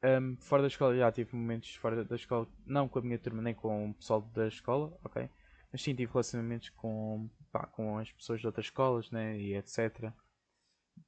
um, 0.05 0.37
fora 0.39 0.63
da 0.63 0.69
escola 0.69 0.97
já 0.97 1.11
tive 1.11 1.35
momentos 1.35 1.75
fora 1.75 2.05
da 2.05 2.15
escola, 2.15 2.49
não 2.65 2.89
com 2.89 3.01
a 3.01 3.03
minha 3.03 3.19
turma 3.19 3.43
nem 3.43 3.55
com 3.55 3.91
o 3.91 3.95
pessoal 3.95 4.23
da 4.23 4.47
escola, 4.47 4.97
ok? 5.05 5.29
Mas 5.73 5.83
sim 5.83 5.95
tive 5.95 6.13
relacionamentos 6.13 6.71
com, 6.71 7.29
pá, 7.51 7.67
com 7.67 7.99
as 7.99 8.11
pessoas 8.13 8.41
de 8.41 8.47
outras 8.47 8.67
escolas, 8.67 9.11
né? 9.11 9.37
E 9.37 9.57
etc. 9.57 10.13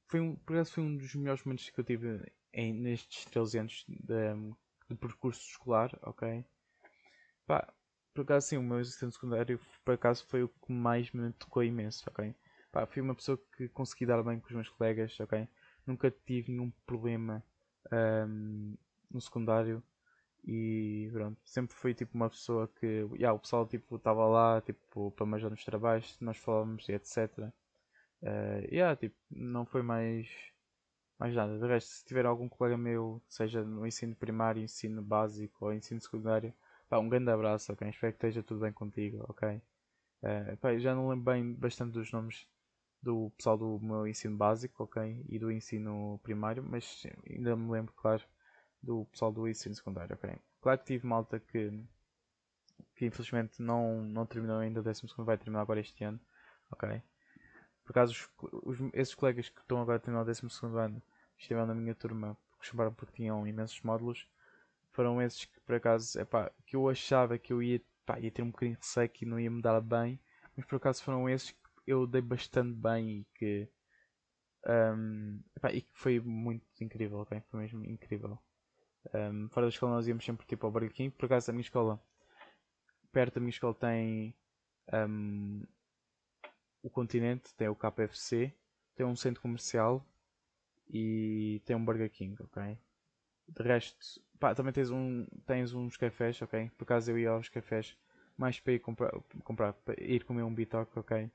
Foi 0.07 0.19
um, 0.19 0.35
por 0.35 0.53
acaso 0.53 0.73
foi 0.73 0.83
um 0.83 0.97
dos 0.97 1.15
melhores 1.15 1.43
momentos 1.45 1.69
que 1.69 1.79
eu 1.79 1.85
tive 1.85 2.29
em, 2.53 2.73
nestes 2.73 3.23
13 3.25 3.59
anos 3.59 3.85
de, 3.87 4.33
de 4.89 4.95
percurso 4.95 5.41
escolar, 5.49 5.97
ok? 6.03 6.45
Pá, 7.47 7.73
por 8.13 8.21
acaso 8.21 8.47
sim, 8.47 8.57
o 8.57 8.63
meu 8.63 8.81
ensino 8.81 9.11
secundário 9.11 9.59
por 9.85 9.93
acaso 9.93 10.25
foi 10.27 10.43
o 10.43 10.49
que 10.49 10.71
mais 10.71 11.11
me 11.11 11.31
tocou 11.33 11.63
imenso, 11.63 12.03
ok? 12.09 12.35
Pá, 12.71 12.85
fui 12.85 13.01
uma 13.01 13.15
pessoa 13.15 13.39
que 13.57 13.67
consegui 13.69 14.05
dar 14.05 14.23
bem 14.23 14.39
com 14.39 14.47
os 14.47 14.53
meus 14.53 14.69
colegas, 14.69 15.19
ok? 15.19 15.47
Nunca 15.85 16.11
tive 16.11 16.51
nenhum 16.51 16.71
problema 16.85 17.43
um, 17.91 18.75
no 19.09 19.21
secundário 19.21 19.83
e 20.45 21.09
pronto, 21.13 21.39
sempre 21.45 21.75
fui 21.75 21.93
tipo 21.93 22.15
uma 22.15 22.29
pessoa 22.29 22.67
que 22.79 23.07
yeah, 23.13 23.33
o 23.33 23.39
pessoal 23.39 23.67
tipo 23.67 23.95
estava 23.95 24.25
lá 24.27 24.61
tipo 24.61 25.11
para 25.11 25.25
me 25.25 25.35
ajudar 25.35 25.51
nos 25.51 25.65
trabalhos, 25.65 26.17
nós 26.19 26.37
falávamos 26.37 26.87
e 26.89 26.93
etc. 26.93 27.51
Uh, 28.21 28.65
yeah, 28.71 28.95
tipo, 28.95 29.15
não 29.29 29.65
foi 29.65 29.81
mais 29.81 30.29
mais 31.19 31.35
nada. 31.35 31.57
De 31.59 31.67
resto, 31.67 31.89
se 31.89 32.05
tiver 32.05 32.25
algum 32.25 32.49
colega 32.49 32.77
meu, 32.77 33.21
seja 33.29 33.63
no 33.63 33.85
ensino 33.85 34.15
primário, 34.15 34.63
ensino 34.63 35.01
básico 35.03 35.65
ou 35.65 35.73
ensino 35.73 36.01
secundário, 36.01 36.53
pá, 36.91 36.99
um 36.99 37.07
grande 37.07 37.31
abraço, 37.31 37.71
ok? 37.71 37.87
Espero 37.89 38.11
que 38.11 38.17
esteja 38.17 38.43
tudo 38.43 38.59
bem 38.59 38.73
contigo, 38.73 39.23
ok? 39.29 39.61
Uh, 40.21 40.57
pá, 40.57 40.77
já 40.77 40.93
não 40.93 41.07
lembro 41.07 41.31
bem 41.31 41.53
bastante 41.53 41.93
dos 41.93 42.11
nomes 42.11 42.45
do 43.01 43.31
pessoal 43.37 43.57
do 43.57 43.79
meu 43.79 44.05
ensino 44.05 44.35
básico, 44.35 44.83
ok? 44.83 45.25
E 45.29 45.39
do 45.39 45.49
ensino 45.49 46.19
primário, 46.21 46.61
mas 46.61 47.03
ainda 47.29 47.55
me 47.55 47.71
lembro, 47.71 47.93
claro, 47.93 48.21
do 48.83 49.05
pessoal 49.05 49.31
do 49.31 49.47
ensino 49.47 49.73
secundário, 49.73 50.13
ok? 50.15 50.37
Claro 50.59 50.79
que 50.79 50.85
tive 50.85 51.07
malta 51.07 51.39
que, 51.39 51.71
que 52.97 53.05
infelizmente 53.05 53.61
não, 53.61 54.03
não 54.03 54.25
terminou 54.25 54.59
ainda 54.59 54.81
o 54.81 54.83
12 54.83 55.01
vai 55.19 55.37
terminar 55.37 55.61
agora 55.61 55.79
este 55.79 56.03
ano, 56.03 56.19
ok? 56.69 57.01
Por 57.85 57.91
acaso, 57.91 58.29
os, 58.37 58.79
os, 58.81 58.89
esses 58.93 59.15
colegas 59.15 59.47
que 59.47 59.61
estão 59.61 59.81
agora 59.81 59.95
a 59.95 60.01
terminar 60.01 60.23
o 60.23 60.25
12 60.25 60.41
ano 60.77 61.01
estiveram 61.37 61.67
na 61.67 61.73
minha 61.73 61.95
turma 61.95 62.37
porque 62.51 62.67
chamaram 62.67 62.93
porque 62.93 63.15
tinham 63.15 63.47
imensos 63.47 63.81
módulos, 63.81 64.27
foram 64.91 65.21
esses 65.21 65.45
que 65.45 65.59
por 65.61 65.75
acaso, 65.75 66.19
epá, 66.19 66.51
que 66.65 66.75
eu 66.75 66.89
achava 66.89 67.37
que 67.37 67.53
eu 67.53 67.61
ia, 67.61 67.81
pá, 68.05 68.19
ia 68.19 68.31
ter 68.31 68.41
um 68.41 68.51
bocadinho 68.51 68.77
de 68.77 68.83
receio 68.83 69.11
e 69.21 69.25
não 69.25 69.39
ia 69.39 69.51
me 69.51 69.61
dar 69.61 69.79
bem, 69.81 70.19
mas 70.55 70.65
por 70.65 70.75
acaso 70.75 71.03
foram 71.03 71.29
esses 71.29 71.51
que 71.51 71.59
eu 71.87 72.05
dei 72.07 72.21
bastante 72.21 72.73
bem 72.73 73.09
e 73.21 73.25
que, 73.35 73.69
um, 74.67 75.41
epá, 75.55 75.71
e 75.73 75.81
que 75.81 75.91
foi 75.93 76.19
muito 76.19 76.65
incrível, 76.81 77.19
ok? 77.19 77.41
Foi 77.49 77.59
mesmo 77.61 77.85
incrível. 77.85 78.39
Um, 79.13 79.49
fora 79.49 79.65
da 79.65 79.69
escola 79.69 79.93
nós 79.95 80.07
íamos 80.07 80.23
sempre 80.23 80.45
tipo 80.45 80.65
ao 80.65 80.71
Burger 80.71 80.93
King, 80.93 81.09
por 81.11 81.25
acaso 81.25 81.49
a 81.49 81.53
minha 81.53 81.61
escola, 81.61 82.01
perto 83.11 83.35
da 83.35 83.41
minha 83.41 83.49
escola 83.49 83.73
tem 83.73 84.35
um, 84.93 85.63
o 86.83 86.89
continente, 86.89 87.53
tem 87.55 87.67
o 87.67 87.75
KFC, 87.75 88.53
tem 88.95 89.05
um 89.05 89.15
centro 89.15 89.41
comercial 89.41 90.05
e 90.89 91.61
tem 91.65 91.75
um 91.75 91.83
Burger 91.83 92.09
King, 92.11 92.35
ok? 92.43 92.77
De 93.47 93.63
resto, 93.63 94.21
pá, 94.41 94.55
também 94.55 94.73
tens, 94.73 94.89
um, 94.89 95.25
tens 95.45 95.71
uns 95.73 95.95
cafés, 95.95 96.41
ok? 96.41 96.71
Por 96.75 96.83
acaso 96.83 97.11
eu 97.11 97.19
ia 97.19 97.29
aos 97.29 97.47
cafés 97.47 97.95
mais 98.35 98.59
para 98.59 98.73
ir 98.73 98.79
comprar, 98.79 99.11
comprar 99.43 99.73
para 99.73 100.03
ir 100.03 100.23
comer 100.23 100.41
um 100.41 100.53
bitoque, 100.53 100.97
ok? 100.97 101.31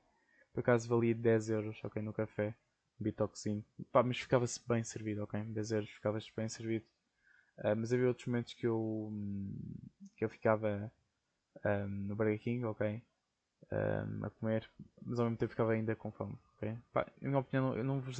Por 0.53 0.59
acaso 0.59 0.89
valia 0.89 1.15
10 1.15 1.49
euros, 1.49 1.79
ok? 1.85 2.01
No 2.01 2.11
café, 2.11 2.53
um 2.99 3.03
bitoquezinho. 3.05 3.63
Pá, 3.93 4.03
mas 4.03 4.19
ficava-se 4.19 4.59
bem 4.67 4.83
servido, 4.83 5.23
ok? 5.23 5.41
10 5.41 5.71
euros 5.71 5.89
ficava-se 5.89 6.29
bem 6.35 6.49
servido. 6.49 6.85
Uh, 7.59 7.75
mas 7.77 7.93
havia 7.93 8.07
outros 8.07 8.27
momentos 8.27 8.53
que 8.53 8.67
eu, 8.67 9.09
que 10.17 10.25
eu 10.25 10.29
ficava 10.29 10.91
um, 11.65 11.87
no 11.87 12.15
Burger 12.15 12.39
King, 12.39 12.65
ok? 12.65 13.01
Um, 13.71 14.25
a 14.25 14.29
comer, 14.31 14.69
mas 15.01 15.17
ao 15.17 15.25
mesmo 15.25 15.37
tempo 15.37 15.51
ficava 15.51 15.71
ainda 15.71 15.95
com 15.95 16.11
fome, 16.11 16.37
ok? 16.57 16.77
Pá, 16.91 17.07
minha 17.21 17.39
opinião, 17.39 17.73
eu 17.75 17.83
não 17.85 18.01
vos 18.01 18.17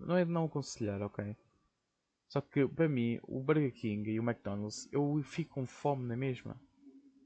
não 0.00 0.16
é 0.16 0.24
de 0.24 0.30
não 0.30 0.44
aconselhar, 0.44 1.00
ok? 1.02 1.34
Só 2.28 2.40
que 2.42 2.68
para 2.68 2.88
mim, 2.88 3.18
o 3.22 3.42
Burger 3.42 3.72
King 3.72 4.10
e 4.10 4.20
o 4.20 4.22
McDonald's, 4.22 4.88
eu 4.92 5.20
fico 5.22 5.54
com 5.54 5.66
fome 5.66 6.06
na 6.06 6.16
mesma. 6.16 6.60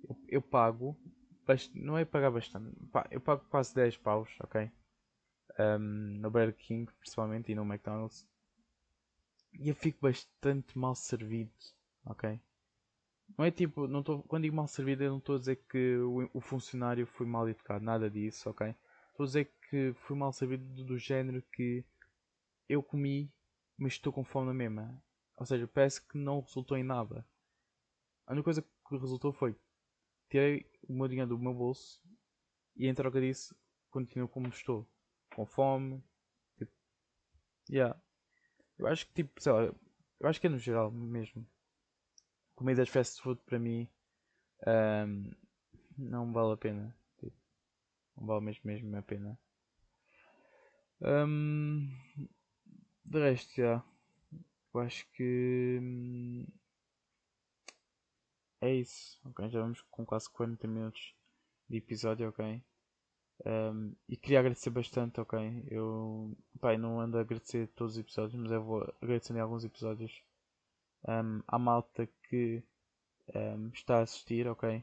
Eu, 0.08 0.16
eu 0.28 0.42
pago, 0.42 0.96
não 1.74 1.98
é 1.98 2.04
pagar 2.04 2.30
bastante, 2.30 2.72
eu 3.10 3.20
pago 3.20 3.44
quase 3.50 3.74
10 3.74 3.96
paus, 3.96 4.30
ok? 4.40 4.70
Um, 5.58 6.20
no 6.20 6.30
Burger 6.30 6.54
King, 6.54 6.90
principalmente, 7.00 7.50
e 7.50 7.54
no 7.54 7.64
McDonald's. 7.64 8.26
E 9.58 9.68
eu 9.68 9.74
fico 9.74 9.98
bastante 10.00 10.78
mal 10.78 10.94
servido, 10.94 11.52
ok? 12.06 12.40
Não 13.36 13.44
é 13.44 13.50
tipo, 13.50 13.88
não 13.88 14.02
tô, 14.02 14.22
quando 14.22 14.44
digo 14.44 14.56
mal 14.56 14.68
servido, 14.68 15.02
eu 15.02 15.10
não 15.10 15.18
estou 15.18 15.36
a 15.36 15.38
dizer 15.38 15.56
que 15.68 15.96
o, 15.96 16.30
o, 16.34 16.40
funcionário 16.40 17.06
foi 17.06 17.26
mal 17.26 17.48
educado, 17.48 17.84
nada 17.84 18.10
disso, 18.10 18.48
ok? 18.50 18.74
Estou 19.10 19.24
a 19.24 19.26
dizer 19.26 19.52
que 19.68 19.92
fui 19.94 20.16
mal 20.16 20.32
servido 20.32 20.64
do, 20.74 20.84
do 20.84 20.98
género 20.98 21.42
que 21.52 21.84
eu 22.68 22.82
comi, 22.82 23.30
mas 23.76 23.94
estou 23.94 24.12
com 24.12 24.24
fome 24.24 24.48
na 24.48 24.54
mesma. 24.54 25.02
Ou 25.36 25.46
seja, 25.46 25.66
parece 25.66 26.06
que 26.06 26.18
não 26.18 26.40
resultou 26.40 26.76
em 26.76 26.84
nada. 26.84 27.26
A 28.26 28.32
única 28.32 28.44
coisa 28.44 28.62
que 28.62 28.96
resultou 28.96 29.32
foi 29.32 29.56
tirei 30.28 30.70
o 30.88 30.92
meu 30.92 31.08
dinheiro 31.08 31.30
do 31.30 31.38
meu 31.38 31.54
bolso 31.54 32.02
e 32.76 32.86
em 32.86 32.94
troca 32.94 33.20
disso 33.20 33.56
continuo 33.90 34.28
como 34.28 34.48
estou. 34.48 34.88
Com 35.34 35.46
fome. 35.46 36.02
Tipo, 36.56 36.72
yeah. 37.70 38.00
Eu 38.78 38.86
acho 38.86 39.06
que 39.06 39.14
tipo, 39.14 39.42
sei 39.42 39.52
lá, 39.52 39.62
eu 39.62 40.28
acho 40.28 40.40
que 40.40 40.46
é 40.46 40.50
no 40.50 40.58
geral 40.58 40.90
mesmo 40.90 41.46
comidas 42.54 42.88
fast 42.88 43.20
food 43.20 43.40
para 43.44 43.58
mim 43.58 43.88
um, 44.66 45.32
não 45.98 46.32
vale 46.32 46.52
a 46.52 46.56
pena. 46.56 46.96
Tipo, 47.18 47.36
não 48.16 48.26
vale 48.26 48.44
mesmo, 48.44 48.62
mesmo 48.64 48.96
a 48.96 49.02
pena. 49.02 49.38
Um, 51.00 51.90
de 53.12 53.20
resto, 53.20 53.54
já. 53.54 53.84
Eu 54.74 54.80
acho 54.80 55.06
que 55.12 55.78
hum, 55.82 56.46
é 58.60 58.74
isso. 58.74 59.20
Ok, 59.24 59.50
já 59.50 59.60
vamos 59.60 59.82
com 59.90 60.04
quase 60.06 60.30
40 60.30 60.66
minutos 60.66 61.14
de 61.68 61.76
episódio, 61.76 62.28
ok? 62.28 62.62
Um, 63.44 63.94
e 64.08 64.16
queria 64.16 64.40
agradecer 64.40 64.70
bastante, 64.70 65.20
ok? 65.20 65.64
Eu 65.70 66.34
pai, 66.60 66.78
não 66.78 67.00
ando 67.00 67.18
a 67.18 67.20
agradecer 67.20 67.68
todos 67.74 67.94
os 67.94 68.00
episódios, 68.00 68.40
mas 68.40 68.50
eu 68.50 68.62
vou 68.62 68.82
em 69.02 69.40
alguns 69.40 69.64
episódios 69.64 70.22
um, 71.06 71.42
à 71.46 71.58
malta 71.58 72.08
que 72.28 72.62
um, 73.34 73.68
está 73.74 73.98
a 73.98 74.02
assistir, 74.02 74.48
ok? 74.48 74.82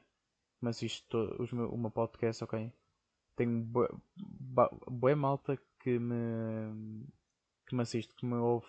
Mas 0.62 0.78
assiste 0.78 1.16
os 1.40 1.52
meu, 1.52 1.70
o 1.72 1.78
meu 1.78 1.90
podcast, 1.90 2.44
ok? 2.44 2.72
Tenho 3.36 3.64
boa 3.66 5.16
malta 5.16 5.58
que 5.80 5.98
me, 5.98 7.08
que 7.70 7.76
me 7.76 7.84
assiste, 7.84 8.16
que 8.16 8.26
me 8.26 8.36
ouve 8.36 8.66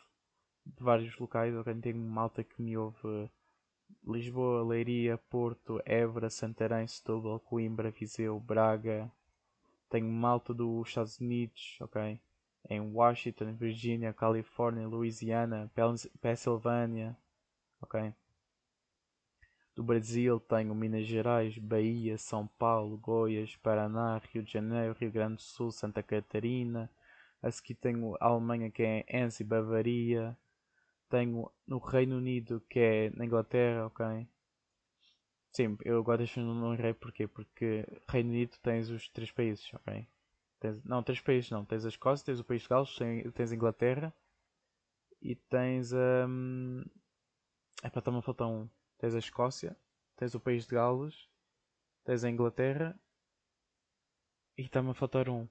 de 0.67 0.85
vários 0.85 1.17
locais, 1.19 1.57
ok? 1.57 1.75
Tenho 1.77 1.99
malta 1.99 2.45
que 2.45 2.61
me 2.61 2.77
ouve 2.77 3.31
Lisboa, 4.07 4.63
Leiria, 4.63 5.17
Porto, 5.17 5.81
Évora, 5.87 6.29
Santarém, 6.29 6.87
Setúbal, 6.87 7.41
Coimbra, 7.41 7.91
Viseu, 7.91 8.39
Braga. 8.39 9.11
Tenho 9.89 10.07
malta 10.07 10.53
dos 10.53 10.87
Estados 10.87 11.19
Unidos, 11.19 11.79
ok? 11.81 12.21
Em 12.69 12.81
Washington, 12.81 13.55
Virgínia, 13.55 14.13
Califórnia, 14.13 14.87
Louisiana, 14.87 15.73
Pennsylvania, 16.21 17.17
ok? 17.81 18.15
Do 19.75 19.83
Brasil 19.83 20.39
tenho 20.41 20.75
Minas 20.75 21.07
Gerais, 21.07 21.57
Bahia, 21.57 22.19
São 22.19 22.47
Paulo, 22.47 22.99
Goiás, 22.99 23.57
Paraná, 23.57 24.21
Rio 24.31 24.43
de 24.43 24.53
Janeiro, 24.53 24.95
Rio 25.01 25.11
Grande 25.11 25.37
do 25.37 25.43
Sul, 25.43 25.73
Santa 25.73 26.03
Catarina. 26.03 26.91
A 27.43 27.51
seguir 27.51 27.75
tenho 27.75 28.17
a 28.21 28.27
Alemanha 28.27 28.71
que 28.71 28.83
é 28.83 29.05
Ense 29.09 29.45
Bavaria. 29.45 30.37
Tenho 31.09 31.51
no 31.67 31.79
Reino 31.79 32.17
Unido 32.17 32.61
que 32.69 32.79
é 32.79 33.11
na 33.11 33.25
Inglaterra, 33.25 33.87
ok? 33.87 34.29
Sim, 35.53 35.77
eu 35.85 35.99
agora 35.99 36.19
deixo 36.19 36.41
no 36.41 36.75
rei 36.77 36.95
porquê? 36.95 37.27
Porque 37.27 37.85
Reino 38.09 38.31
Unido 38.31 38.57
tens 38.63 38.89
os 38.89 39.09
três 39.09 39.33
países, 39.33 39.73
ok? 39.75 40.07
Tens, 40.61 40.83
não, 40.85 41.03
três 41.03 41.21
países 41.21 41.51
não. 41.51 41.65
Tens 41.65 41.85
a 41.85 41.89
Escócia, 41.89 42.25
tens 42.25 42.39
o 42.39 42.45
País 42.45 42.63
de 42.63 42.69
Gales, 42.69 42.97
tens 43.35 43.51
a 43.51 43.55
Inglaterra 43.55 44.15
e 45.21 45.35
tens 45.35 45.93
a. 45.93 46.27
Um... 46.29 46.85
Para 47.81 47.99
estar-me 47.99 48.19
a 48.19 48.23
faltar 48.23 48.47
um. 48.47 48.69
Tens 48.99 49.15
a 49.15 49.19
Escócia, 49.19 49.77
tens 50.17 50.35
o 50.35 50.41
País 50.41 50.67
de 50.67 50.75
Gales, 50.75 51.29
tens 52.05 52.23
a 52.23 52.31
Inglaterra 52.31 52.99
e 54.57 54.63
está-me 54.63 54.91
a 54.91 54.95
faltar 54.95 55.29
um. 55.29 55.49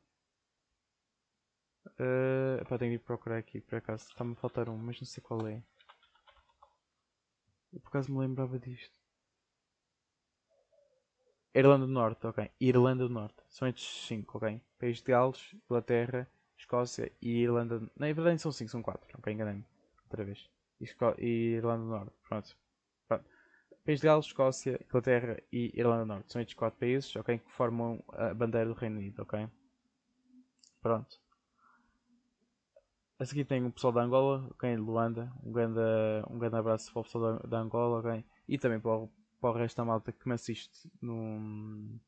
Uh, 2.00 2.64
pá, 2.66 2.78
tenho 2.78 2.98
de 2.98 3.04
procurar 3.04 3.38
aqui 3.38 3.60
por 3.60 3.76
acaso. 3.76 4.08
Está-me 4.08 4.32
a 4.32 4.36
faltar 4.36 4.70
um, 4.70 4.78
mas 4.78 5.00
não 5.00 5.06
sei 5.06 5.22
qual 5.22 5.46
é. 5.48 5.62
Eu 7.74 7.80
por 7.82 7.90
acaso 7.90 8.12
me 8.12 8.20
lembrava 8.20 8.58
disto. 8.58 8.98
Irlanda 11.54 11.86
do 11.86 11.92
Norte, 11.92 12.26
ok. 12.26 12.50
Irlanda 12.60 13.08
do 13.08 13.14
Norte. 13.14 13.44
São 13.50 13.68
estes 13.68 14.08
5, 14.08 14.38
ok. 14.38 14.62
País 14.80 14.98
de 14.98 15.04
Gales, 15.04 15.56
Inglaterra, 15.66 16.28
Escócia 16.58 17.12
e 17.22 17.42
Irlanda. 17.42 17.82
Na 17.98 18.12
verdade 18.14 18.40
são 18.40 18.52
5, 18.52 18.70
são 18.70 18.82
4. 18.82 19.18
Ok, 19.18 19.34
enganei-me. 19.34 19.66
Outra 20.04 20.24
vez. 20.24 20.50
E, 20.80 20.86
Esco... 20.86 21.14
e 21.18 21.56
Irlanda 21.56 21.84
do 21.84 21.90
Norte. 21.90 22.14
Pronto. 22.28 22.56
País 23.86 24.00
de 24.00 24.06
Gales, 24.06 24.26
Escócia, 24.26 24.80
Inglaterra 24.86 25.42
e 25.52 25.72
Irlanda 25.78 26.04
do 26.04 26.08
Norte. 26.08 26.32
São 26.32 26.42
estes 26.42 26.56
quatro 26.56 26.80
países 26.80 27.14
okay, 27.16 27.40
que 27.40 27.52
formam 27.52 28.04
a 28.10 28.34
bandeira 28.34 28.68
do 28.68 28.74
Reino 28.74 28.98
Unido. 28.98 29.24
Okay? 29.24 29.50
Pronto. 30.82 31.20
A 33.20 33.26
seguir 33.26 33.44
tem 33.44 33.66
o 33.66 33.72
pessoal 33.72 33.92
da 33.92 34.02
Angola, 34.02 34.48
okay, 34.52 34.78
Luanda. 34.78 35.30
Um 35.44 35.52
grande, 35.52 35.82
um 36.30 36.40
grande 36.40 36.56
abraço 36.56 36.90
para 36.94 37.02
o 37.02 37.04
pessoal 37.04 37.38
da, 37.38 37.48
da 37.48 37.60
Angola 37.60 38.00
okay? 38.00 38.24
e 38.48 38.58
também 38.58 38.80
para 38.80 38.96
o, 38.96 39.10
para 39.42 39.50
o 39.50 39.54
resto 39.54 39.76
da 39.76 39.84
malta 39.84 40.14
que 40.14 40.26
me 40.26 40.36
assiste 40.36 40.90
no, 41.02 42.00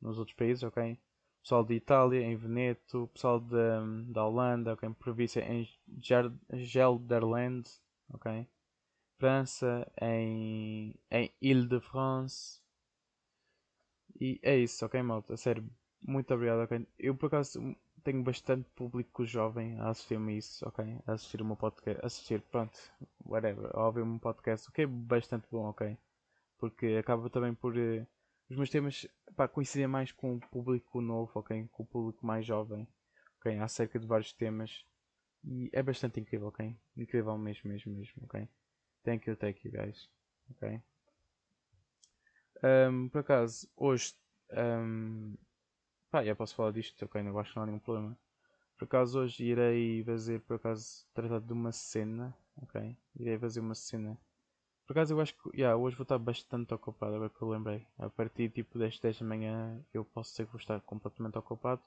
nos 0.00 0.18
outros 0.18 0.34
países. 0.34 0.62
Okay? 0.62 0.98
Pessoal 1.42 1.62
de 1.62 1.74
Itália, 1.74 2.22
em 2.22 2.36
Veneto, 2.36 3.10
pessoal 3.12 3.38
de, 3.38 3.54
da 4.10 4.24
Holanda, 4.24 4.72
okay? 4.72 4.88
província 4.94 5.42
em 5.42 5.68
Gelderland. 6.52 7.68
Okay? 8.14 8.48
França, 9.18 9.86
em, 10.00 10.98
em 11.10 11.30
Ile-de-France. 11.42 12.62
E 14.18 14.40
é 14.42 14.56
isso, 14.56 14.86
ok, 14.86 15.02
malta? 15.02 15.36
Sério, 15.36 15.68
muito 16.02 16.32
obrigado, 16.32 16.60
ok? 16.60 16.86
Eu 16.98 17.14
por 17.14 17.26
acaso 17.26 17.76
tenho 18.00 18.22
bastante 18.22 18.68
público 18.70 19.24
jovem 19.24 19.78
a 19.78 19.90
assistir-me 19.90 20.38
isso, 20.38 20.66
ok? 20.66 20.84
A 21.06 21.12
assistir 21.12 21.40
o 21.42 21.44
meu 21.44 21.56
podcast, 21.56 22.04
assistir, 22.04 22.40
pronto, 22.42 22.78
whatever, 23.24 23.70
a 23.74 23.86
ouvir 23.86 24.04
meu 24.04 24.18
podcast, 24.18 24.68
o 24.68 24.72
que 24.72 24.82
é 24.82 24.86
bastante 24.86 25.46
bom, 25.50 25.66
ok? 25.66 25.96
Porque 26.58 26.96
acaba 26.98 27.30
também 27.30 27.54
por. 27.54 27.76
Uh, 27.76 28.06
os 28.48 28.56
meus 28.56 28.70
temas 28.70 29.06
pá, 29.36 29.46
coincidem 29.46 29.86
mais 29.86 30.10
com 30.10 30.34
o 30.34 30.40
público 30.40 31.00
novo, 31.00 31.30
ok? 31.34 31.68
Com 31.72 31.82
o 31.84 31.86
público 31.86 32.26
mais 32.26 32.44
jovem. 32.44 32.86
ok? 33.38 33.58
Acerca 33.58 33.98
de 33.98 34.06
vários 34.06 34.32
temas. 34.32 34.84
E 35.44 35.70
é 35.72 35.82
bastante 35.82 36.20
incrível, 36.20 36.48
ok? 36.48 36.76
Incrível 36.96 37.38
mesmo, 37.38 37.70
mesmo, 37.70 37.92
mesmo, 37.94 38.24
ok? 38.24 38.48
Thank 39.04 39.30
you, 39.30 39.36
thank 39.36 39.66
you, 39.66 39.72
guys. 39.72 40.10
Ok? 40.50 40.82
Um, 42.62 43.08
por 43.08 43.20
acaso, 43.20 43.68
hoje. 43.76 44.14
Um, 44.52 45.36
pá, 46.10 46.24
já 46.24 46.34
posso 46.34 46.54
falar 46.54 46.72
disto, 46.72 47.04
ok? 47.04 47.22
Não 47.22 47.38
acho 47.38 47.50
que 47.52 47.56
não 47.56 47.62
há 47.62 47.66
nenhum 47.66 47.78
problema. 47.78 48.16
Por 48.78 48.84
acaso, 48.84 49.20
hoje 49.20 49.44
irei 49.44 50.02
fazer, 50.04 50.40
por 50.40 50.56
acaso, 50.56 51.06
tratar 51.14 51.40
de 51.40 51.52
uma 51.52 51.72
cena, 51.72 52.34
ok? 52.62 52.96
Irei 53.18 53.38
fazer 53.38 53.60
uma 53.60 53.74
cena. 53.74 54.18
Por 54.86 54.94
acaso, 54.94 55.14
eu 55.14 55.20
acho 55.20 55.34
que, 55.34 55.56
yeah, 55.56 55.76
hoje 55.76 55.96
vou 55.96 56.02
estar 56.04 56.18
bastante 56.18 56.74
ocupado, 56.74 57.14
agora 57.14 57.30
que 57.30 57.42
eu 57.42 57.48
lembrei. 57.48 57.86
A 57.98 58.10
partir 58.10 58.50
tipo 58.50 58.78
das 58.78 58.98
10 58.98 59.18
da 59.20 59.26
manhã, 59.26 59.80
eu 59.94 60.04
posso 60.04 60.32
ser 60.32 60.46
que 60.46 60.52
vou 60.52 60.60
estar 60.60 60.80
completamente 60.80 61.38
ocupado. 61.38 61.82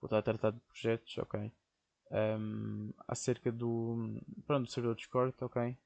Vou 0.00 0.08
estar 0.08 0.18
a 0.18 0.22
tratar 0.22 0.50
de 0.52 0.60
projetos, 0.60 1.18
ok? 1.18 1.52
Um, 2.10 2.92
acerca 3.08 3.52
do, 3.52 4.20
pronto, 4.46 4.66
do 4.66 4.70
servidor 4.70 4.96
Discord, 4.96 5.34
ok? 5.40 5.76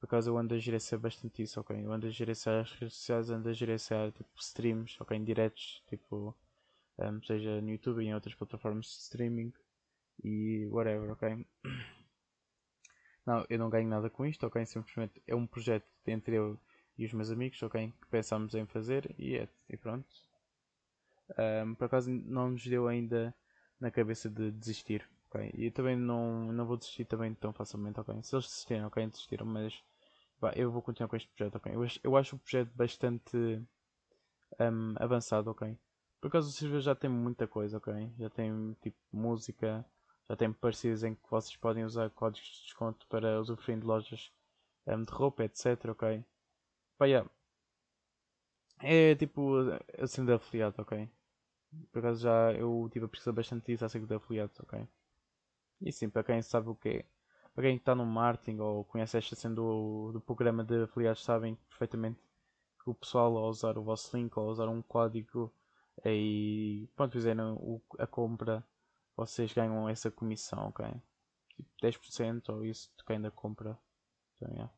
Por 0.00 0.06
acaso 0.06 0.30
eu 0.30 0.38
ando 0.38 0.54
a 0.54 0.58
gerenciar 0.58 1.00
bastante 1.00 1.42
isso, 1.42 1.60
ok? 1.60 1.84
Eu 1.84 1.92
ando 1.92 2.06
a 2.06 2.10
gerenciar 2.10 2.60
as 2.62 2.72
redes 2.72 2.96
sociais, 2.96 3.30
ando 3.30 3.48
a 3.48 3.52
gerenciar 3.52 4.10
tipo 4.12 4.30
streams, 4.38 4.96
ok? 5.00 5.18
Diretos, 5.20 5.82
tipo, 5.88 6.34
um, 6.98 7.22
seja 7.22 7.60
no 7.60 7.70
YouTube 7.70 8.02
e 8.02 8.06
em 8.08 8.14
outras 8.14 8.34
plataformas 8.34 8.86
de 8.86 8.92
streaming 9.02 9.52
e 10.24 10.66
whatever, 10.70 11.12
ok? 11.12 11.46
Não, 13.24 13.46
eu 13.48 13.58
não 13.58 13.70
ganho 13.70 13.88
nada 13.88 14.10
com 14.10 14.26
isto, 14.26 14.46
ok? 14.46 14.64
Simplesmente 14.66 15.22
é 15.26 15.34
um 15.34 15.46
projeto 15.46 15.86
entre 16.06 16.36
eu 16.36 16.58
e 16.98 17.06
os 17.06 17.12
meus 17.14 17.30
amigos, 17.30 17.62
ok? 17.62 17.92
Que 18.00 18.06
pensamos 18.08 18.54
em 18.54 18.66
fazer 18.66 19.14
e, 19.18 19.36
é, 19.36 19.48
e 19.70 19.76
pronto. 19.76 20.06
Um, 21.38 21.74
por 21.74 21.84
acaso 21.84 22.10
não 22.10 22.50
nos 22.50 22.64
deu 22.66 22.88
ainda 22.88 23.34
na 23.80 23.90
cabeça 23.90 24.28
de 24.28 24.50
desistir, 24.50 25.08
ok? 25.28 25.50
E 25.54 25.66
eu 25.66 25.72
também 25.72 25.96
não, 25.96 26.52
não 26.52 26.66
vou 26.66 26.76
desistir 26.76 27.04
também 27.04 27.34
tão 27.34 27.52
facilmente, 27.52 28.00
ok? 28.00 28.14
Se 28.22 28.34
eles 28.34 28.46
desistirem, 28.46 28.84
ok? 28.84 29.06
Desistiram, 29.06 29.46
mas 29.46 29.82
Bah, 30.40 30.52
eu 30.56 30.70
vou 30.72 30.82
continuar 30.82 31.08
com 31.08 31.16
este 31.16 31.30
projeto, 31.30 31.56
ok? 31.56 31.74
Eu 31.74 31.82
acho, 31.84 32.00
eu 32.04 32.16
acho 32.16 32.36
o 32.36 32.40
projeto 32.40 32.70
bastante 32.76 33.36
um, 34.60 34.94
avançado, 34.98 35.50
ok? 35.50 35.76
Por 36.20 36.28
acaso 36.28 36.48
o 36.48 36.52
servidor 36.52 36.82
já 36.82 36.94
tem 36.94 37.08
muita 37.10 37.48
coisa, 37.48 37.78
ok? 37.78 38.12
Já 38.18 38.28
tem 38.30 38.74
tipo 38.82 38.98
música, 39.12 39.84
já 40.28 40.36
tem 40.36 40.52
parcerias 40.52 41.02
em 41.02 41.14
que 41.14 41.30
vocês 41.30 41.56
podem 41.56 41.84
usar 41.84 42.10
códigos 42.10 42.46
de 42.46 42.62
desconto 42.64 43.06
para 43.08 43.40
usufruir 43.40 43.80
de 43.80 43.86
lojas 43.86 44.30
um, 44.86 45.02
de 45.02 45.10
roupa, 45.10 45.44
etc, 45.44 45.86
ok? 45.88 46.24
Pá, 46.98 47.06
yeah. 47.06 47.28
É 48.82 49.14
tipo 49.14 49.56
a 49.98 50.06
cena 50.06 50.26
de 50.26 50.32
afiliado, 50.34 50.76
ok? 50.82 51.08
Por 51.92 52.00
acaso 52.00 52.22
já 52.22 52.52
eu 52.52 52.88
tive 52.92 53.06
a 53.06 53.08
pesquisar 53.08 53.32
bastante 53.32 53.66
disso 53.66 53.84
acerca 53.84 54.06
de 54.06 54.14
afiliados, 54.14 54.58
ok? 54.60 54.86
E 55.80 55.92
sim, 55.92 56.10
para 56.10 56.24
quem 56.24 56.42
sabe 56.42 56.68
o 56.68 56.74
que 56.74 56.88
é 56.88 57.04
alguém 57.56 57.76
que 57.76 57.82
está 57.82 57.94
no 57.94 58.04
marketing 58.06 58.58
ou 58.60 58.84
conhece 58.84 59.16
esta 59.18 59.36
cena 59.36 59.54
do, 59.54 60.12
do 60.12 60.20
programa 60.20 60.64
de 60.64 60.84
afiliados 60.84 61.24
sabem 61.24 61.54
perfeitamente 61.68 62.20
que 62.82 62.90
o 62.90 62.94
pessoal 62.94 63.36
ao 63.36 63.48
usar 63.48 63.78
o 63.78 63.82
vosso 63.82 64.16
link 64.16 64.36
ou 64.38 64.48
usar 64.48 64.68
um 64.68 64.82
código 64.82 65.52
e 66.04 66.88
pronto, 66.96 67.12
fizeram 67.12 67.54
o, 67.56 67.82
a 67.98 68.06
compra, 68.06 68.64
vocês 69.16 69.52
ganham 69.52 69.88
essa 69.88 70.10
comissão, 70.10 70.68
ok? 70.68 70.86
Tipo 71.56 71.70
10% 71.82 72.48
ou 72.50 72.64
isso 72.64 72.90
de 72.96 73.04
quem 73.04 73.20
da 73.20 73.30
compra. 73.30 73.78
Então, 74.36 74.52
yeah. 74.52 74.72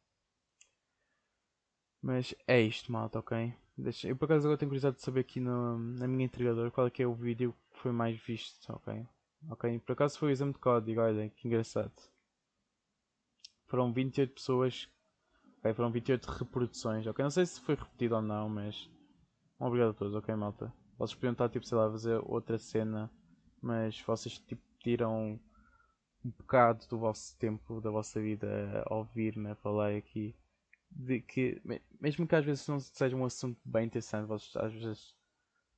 Mas 2.01 2.35
é 2.47 2.61
isto, 2.61 2.91
malta, 2.91 3.19
ok? 3.21 3.55
Deixa, 3.77 4.09
eu 4.09 4.17
por 4.17 4.27
acaso 4.27 4.47
agora 4.47 4.59
tenho 4.59 4.69
curiosidade 4.69 4.97
de 4.97 5.03
saber 5.03 5.21
aqui 5.21 5.41
no, 5.41 5.79
na 5.79 6.09
minha 6.09 6.25
entregador 6.25 6.71
qual 6.71 6.87
é 6.87 6.91
que 6.91 7.03
é 7.03 7.07
o 7.07 7.15
vídeo 7.15 7.55
que 7.71 7.79
foi 7.79 7.93
mais 7.93 8.19
visto, 8.21 8.73
ok? 8.73 9.07
Ok, 9.51 9.79
por 9.81 9.93
acaso 9.93 10.19
foi 10.19 10.29
o 10.29 10.33
exame 10.33 10.53
de 10.53 10.59
código, 10.59 11.01
olha 11.01 11.29
que 11.31 11.49
engraçado 11.49 11.93
foram 13.73 13.91
28 13.91 14.35
pessoas, 14.35 14.87
ok, 15.61 15.73
foram 15.73 15.91
28 15.91 16.27
reproduções, 16.27 17.07
ok, 17.07 17.23
não 17.23 17.31
sei 17.31 17.47
se 17.47 17.59
foi 17.59 17.75
repetido 17.75 18.17
ou 18.17 18.21
não, 18.21 18.47
mas 18.47 18.91
obrigado 19.59 19.93
a 19.93 19.95
todos, 19.95 20.15
ok 20.15 20.35
malta. 20.37 20.71
Vocês 20.99 21.15
podiam 21.15 21.33
estar 21.33 21.49
tipo, 21.49 21.67
sei 21.67 21.79
lá, 21.79 21.87
a 21.87 21.91
fazer 21.91 22.21
outra 22.25 22.59
cena, 22.59 23.11
mas 23.61 24.01
vocês 24.01 24.39
tipo 24.39 24.63
tiram 24.81 25.41
um 26.25 26.31
bocado 26.31 26.87
do 26.89 26.99
vosso 26.99 27.37
tempo, 27.39 27.81
da 27.81 27.91
vossa 27.91 28.21
vida 28.21 28.85
a 28.87 28.95
ouvir-me 28.95 29.51
a 29.51 29.57
falar 29.57 29.95
aqui. 29.95 30.35
De 30.91 31.21
que, 31.21 31.61
mesmo 32.01 32.27
que 32.27 32.37
às 32.37 32.45
vezes 32.45 32.69
não 32.69 32.79
seja 32.79 33.17
um 33.17 33.25
assunto 33.25 33.59
bem 33.65 33.87
interessante, 33.87 34.27
vocês 34.27 34.55
às 34.57 34.73
vezes 34.75 35.15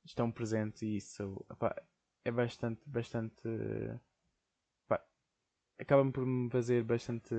estão 0.03 0.29
presentes 0.31 0.81
e 0.81 0.97
isso 0.97 1.45
é 2.25 2.31
bastante, 2.31 2.81
bastante 2.85 3.47
acaba 5.79 6.09
por 6.11 6.25
me 6.25 6.49
fazer 6.49 6.83
bastante 6.83 7.35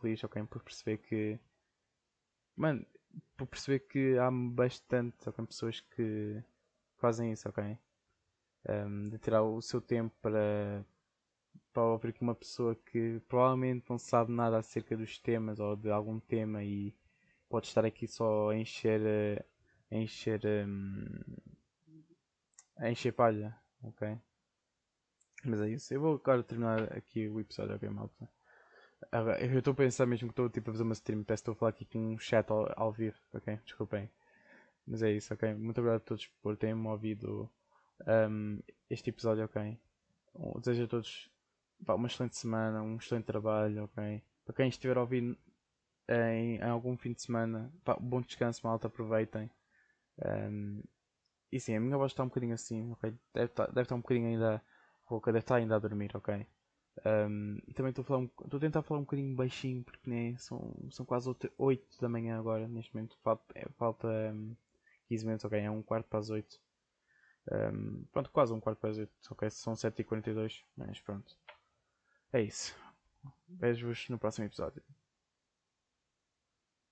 feliz, 0.00 0.22
ok? 0.24 0.42
Por 0.44 0.62
perceber 0.62 0.98
que. 0.98 1.38
Mano, 2.56 2.84
por 3.36 3.46
perceber 3.46 3.80
que 3.80 4.18
há 4.18 4.30
bastante 4.30 5.28
okay, 5.28 5.46
pessoas 5.46 5.80
que 5.80 6.42
fazem 6.98 7.32
isso, 7.32 7.48
ok? 7.48 7.78
Um, 8.68 9.08
de 9.08 9.18
tirar 9.18 9.42
o 9.42 9.60
seu 9.62 9.80
tempo 9.80 10.14
para, 10.20 10.84
para 11.72 11.82
ouvir 11.84 12.12
com 12.12 12.24
uma 12.24 12.34
pessoa 12.34 12.74
que 12.74 13.20
provavelmente 13.28 13.86
não 13.88 13.98
sabe 13.98 14.32
nada 14.32 14.58
acerca 14.58 14.96
dos 14.96 15.18
temas 15.18 15.58
ou 15.60 15.76
de 15.76 15.90
algum 15.90 16.20
tema 16.20 16.62
e 16.64 16.94
pode 17.48 17.66
estar 17.68 17.84
aqui 17.84 18.06
só 18.06 18.50
a 18.50 18.56
encher. 18.56 19.44
a 19.90 19.96
encher. 19.96 20.40
Um, 20.66 21.06
a 22.78 22.90
encher 22.90 23.12
palha, 23.12 23.56
ok? 23.82 24.18
Mas 25.44 25.60
é 25.60 25.68
isso. 25.70 25.94
Eu 25.94 26.00
vou 26.00 26.14
agora 26.14 26.42
terminar 26.42 26.92
aqui 26.96 27.28
o 27.28 27.40
episódio, 27.40 27.76
ok, 27.76 27.88
malta? 27.88 28.28
Eu 29.40 29.58
estou 29.58 29.72
a 29.72 29.76
pensar 29.76 30.06
mesmo 30.06 30.28
que 30.28 30.32
estou 30.32 30.50
tipo, 30.50 30.70
a 30.70 30.72
fazer 30.72 30.82
uma 30.82 30.92
stream. 30.92 31.22
Peço 31.24 31.42
que 31.42 31.50
estou 31.50 31.52
a 31.52 31.56
falar 31.56 31.70
aqui 31.70 31.84
com 31.84 31.98
um 32.14 32.18
chat 32.18 32.50
ao, 32.50 32.72
ao 32.76 32.92
vivo, 32.92 33.16
ok? 33.32 33.56
Desculpem. 33.64 34.10
Mas 34.88 35.02
é 35.02 35.12
isso, 35.12 35.34
ok? 35.34 35.54
Muito 35.54 35.78
obrigado 35.78 36.00
a 36.00 36.04
todos 36.04 36.26
por 36.42 36.56
terem-me 36.56 36.86
ouvido 36.88 37.50
um, 38.30 38.58
este 38.88 39.10
episódio, 39.10 39.44
ok? 39.44 39.78
Desejo 40.60 40.84
a 40.84 40.88
todos 40.88 41.30
pá, 41.84 41.94
uma 41.94 42.06
excelente 42.08 42.36
semana, 42.36 42.82
um 42.82 42.96
excelente 42.96 43.26
trabalho, 43.26 43.84
ok? 43.84 44.22
Para 44.44 44.54
quem 44.54 44.68
estiver 44.68 44.96
a 44.96 45.02
ouvir 45.02 45.36
em, 46.08 46.56
em 46.56 46.62
algum 46.62 46.96
fim 46.96 47.12
de 47.12 47.20
semana, 47.22 47.72
pá, 47.84 47.96
bom 48.00 48.20
descanso, 48.20 48.66
malta, 48.66 48.86
aproveitem. 48.86 49.50
Um, 50.24 50.82
e 51.52 51.60
sim, 51.60 51.76
a 51.76 51.80
minha 51.80 51.96
voz 51.96 52.12
está 52.12 52.22
um 52.22 52.28
bocadinho 52.28 52.54
assim, 52.54 52.90
ok? 52.92 53.14
Deve 53.34 53.46
estar, 53.46 53.66
deve 53.66 53.82
estar 53.82 53.94
um 53.94 54.00
bocadinho 54.00 54.28
ainda 54.28 54.62
Boca 55.08 55.32
deve 55.32 55.42
estar 55.42 55.56
ainda 55.56 55.76
a 55.76 55.78
dormir, 55.78 56.10
ok? 56.14 56.46
Um, 57.06 57.58
e 57.66 57.72
também 57.72 57.90
estou 57.90 58.04
a, 58.16 58.56
a 58.56 58.60
tentar 58.60 58.82
falar 58.82 59.00
um 59.00 59.04
bocadinho 59.04 59.34
baixinho 59.34 59.82
porque 59.82 60.10
né, 60.10 60.36
são, 60.36 60.74
são 60.90 61.06
quase 61.06 61.34
8 61.56 62.00
da 62.00 62.08
manhã 62.08 62.38
agora, 62.38 62.68
neste 62.68 62.94
momento. 62.94 63.16
Falta, 63.22 63.44
é, 63.54 63.66
falta 63.78 64.06
um, 64.08 64.54
15 65.08 65.24
minutos, 65.24 65.44
ok? 65.44 65.58
É 65.58 65.70
um 65.70 65.82
quarto 65.82 66.08
para 66.08 66.18
as 66.18 66.30
8. 66.30 66.60
Um, 67.50 68.04
pronto, 68.12 68.30
quase 68.30 68.52
um 68.52 68.60
quarto 68.60 68.78
para 68.78 68.90
as 68.90 68.98
8, 68.98 69.12
ok? 69.30 69.50
São 69.50 69.74
7h42, 69.74 70.62
mas 70.76 71.00
pronto. 71.00 71.36
É 72.32 72.42
isso. 72.42 72.74
Vejo-vos 73.48 74.08
no 74.08 74.18
próximo 74.18 74.46
episódio. 74.46 74.82